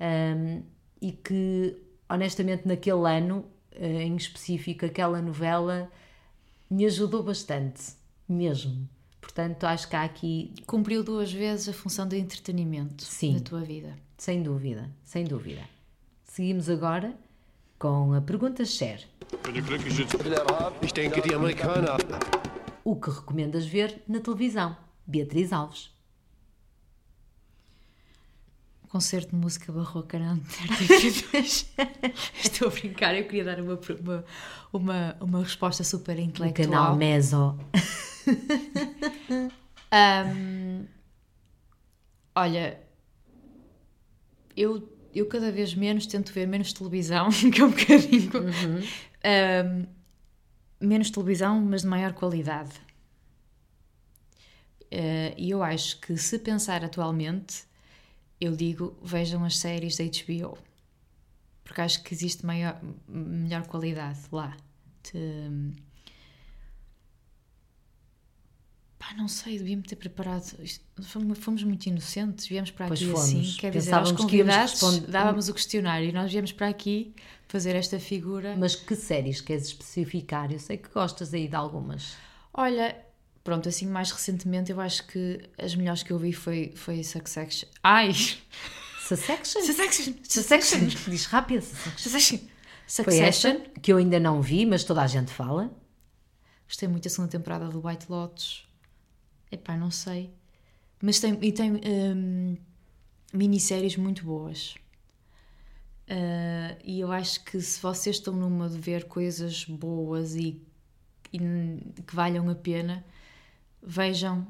um, 0.00 0.62
e 1.00 1.12
que 1.12 1.76
honestamente 2.08 2.66
naquele 2.66 3.06
ano 3.08 3.44
eh, 3.72 4.02
em 4.02 4.16
específico 4.16 4.84
aquela 4.84 5.20
novela 5.22 5.90
me 6.70 6.84
ajudou 6.86 7.22
bastante, 7.22 7.92
mesmo. 8.28 8.88
Portanto, 9.20 9.64
acho 9.64 9.88
que 9.88 9.96
há 9.96 10.04
aqui, 10.04 10.52
Cumpriu 10.66 11.02
duas 11.02 11.32
vezes 11.32 11.68
a 11.68 11.72
função 11.72 12.06
de 12.06 12.18
entretenimento 12.18 13.04
Sim. 13.04 13.34
da 13.34 13.40
tua 13.40 13.60
vida. 13.60 13.96
sem 14.16 14.42
dúvida, 14.42 14.90
sem 15.02 15.24
dúvida. 15.24 15.62
Seguimos 16.24 16.68
agora 16.68 17.14
com 17.78 18.12
a 18.12 18.20
pergunta 18.20 18.64
share. 18.64 19.04
Amerikaner. 21.34 21.96
O 22.84 22.96
que 22.96 23.10
recomendas 23.10 23.66
ver 23.66 24.02
na 24.08 24.20
televisão? 24.20 24.76
Beatriz 25.06 25.52
Alves. 25.52 25.90
Concerto 28.88 29.30
de 29.30 29.36
música 29.36 29.70
barroca 29.70 30.18
na 30.18 30.36
RTV2. 30.36 31.66
Estou 32.42 32.68
a 32.68 32.70
brincar, 32.70 33.14
eu 33.14 33.24
queria 33.26 33.44
dar 33.44 33.60
uma, 33.60 33.78
uma, 34.00 34.24
uma, 34.72 35.16
uma 35.20 35.42
resposta 35.42 35.84
super 35.84 36.18
intelectual. 36.18 36.68
canal 36.70 36.96
Meso. 36.96 37.58
Ahm, 39.90 40.86
olha, 42.34 42.80
eu, 44.56 44.88
eu 45.14 45.26
cada 45.26 45.52
vez 45.52 45.74
menos 45.74 46.06
tento 46.06 46.32
ver 46.32 46.46
menos 46.46 46.72
televisão, 46.72 47.28
que 47.52 47.60
é 47.60 47.64
um 47.64 47.70
bocadinho. 47.70 48.30
Ahm, 49.22 49.86
menos 50.80 51.10
televisão, 51.10 51.60
mas 51.60 51.82
de 51.82 51.88
maior 51.88 52.14
qualidade. 52.14 52.72
Eh, 54.90 55.34
E 55.36 55.50
eu 55.50 55.62
acho 55.62 56.00
que 56.00 56.16
se 56.16 56.38
pensar 56.38 56.82
atualmente, 56.82 57.67
eu 58.40 58.54
digo 58.56 58.96
vejam 59.02 59.44
as 59.44 59.56
séries 59.58 59.96
da 59.96 60.04
HBO. 60.04 60.56
Porque 61.64 61.80
acho 61.82 62.02
que 62.02 62.14
existe 62.14 62.46
maior, 62.46 62.80
melhor 63.06 63.66
qualidade 63.66 64.20
lá. 64.32 64.56
De- 65.12 65.72
Pá, 68.98 69.14
não 69.16 69.28
sei, 69.28 69.58
devia-me 69.58 69.82
ter 69.82 69.94
preparado. 69.96 70.56
Isto- 70.60 70.84
fomos, 71.04 71.38
fomos 71.38 71.62
muito 71.62 71.86
inocentes, 71.86 72.48
viemos 72.48 72.70
para 72.72 72.88
Pois 72.88 73.00
aqui 73.00 73.10
fomos. 73.10 73.24
assim. 73.28 73.54
Quer 73.58 73.70
dizer, 73.70 73.94
aos 73.94 74.10
convidados 74.12 74.72
responder- 74.72 75.06
dávamos 75.10 75.48
o 75.48 75.54
questionário 75.54 76.08
e 76.08 76.12
nós 76.12 76.32
viemos 76.32 76.50
para 76.50 76.68
aqui 76.68 77.14
fazer 77.46 77.76
esta 77.76 78.00
figura. 78.00 78.56
Mas 78.56 78.74
que 78.74 78.96
séries 78.96 79.40
queres 79.40 79.66
especificar? 79.68 80.50
Eu 80.50 80.58
sei 80.58 80.76
que 80.78 80.88
gostas 80.88 81.32
aí 81.32 81.46
de 81.46 81.54
algumas. 81.54 82.16
Olha, 82.52 82.96
pronto, 83.48 83.66
assim 83.66 83.86
mais 83.86 84.10
recentemente 84.10 84.70
eu 84.70 84.78
acho 84.78 85.06
que 85.06 85.40
as 85.56 85.74
melhores 85.74 86.02
que 86.02 86.12
eu 86.12 86.18
vi 86.18 86.34
foi, 86.34 86.70
foi 86.76 87.02
Succession. 87.02 87.66
Ai! 87.82 88.12
Succession? 89.00 89.62
Succession! 89.62 90.14
Succession. 90.22 91.10
Diz 91.10 91.24
rápido. 91.24 91.62
Succession. 91.96 92.40
Succession! 92.86 93.62
Que 93.80 93.90
eu 93.90 93.96
ainda 93.96 94.20
não 94.20 94.42
vi, 94.42 94.66
mas 94.66 94.84
toda 94.84 95.00
a 95.00 95.06
gente 95.06 95.32
fala. 95.32 95.74
Gostei 96.66 96.86
muito 96.86 97.04
da 97.04 97.10
segunda 97.10 97.30
temporada 97.30 97.70
do 97.70 97.86
White 97.86 98.04
Lotus. 98.10 98.68
Epá, 99.50 99.78
não 99.78 99.90
sei. 99.90 100.30
Mas 101.00 101.18
tem, 101.18 101.38
e 101.40 101.50
tem 101.50 101.72
hum, 101.72 102.54
minisséries 103.32 103.96
muito 103.96 104.26
boas. 104.26 104.74
Ah, 106.06 106.76
e 106.84 107.00
eu 107.00 107.10
acho 107.10 107.42
que 107.44 107.58
se 107.62 107.80
vocês 107.80 108.16
estão 108.16 108.34
numa 108.34 108.68
de 108.68 108.78
ver 108.78 109.04
coisas 109.04 109.64
boas 109.64 110.34
e, 110.34 110.60
e 111.32 111.38
que 112.06 112.14
valham 112.14 112.46
a 112.50 112.54
pena, 112.54 113.02
vejam, 113.82 114.46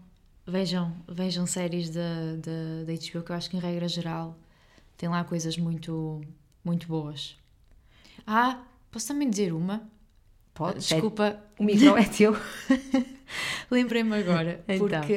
vejam, 0.47 0.95
vejam 1.09 1.47
séries 1.47 1.91
da, 1.91 2.37
da, 2.37 2.85
da 2.85 2.93
HBO, 2.93 3.23
que 3.23 3.31
eu 3.33 3.37
acho 3.37 3.51
que 3.51 3.57
em 3.57 3.61
regra 3.61 3.89
geral 3.89 4.37
tem 4.97 5.09
lá 5.09 5.23
coisas 5.25 5.57
muito, 5.57 6.21
muito 6.65 6.87
boas. 6.89 7.37
Ah, 8.27 8.63
posso 8.91 9.09
também 9.09 9.31
dizer 9.31 9.53
uma? 9.53 9.89
Pode. 10.55 10.81
Desculpa, 10.81 11.41
O 11.59 11.63
micro 11.65 11.97
é 11.97 12.05
teu. 12.05 12.37
Lembrei-me 13.71 14.15
agora, 14.17 14.65
Então. 14.69 14.89
porque, 14.89 15.17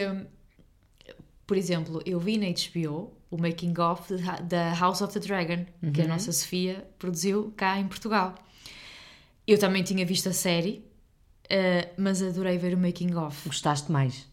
por 1.48 1.58
exemplo, 1.58 2.02
eu 2.06 2.20
vi 2.20 2.38
na 2.38 2.48
HBO 2.48 3.12
o 3.32 3.38
making 3.38 3.74
of 3.80 4.14
da 4.44 4.74
House 4.74 5.02
of 5.02 5.14
the 5.14 5.20
Dragon, 5.20 5.66
que 5.94 6.02
a 6.02 6.08
nossa 6.08 6.32
Sofia 6.32 6.86
produziu 7.00 7.54
cá 7.56 7.80
em 7.80 7.88
Portugal. 7.88 8.36
Eu 9.48 9.58
também 9.58 9.82
tinha 9.84 10.06
visto 10.06 10.30
a 10.30 10.34
série, 10.34 10.86
eh, 11.50 11.90
mas 11.98 12.22
adorei 12.22 12.58
ver 12.58 12.74
o 12.74 12.78
making 12.78 13.16
of. 13.16 13.48
Gostaste 13.48 13.92
mais? 13.92 14.30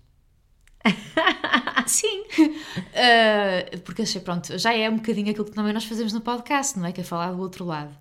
Sim, 1.87 2.25
Eh, 2.93 3.79
porque 3.85 4.03
achei, 4.03 4.21
pronto, 4.21 4.57
já 4.59 4.75
é 4.75 4.89
um 4.91 4.97
bocadinho 4.97 5.31
aquilo 5.31 5.45
que 5.47 5.53
também 5.53 5.73
nós 5.73 5.85
fazemos 5.85 6.13
no 6.13 6.21
podcast, 6.21 6.79
não 6.79 6.87
é? 6.87 6.93
Que 6.93 7.01
é 7.01 7.05
falar 7.05 7.33
do 7.33 7.41
outro 7.41 7.65
lado. 7.65 7.95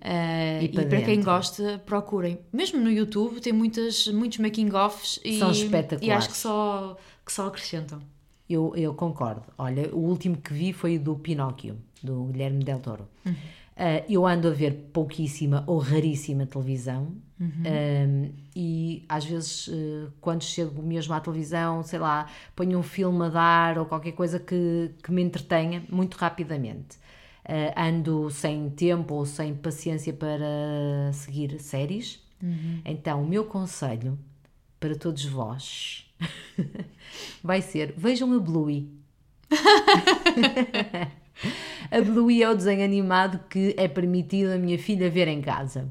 Eh, 0.00 0.60
E 0.62 0.64
e 0.66 0.68
para 0.68 0.86
para, 0.86 1.02
quem 1.02 1.22
gosta, 1.22 1.82
procurem. 1.84 2.38
Mesmo 2.52 2.80
no 2.80 2.90
YouTube 2.90 3.40
tem 3.40 3.52
muitas, 3.52 4.06
muitos 4.08 4.38
making-offs 4.38 5.18
e, 5.24 5.38
São 5.38 5.52
e 6.00 6.10
acho 6.10 6.30
que 6.30 6.36
só, 6.36 6.96
que 7.24 7.32
só 7.32 7.46
acrescentam. 7.48 8.00
Eu, 8.48 8.72
eu 8.76 8.94
concordo. 8.94 9.42
Olha, 9.56 9.88
o 9.94 9.98
último 10.00 10.36
que 10.36 10.52
vi 10.52 10.72
foi 10.72 10.96
o 10.96 11.00
do 11.00 11.16
Pinóquio, 11.16 11.78
do 12.02 12.24
Guilherme 12.26 12.62
Del 12.62 12.78
Toro. 12.80 13.08
Ah, 13.76 14.02
eu 14.08 14.26
ando 14.26 14.48
a 14.48 14.52
ver 14.52 14.90
pouquíssima 14.92 15.64
ou 15.66 15.78
raríssima 15.78 16.46
televisão 16.46 17.16
Ah, 17.64 18.30
e 18.56 19.04
às 19.08 19.24
vezes 19.24 19.68
eh, 19.72 20.08
quando 20.20 20.42
chego 20.42 20.82
mesmo 20.82 21.14
à 21.14 21.20
televisão, 21.20 21.82
sei 21.82 21.98
lá, 21.98 22.26
ponho 22.54 22.78
um 22.78 22.82
filme 22.82 23.24
a 23.26 23.28
dar 23.28 23.78
ou 23.78 23.86
qualquer 23.86 24.12
coisa 24.12 24.38
que, 24.38 24.90
que 25.02 25.12
me 25.12 25.22
entretenha 25.22 25.82
muito 25.90 26.16
rapidamente. 26.16 26.98
Ah, 27.44 27.88
ando 27.88 28.30
sem 28.30 28.70
tempo 28.70 29.14
ou 29.14 29.26
sem 29.26 29.54
paciência 29.54 30.12
para 30.12 31.12
seguir 31.12 31.58
séries. 31.60 32.22
Então, 32.84 33.22
o 33.22 33.26
meu 33.26 33.46
conselho 33.46 34.18
para 34.78 34.94
todos 34.94 35.24
vós 35.24 36.06
vai 37.42 37.62
ser: 37.62 37.94
vejam 37.96 38.32
a 38.34 38.38
Bluey. 38.38 38.90
a 41.90 42.00
Bluey 42.00 42.42
é 42.42 42.50
o 42.50 42.54
desenho 42.54 42.84
animado 42.84 43.40
que 43.48 43.74
é 43.78 43.88
permitido 43.88 44.52
a 44.52 44.58
minha 44.58 44.78
filha 44.78 45.10
ver 45.10 45.28
em 45.28 45.40
casa. 45.40 45.90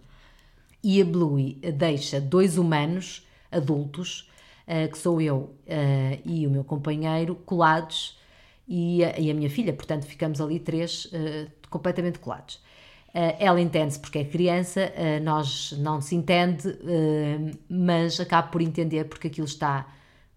E 0.83 1.01
a 1.01 1.05
Bluey 1.05 1.53
deixa 1.75 2.19
dois 2.19 2.57
humanos 2.57 3.25
adultos, 3.49 4.29
eh, 4.65 4.87
que 4.87 4.97
sou 4.97 5.21
eu 5.21 5.55
eh, 5.67 6.19
e 6.25 6.47
o 6.47 6.49
meu 6.49 6.63
companheiro, 6.63 7.35
colados, 7.35 8.19
e 8.67 9.03
a, 9.03 9.19
e 9.19 9.29
a 9.29 9.33
minha 9.33 9.49
filha, 9.49 9.73
portanto 9.73 10.05
ficamos 10.05 10.39
ali 10.39 10.59
três 10.59 11.09
eh, 11.13 11.47
completamente 11.69 12.19
colados. 12.19 12.61
Ela 13.15 13.61
entende-se 13.61 13.99
porque 13.99 14.17
é 14.17 14.25
criança, 14.25 14.91
nós 15.21 15.71
não 15.77 16.01
se 16.01 16.15
entende, 16.15 16.75
mas 17.69 18.19
acabo 18.19 18.49
por 18.49 18.59
entender 18.59 19.03
porque 19.03 19.27
aquilo 19.27 19.45
está 19.45 19.87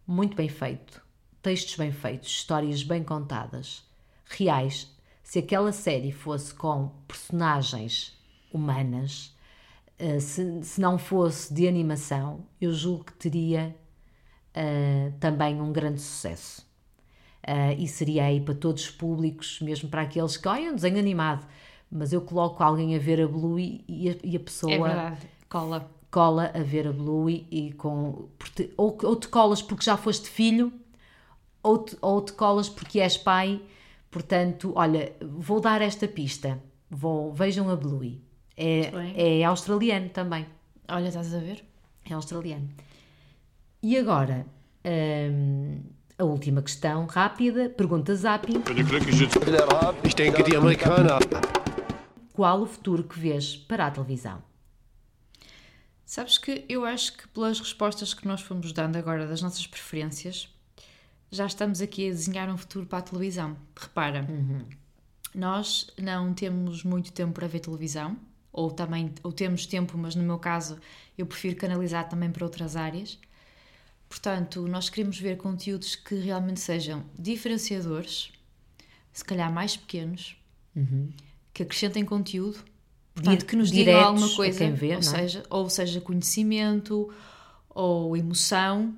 muito 0.07 0.37
bem 0.37 0.51
feito, 0.51 1.01
textos 1.41 1.75
bem 1.77 1.91
feitos, 1.91 2.29
histórias 2.29 2.83
bem 2.83 3.03
contadas, 3.03 3.83
reais. 4.27 4.95
Se 5.23 5.39
aquela 5.39 5.73
série 5.73 6.13
fosse 6.13 6.53
com 6.53 6.91
personagens 7.09 8.15
humanas, 8.53 9.35
eh, 9.99 10.21
se, 10.21 10.63
se 10.65 10.81
não 10.81 10.99
fosse 10.99 11.53
de 11.53 11.67
animação, 11.69 12.47
eu 12.61 12.73
julgo 12.73 13.05
que 13.05 13.15
teria 13.15 13.77
eh, 14.55 15.13
também 15.21 15.61
um 15.61 15.73
grande 15.73 16.01
sucesso. 16.01 16.67
Eh, 17.43 17.75
e 17.77 17.89
seria 17.89 18.25
aí 18.27 18.41
para 18.41 18.55
todos 18.55 18.85
os 18.85 18.91
públicos, 18.91 19.61
mesmo 19.61 19.89
para 19.89 20.03
aqueles 20.03 20.37
que, 20.37 20.49
olha, 20.49 20.69
é 20.69 20.73
um 20.73 20.77
desenho 20.77 20.99
animado, 20.99 21.47
mas 21.91 22.13
eu 22.13 22.21
coloco 22.23 22.63
alguém 22.63 22.97
a 22.97 22.99
ver 22.99 23.21
a 23.23 23.29
Bluey 23.29 23.85
e 23.89 24.11
a, 24.11 24.17
e 24.25 24.37
a 24.37 24.41
pessoa 24.41 24.73
É 24.75 24.79
verdade, 24.79 25.27
cola. 25.49 25.91
cola 26.11 26.51
a 26.55 26.63
ver 26.63 26.87
a 26.89 26.93
Bluey 26.93 27.47
e 27.51 27.73
com 27.73 28.29
te- 28.55 28.73
ou, 28.77 28.97
ou 29.03 29.17
te 29.17 29.29
colas 29.29 29.61
porque 29.63 29.85
já 29.85 29.97
foste 29.97 30.29
filho 30.29 30.73
ou 31.63 31.79
te, 31.79 31.97
ou 32.01 32.21
te 32.23 32.33
colas 32.33 32.69
porque 32.69 33.01
és 33.01 33.17
pai 33.17 33.61
portanto, 34.11 34.73
olha, 34.77 35.15
vou 35.21 35.61
dar 35.61 35.83
esta 35.83 36.09
pista 36.09 36.63
vou, 36.91 37.33
vejam 37.33 37.69
a 37.71 37.77
Bluey 37.77 38.23
é, 38.57 39.41
é 39.41 39.45
australiano 39.45 40.09
também 40.11 40.47
Olha, 40.89 41.09
estás 41.09 41.35
a 41.35 41.39
ver? 41.39 41.65
é 42.09 42.15
australiano 42.15 42.69
e 43.83 43.97
agora 43.97 44.47
hum, 44.85 45.81
a 46.19 46.25
última 46.25 46.63
questão 46.63 47.07
rápida, 47.07 47.69
pergunta 47.69 48.15
Zapping 48.15 48.63
Amerikaner. 50.57 51.19
qual 52.33 52.63
o 52.63 52.67
futuro 52.67 53.05
que 53.05 53.19
vês 53.19 53.57
para 53.57 53.87
a 53.87 53.91
televisão? 53.91 54.43
Sabes 56.05 56.39
que 56.39 56.65
eu 56.69 56.85
acho 56.85 57.17
que 57.17 57.27
pelas 57.29 57.59
respostas 57.59 58.15
que 58.15 58.29
nós 58.29 58.41
fomos 58.41 58.73
dando 58.73 58.97
agora 58.97 59.27
das 59.27 59.43
nossas 59.43 59.67
preferências, 59.67 60.49
já 61.31 61.47
estamos 61.47 61.81
aqui 61.81 62.07
a 62.09 62.13
desenhar 62.13 62.49
um 62.49 62.57
futuro 62.57 62.87
para 62.87 63.01
a 63.01 63.03
televisão. 63.03 63.57
Repara, 63.77 64.25
nós 65.35 65.91
não 65.99 66.33
temos 66.33 66.85
muito 66.85 67.13
tempo 67.13 67.33
para 67.33 67.49
ver 67.49 67.61
televisão, 67.61 68.17
ou 68.57 68.71
também 68.71 69.13
ou 69.23 69.31
temos 69.33 69.67
tempo, 69.67 69.97
mas 69.97 70.17
no 70.17 70.25
meu 70.25 70.39
caso 70.39 70.79
eu 71.17 71.27
prefiro 71.27 71.55
canalizar 71.57 72.09
também 72.09 72.31
para 72.33 72.45
outras 72.45 72.75
áreas. 72.75 73.19
Portanto, 74.09 74.67
nós 74.69 74.89
queremos 74.89 75.19
ver 75.19 75.37
conteúdos 75.37 75.95
que 75.97 76.15
realmente 76.17 76.61
sejam 76.61 77.05
diferenciadores, 77.19 78.33
se 79.13 79.25
calhar 79.25 79.53
mais 79.53 79.77
pequenos, 79.77 80.37
que 81.53 81.63
acrescentem 81.63 82.05
conteúdo, 82.05 82.59
portanto, 83.15 83.41
Di- 83.41 83.47
que 83.47 83.57
nos 83.57 83.71
digam 83.71 83.95
alguma 84.01 84.29
coisa, 84.31 84.71
vê, 84.71 84.93
ou, 84.93 84.99
é? 84.99 85.03
seja, 85.03 85.43
ou 85.51 85.71
seja 85.71 86.01
conhecimento, 86.01 87.13
ou 87.71 88.17
emoção, 88.17 88.95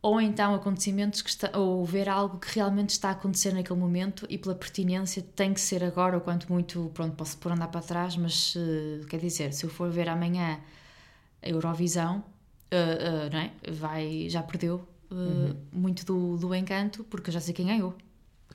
ou 0.00 0.20
então 0.20 0.54
acontecimentos 0.54 1.22
que 1.22 1.30
está, 1.30 1.56
ou 1.58 1.84
ver 1.84 2.08
algo 2.08 2.38
que 2.38 2.54
realmente 2.54 2.90
está 2.90 3.08
a 3.08 3.12
acontecer 3.12 3.52
naquele 3.52 3.78
momento 3.78 4.26
e 4.28 4.38
pela 4.38 4.54
pertinência 4.54 5.22
tem 5.34 5.52
que 5.52 5.60
ser 5.60 5.82
agora 5.82 6.16
ou 6.16 6.20
quanto 6.20 6.50
muito, 6.52 6.90
pronto, 6.94 7.16
posso 7.16 7.36
por 7.38 7.50
andar 7.50 7.68
para 7.68 7.80
trás, 7.80 8.16
mas 8.16 8.54
uh, 8.54 9.04
quer 9.08 9.18
dizer, 9.18 9.52
se 9.52 9.64
eu 9.64 9.70
for 9.70 9.90
ver 9.90 10.08
amanhã 10.08 10.60
a 11.42 11.48
Eurovisão, 11.48 12.18
uh, 12.72 13.26
uh, 13.26 13.32
não 13.32 13.38
é? 13.38 13.52
Vai, 13.70 14.28
já 14.28 14.42
perdeu 14.42 14.86
uhum. 15.10 15.56
muito 15.72 16.04
do, 16.04 16.36
do 16.36 16.54
encanto 16.54 17.02
porque 17.04 17.30
eu 17.30 17.34
já 17.34 17.40
sei 17.40 17.52
quem 17.52 17.66
ganhou. 17.66 17.94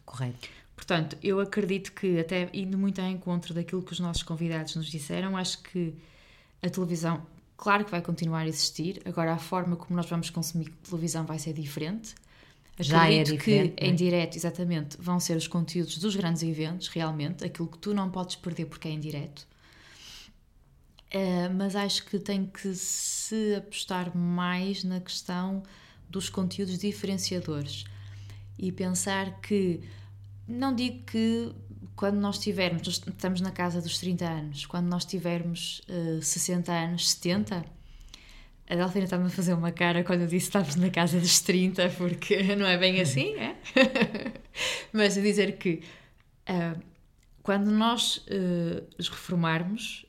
Correto. 0.06 0.48
Portanto, 0.76 1.18
eu 1.22 1.40
acredito 1.40 1.92
que, 1.92 2.20
até 2.20 2.50
indo 2.54 2.78
muito 2.78 3.00
ao 3.00 3.08
encontro 3.08 3.54
daquilo 3.54 3.82
que 3.84 3.92
os 3.92 4.00
nossos 4.00 4.24
convidados 4.24 4.76
nos 4.76 4.88
disseram, 4.88 5.38
acho 5.38 5.62
que 5.62 5.94
a 6.62 6.70
televisão 6.70 7.22
Claro 7.64 7.86
que 7.86 7.92
vai 7.92 8.02
continuar 8.02 8.42
a 8.42 8.48
existir, 8.50 9.02
agora 9.06 9.32
a 9.32 9.38
forma 9.38 9.78
como 9.78 9.96
nós 9.96 10.10
vamos 10.10 10.30
consumir 10.30 10.70
televisão 10.84 11.26
vai 11.26 11.40
ser 11.40 11.54
diferente. 11.54 12.14
Já 12.78 13.10
é 13.10 13.24
diferente. 13.24 13.74
que 13.76 13.86
em 13.86 13.92
é? 13.92 13.96
direto, 13.96 14.36
exatamente, 14.36 14.98
vão 15.00 15.18
ser 15.18 15.38
os 15.38 15.48
conteúdos 15.48 15.98
dos 15.98 16.14
grandes 16.14 16.44
eventos, 16.44 16.90
realmente, 16.90 17.46
aquilo 17.46 17.70
que 17.70 17.78
tu 17.78 17.94
não 17.94 18.10
podes 18.10 18.36
perder 18.36 18.66
porque 18.66 18.90
é 18.90 18.92
em 18.92 19.00
direto. 19.00 19.48
Uh, 21.14 21.54
mas 21.58 21.74
acho 21.74 22.06
que 22.06 22.20
tem 22.20 22.46
que 22.46 22.76
se 22.76 23.56
apostar 23.56 24.14
mais 24.14 24.84
na 24.84 25.00
questão 25.00 25.64
dos 26.10 26.28
conteúdos 26.28 26.78
diferenciadores 26.78 27.86
e 28.60 28.74
pensar 28.74 29.40
que 29.40 29.80
não 30.46 30.76
digo 30.76 31.06
que 31.06 31.56
quando 31.96 32.16
nós 32.16 32.40
tivermos, 32.40 32.88
estamos 32.88 33.42
na 33.42 33.52
casa 33.52 33.82
dos 33.82 33.98
30 33.98 34.26
anos, 34.26 34.66
quando 34.66 34.88
nós 34.88 35.06
tivermos 35.06 35.82
uh, 35.90 36.22
60 36.22 36.72
anos, 36.72 37.12
70, 37.12 37.64
a 38.70 38.76
Delfina 38.76 39.06
estava 39.06 39.26
a 39.26 39.30
fazer 39.30 39.54
uma 39.54 39.72
cara 39.72 40.04
quando 40.04 40.22
eu 40.22 40.28
disse 40.28 40.48
estávamos 40.48 40.76
na 40.76 40.90
casa 40.90 41.20
dos 41.20 41.40
30, 41.42 41.90
porque 41.92 42.42
não 42.56 42.66
é 42.66 42.78
bem 42.78 43.00
assim, 43.00 43.36
é? 43.36 43.56
Mas 44.92 45.18
a 45.18 45.22
dizer 45.22 45.58
que 45.58 45.84
uh, 46.50 46.82
quando 47.42 47.70
nós 47.70 48.18
uh, 48.18 48.88
os 48.98 49.10
reformarmos, 49.10 50.06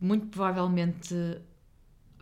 muito 0.00 0.26
provavelmente 0.26 1.14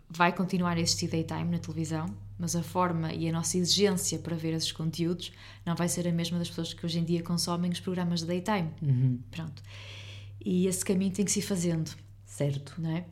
vai 0.09 0.31
continuar 0.31 0.77
a 0.77 0.79
existir 0.79 1.07
daytime 1.07 1.51
na 1.51 1.59
televisão, 1.59 2.05
mas 2.37 2.55
a 2.55 2.63
forma 2.63 3.13
e 3.13 3.27
a 3.27 3.31
nossa 3.31 3.57
exigência 3.57 4.19
para 4.19 4.35
ver 4.35 4.53
esses 4.53 4.71
conteúdos 4.71 5.31
não 5.65 5.75
vai 5.75 5.87
ser 5.87 6.07
a 6.07 6.11
mesma 6.11 6.39
das 6.39 6.49
pessoas 6.49 6.73
que 6.73 6.85
hoje 6.85 6.99
em 6.99 7.03
dia 7.03 7.21
consomem 7.23 7.71
os 7.71 7.79
programas 7.79 8.21
de 8.21 8.27
daytime. 8.27 8.71
Uhum. 8.81 9.19
Pronto. 9.31 9.61
E 10.43 10.67
esse 10.67 10.83
caminho 10.83 11.11
tem 11.11 11.23
que 11.23 11.31
se 11.31 11.39
ir 11.39 11.43
fazendo. 11.43 11.91
Certo. 12.25 12.75
Não 12.77 12.89
é? 12.89 13.05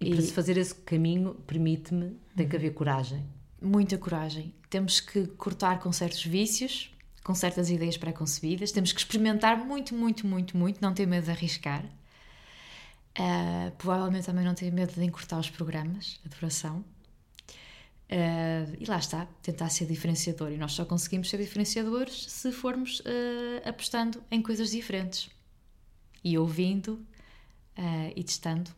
E, 0.00 0.08
e 0.08 0.10
para 0.10 0.22
se 0.22 0.32
fazer 0.32 0.56
esse 0.56 0.74
caminho, 0.74 1.34
permite-me, 1.46 2.16
tem 2.36 2.48
que 2.48 2.56
haver 2.56 2.74
coragem. 2.74 3.24
Muita 3.60 3.96
coragem. 3.96 4.54
Temos 4.68 5.00
que 5.00 5.26
cortar 5.26 5.78
com 5.78 5.90
certos 5.92 6.24
vícios, 6.24 6.90
com 7.24 7.34
certas 7.34 7.70
ideias 7.70 7.96
pré-concebidas, 7.96 8.70
temos 8.72 8.92
que 8.92 9.00
experimentar 9.00 9.56
muito, 9.56 9.94
muito, 9.94 10.26
muito, 10.26 10.56
muito, 10.56 10.80
não 10.80 10.92
ter 10.92 11.06
medo 11.06 11.24
de 11.24 11.30
arriscar. 11.30 11.84
Uh, 13.18 13.70
provavelmente 13.78 14.26
também 14.26 14.44
não 14.44 14.54
ter 14.54 14.70
medo 14.70 14.92
de 14.92 15.02
encurtar 15.02 15.38
os 15.38 15.48
programas, 15.48 16.20
a 16.24 16.28
duração. 16.28 16.84
Uh, 18.08 18.76
e 18.78 18.84
lá 18.86 18.98
está, 18.98 19.26
tentar 19.42 19.68
ser 19.68 19.86
diferenciador. 19.86 20.52
E 20.52 20.56
nós 20.56 20.72
só 20.72 20.84
conseguimos 20.84 21.28
ser 21.28 21.38
diferenciadores 21.38 22.26
se 22.30 22.52
formos 22.52 23.00
uh, 23.00 23.68
apostando 23.68 24.22
em 24.30 24.40
coisas 24.40 24.70
diferentes 24.70 25.28
e 26.22 26.38
ouvindo 26.38 27.04
uh, 27.76 28.12
e 28.14 28.22
testando 28.22 28.70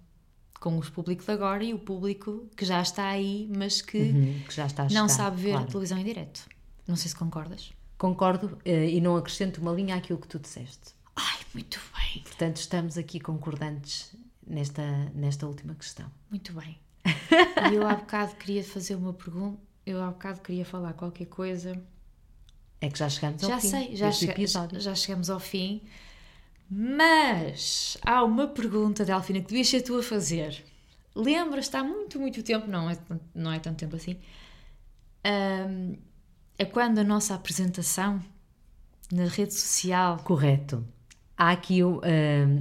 com 0.58 0.78
os 0.78 0.88
públicos 0.88 1.26
de 1.26 1.32
agora 1.32 1.62
e 1.62 1.74
o 1.74 1.78
público 1.78 2.48
que 2.56 2.64
já 2.64 2.80
está 2.80 3.08
aí, 3.08 3.48
mas 3.54 3.80
que, 3.80 3.98
uhum, 3.98 4.42
que 4.48 4.54
já 4.54 4.66
está 4.66 4.88
não 4.90 5.08
sabe 5.08 5.42
ver 5.42 5.50
claro. 5.50 5.64
a 5.64 5.68
televisão 5.68 5.98
em 5.98 6.04
direto. 6.04 6.48
Não 6.86 6.96
sei 6.96 7.10
se 7.10 7.14
concordas. 7.14 7.72
Concordo 7.96 8.58
e 8.64 9.00
não 9.00 9.16
acrescento 9.16 9.60
uma 9.60 9.72
linha 9.72 9.96
àquilo 9.96 10.18
que 10.18 10.26
tu 10.26 10.38
disseste. 10.38 10.94
Ai, 11.14 11.38
muito 11.52 11.80
bem. 11.96 12.22
Portanto, 12.22 12.56
estamos 12.56 12.96
aqui 12.96 13.20
concordantes 13.20 14.16
nesta, 14.46 14.82
nesta 15.14 15.46
última 15.46 15.74
questão. 15.74 16.10
Muito 16.30 16.52
bem. 16.52 16.78
E 17.70 17.74
eu 17.74 17.86
há 17.86 17.94
bocado 17.94 18.34
queria 18.36 18.64
fazer 18.64 18.94
uma 18.94 19.12
pergunta, 19.12 19.58
eu 19.84 20.02
há 20.02 20.08
bocado 20.10 20.40
queria 20.40 20.64
falar 20.64 20.92
qualquer 20.92 21.26
coisa. 21.26 21.80
É 22.80 22.88
que 22.88 22.98
já 22.98 23.08
chegamos 23.08 23.42
ao 23.42 23.50
já 23.50 23.60
fim. 23.60 23.68
Sei, 23.68 23.96
já 23.96 24.12
sei, 24.12 24.46
já 24.80 24.94
chegamos 24.94 25.30
ao 25.30 25.40
fim. 25.40 25.82
Mas 26.70 27.96
há 28.04 28.22
uma 28.22 28.46
pergunta, 28.46 29.04
Delfina, 29.04 29.40
que 29.40 29.46
devias 29.46 29.68
ser 29.68 29.80
tu 29.80 29.98
a 29.98 30.02
fazer. 30.02 30.64
Lembras-te 31.14 31.76
há 31.76 31.82
muito, 31.82 32.20
muito 32.20 32.42
tempo, 32.42 32.66
não 32.68 32.90
é, 32.90 32.98
não 33.34 33.52
é 33.52 33.58
tanto 33.58 33.78
tempo 33.78 33.96
assim, 33.96 34.16
um, 35.26 35.96
é 36.58 36.64
quando 36.64 36.98
a 36.98 37.04
nossa 37.04 37.34
apresentação 37.34 38.22
na 39.10 39.24
rede 39.24 39.54
social. 39.54 40.18
Correto. 40.18 40.86
Há 41.36 41.50
aqui, 41.50 41.82
um, 41.82 42.00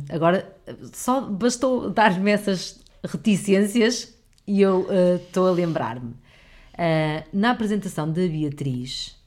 agora, 0.10 0.56
só 0.94 1.22
bastou 1.22 1.90
dar-me 1.90 2.32
essas 2.32 2.80
reticências 3.04 4.17
e 4.48 4.62
eu 4.62 4.88
estou 5.18 5.46
uh, 5.46 5.50
a 5.50 5.52
lembrar-me. 5.52 6.12
Uh, 6.12 7.28
na 7.34 7.52
apresentação 7.52 8.08
da 8.08 8.22
Beatriz, 8.22 9.20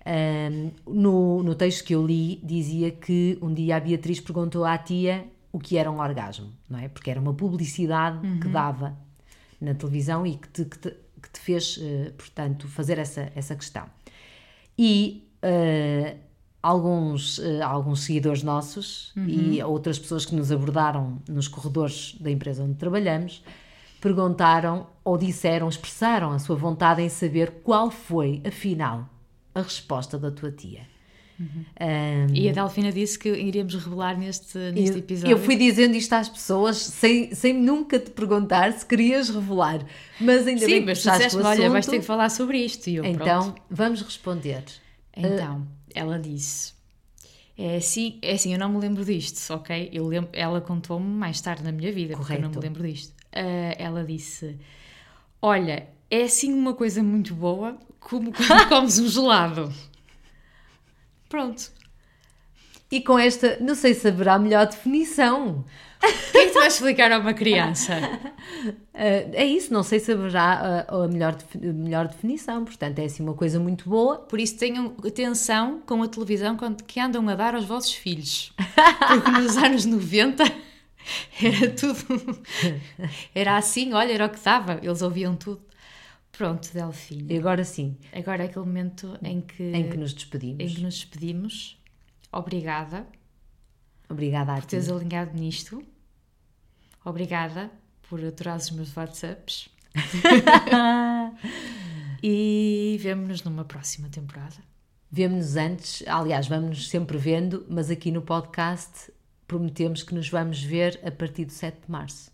uh, 0.00 0.72
no, 0.86 1.42
no 1.42 1.54
texto 1.54 1.84
que 1.84 1.94
eu 1.94 2.04
li, 2.04 2.38
dizia 2.44 2.90
que 2.90 3.38
um 3.40 3.52
dia 3.52 3.76
a 3.76 3.80
Beatriz 3.80 4.20
perguntou 4.20 4.64
à 4.64 4.76
tia 4.76 5.24
o 5.50 5.58
que 5.58 5.78
era 5.78 5.90
um 5.90 6.00
orgasmo, 6.00 6.52
não 6.68 6.78
é? 6.78 6.88
Porque 6.88 7.10
era 7.10 7.18
uma 7.18 7.32
publicidade 7.32 8.26
uhum. 8.26 8.40
que 8.40 8.48
dava 8.48 8.96
na 9.60 9.74
televisão 9.74 10.26
e 10.26 10.36
que 10.36 10.48
te, 10.48 10.64
que 10.64 10.78
te, 10.78 10.90
que 10.90 11.30
te 11.30 11.40
fez, 11.40 11.78
portanto, 12.16 12.66
fazer 12.66 12.98
essa, 12.98 13.30
essa 13.34 13.54
questão. 13.54 13.84
E 14.76 15.28
alguns, 16.62 17.38
alguns 17.62 18.00
seguidores 18.00 18.42
nossos 18.42 19.14
uhum. 19.14 19.28
e 19.28 19.62
outras 19.62 19.98
pessoas 19.98 20.24
que 20.24 20.34
nos 20.34 20.50
abordaram 20.50 21.22
nos 21.28 21.48
corredores 21.48 22.16
da 22.18 22.30
empresa 22.30 22.64
onde 22.64 22.74
trabalhamos 22.74 23.44
perguntaram 24.02 24.88
ou 25.04 25.16
disseram, 25.16 25.68
expressaram 25.68 26.32
a 26.32 26.38
sua 26.40 26.56
vontade 26.56 27.00
em 27.00 27.08
saber 27.08 27.62
qual 27.62 27.88
foi, 27.88 28.42
afinal, 28.44 29.08
a 29.54 29.62
resposta 29.62 30.18
da 30.18 30.30
tua 30.30 30.50
tia. 30.50 30.90
Uhum. 31.38 31.64
Um, 31.80 32.34
e 32.34 32.48
a 32.48 32.52
Delfina 32.52 32.92
disse 32.92 33.18
que 33.18 33.28
iríamos 33.28 33.74
revelar 33.74 34.18
neste, 34.18 34.58
neste 34.72 34.96
eu, 34.96 34.98
episódio. 34.98 35.32
Eu 35.32 35.38
fui 35.38 35.56
dizendo 35.56 35.94
isto 35.94 36.12
às 36.12 36.28
pessoas 36.28 36.76
sem, 36.78 37.32
sem 37.32 37.54
nunca 37.54 37.98
te 37.98 38.10
perguntar 38.10 38.72
se 38.72 38.84
querias 38.84 39.30
revelar. 39.30 39.84
Mas 40.20 40.46
ainda 40.46 40.60
Sim, 40.60 40.66
bem 40.66 40.84
mas 40.84 40.98
que 40.98 41.08
tu 41.08 41.12
disseste, 41.12 41.38
olha, 41.38 41.70
vais 41.70 41.86
ter 41.86 42.00
que 42.00 42.04
falar 42.04 42.28
sobre 42.28 42.58
isto. 42.58 42.90
Eu, 42.90 43.04
então, 43.04 43.52
pronto. 43.52 43.62
vamos 43.70 44.02
responder. 44.02 44.64
Então, 45.16 45.60
uh, 45.60 45.66
ela 45.94 46.18
disse... 46.18 46.72
É 47.56 47.76
assim, 47.76 48.18
é 48.22 48.32
assim, 48.32 48.52
eu 48.52 48.58
não 48.58 48.70
me 48.70 48.78
lembro 48.78 49.04
disto, 49.04 49.52
ok? 49.52 49.90
Eu 49.92 50.06
lembro, 50.08 50.30
ela 50.32 50.60
contou-me 50.60 51.06
mais 51.06 51.40
tarde 51.40 51.62
na 51.62 51.70
minha 51.70 51.92
vida, 51.92 52.14
Correto. 52.14 52.26
porque 52.26 52.34
eu 52.34 52.48
não 52.48 52.50
me 52.50 52.66
lembro 52.66 52.82
disto 52.82 53.21
uh, 53.34 53.74
ela 53.78 54.04
disse: 54.04 54.58
Olha, 55.40 55.88
é 56.10 56.22
assim 56.22 56.52
uma 56.52 56.74
coisa 56.74 57.02
muito 57.02 57.34
boa 57.34 57.78
como 57.98 58.32
quando 58.32 58.68
comes 58.68 58.98
um 58.98 59.08
gelado. 59.08 59.72
Pronto. 61.28 61.72
E 62.90 63.00
com 63.00 63.18
esta, 63.18 63.56
não 63.58 63.74
sei 63.74 63.94
se 63.94 64.06
haverá 64.06 64.38
melhor 64.38 64.66
definição. 64.66 65.64
O 66.02 66.32
que 66.32 66.38
é 66.38 66.46
que 66.46 66.52
tu 66.52 66.58
vais 66.58 66.74
explicar 66.74 67.10
a 67.10 67.18
uma 67.18 67.32
criança? 67.32 67.94
Uh, 67.94 68.74
é 69.32 69.46
isso, 69.46 69.72
não 69.72 69.82
sei 69.82 69.98
se 69.98 70.12
haverá 70.12 70.84
a, 70.88 71.04
a 71.04 71.08
melhor, 71.08 71.34
melhor 71.54 72.08
definição. 72.08 72.64
Portanto, 72.64 72.98
é 72.98 73.04
assim 73.04 73.22
uma 73.22 73.32
coisa 73.32 73.58
muito 73.58 73.88
boa. 73.88 74.18
Por 74.18 74.38
isso 74.38 74.58
tenham 74.58 74.94
atenção 75.06 75.80
com 75.86 76.02
a 76.02 76.08
televisão 76.08 76.54
que 76.86 77.00
andam 77.00 77.26
a 77.28 77.34
dar 77.34 77.54
aos 77.54 77.64
vossos 77.64 77.94
filhos. 77.94 78.52
Porque 79.08 79.30
nos 79.30 79.56
anos 79.56 79.86
90 79.86 80.44
Era 81.42 81.70
tudo. 81.70 82.42
Era 83.34 83.56
assim, 83.56 83.92
olha, 83.92 84.12
era 84.12 84.26
o 84.26 84.30
que 84.30 84.36
estava, 84.36 84.78
eles 84.82 85.02
ouviam 85.02 85.36
tudo. 85.36 85.62
Pronto, 86.30 86.72
Delfim. 86.72 87.26
E 87.28 87.36
agora 87.36 87.62
sim. 87.62 87.96
Agora 88.12 88.44
é 88.44 88.46
aquele 88.46 88.64
momento 88.64 89.18
em 89.22 89.40
que. 89.40 89.62
Em 89.62 89.90
que 89.90 89.96
nos 89.96 90.14
despedimos. 90.14 90.60
Em 90.60 90.74
que 90.74 90.80
nos 90.80 90.94
despedimos. 90.94 91.78
Obrigada. 92.32 93.06
Obrigada 94.08 94.52
a 94.52 94.56
por 94.56 94.64
teres 94.64 94.88
alinhado 94.88 95.38
nisto. 95.38 95.84
Obrigada 97.04 97.70
por 98.08 98.24
aturar 98.24 98.56
os 98.56 98.70
meus 98.70 98.96
WhatsApps. 98.96 99.68
e 102.22 102.96
vemo-nos 103.00 103.42
numa 103.42 103.64
próxima 103.64 104.08
temporada. 104.08 104.56
Vemo-nos 105.10 105.56
antes, 105.56 106.02
aliás, 106.06 106.48
vamos-nos 106.48 106.88
sempre 106.88 107.18
vendo, 107.18 107.66
mas 107.68 107.90
aqui 107.90 108.10
no 108.10 108.22
podcast 108.22 109.12
prometemos 109.52 110.02
que 110.02 110.14
nos 110.14 110.30
vamos 110.30 110.62
ver 110.62 110.98
a 111.04 111.10
partir 111.10 111.44
do 111.44 111.52
7 111.52 111.82
de 111.84 111.90
março. 111.90 112.30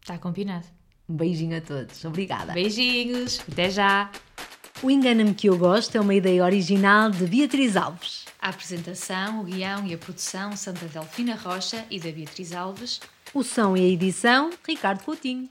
Está 0.00 0.16
combinado. 0.16 0.64
Um 1.06 1.14
beijinho 1.14 1.58
a 1.58 1.60
todos. 1.60 2.02
Obrigada. 2.06 2.54
Beijinhos. 2.54 3.40
Até 3.40 3.68
já. 3.68 4.10
O 4.82 4.90
Engana-me 4.90 5.34
que 5.34 5.50
eu 5.50 5.58
gosto 5.58 5.96
é 5.96 6.00
uma 6.00 6.14
ideia 6.14 6.42
original 6.42 7.10
de 7.10 7.26
Beatriz 7.26 7.76
Alves. 7.76 8.24
A 8.40 8.48
apresentação, 8.48 9.42
o 9.42 9.44
guião 9.44 9.86
e 9.86 9.92
a 9.92 9.98
produção 9.98 10.56
são 10.56 10.72
da 10.72 10.86
Delfina 10.86 11.36
Rocha 11.36 11.84
e 11.90 12.00
da 12.00 12.10
Beatriz 12.10 12.54
Alves. 12.54 13.00
O 13.34 13.42
som 13.42 13.76
e 13.76 13.80
a 13.80 13.88
edição, 13.88 14.50
Ricardo 14.66 15.04
Coutinho. 15.04 15.48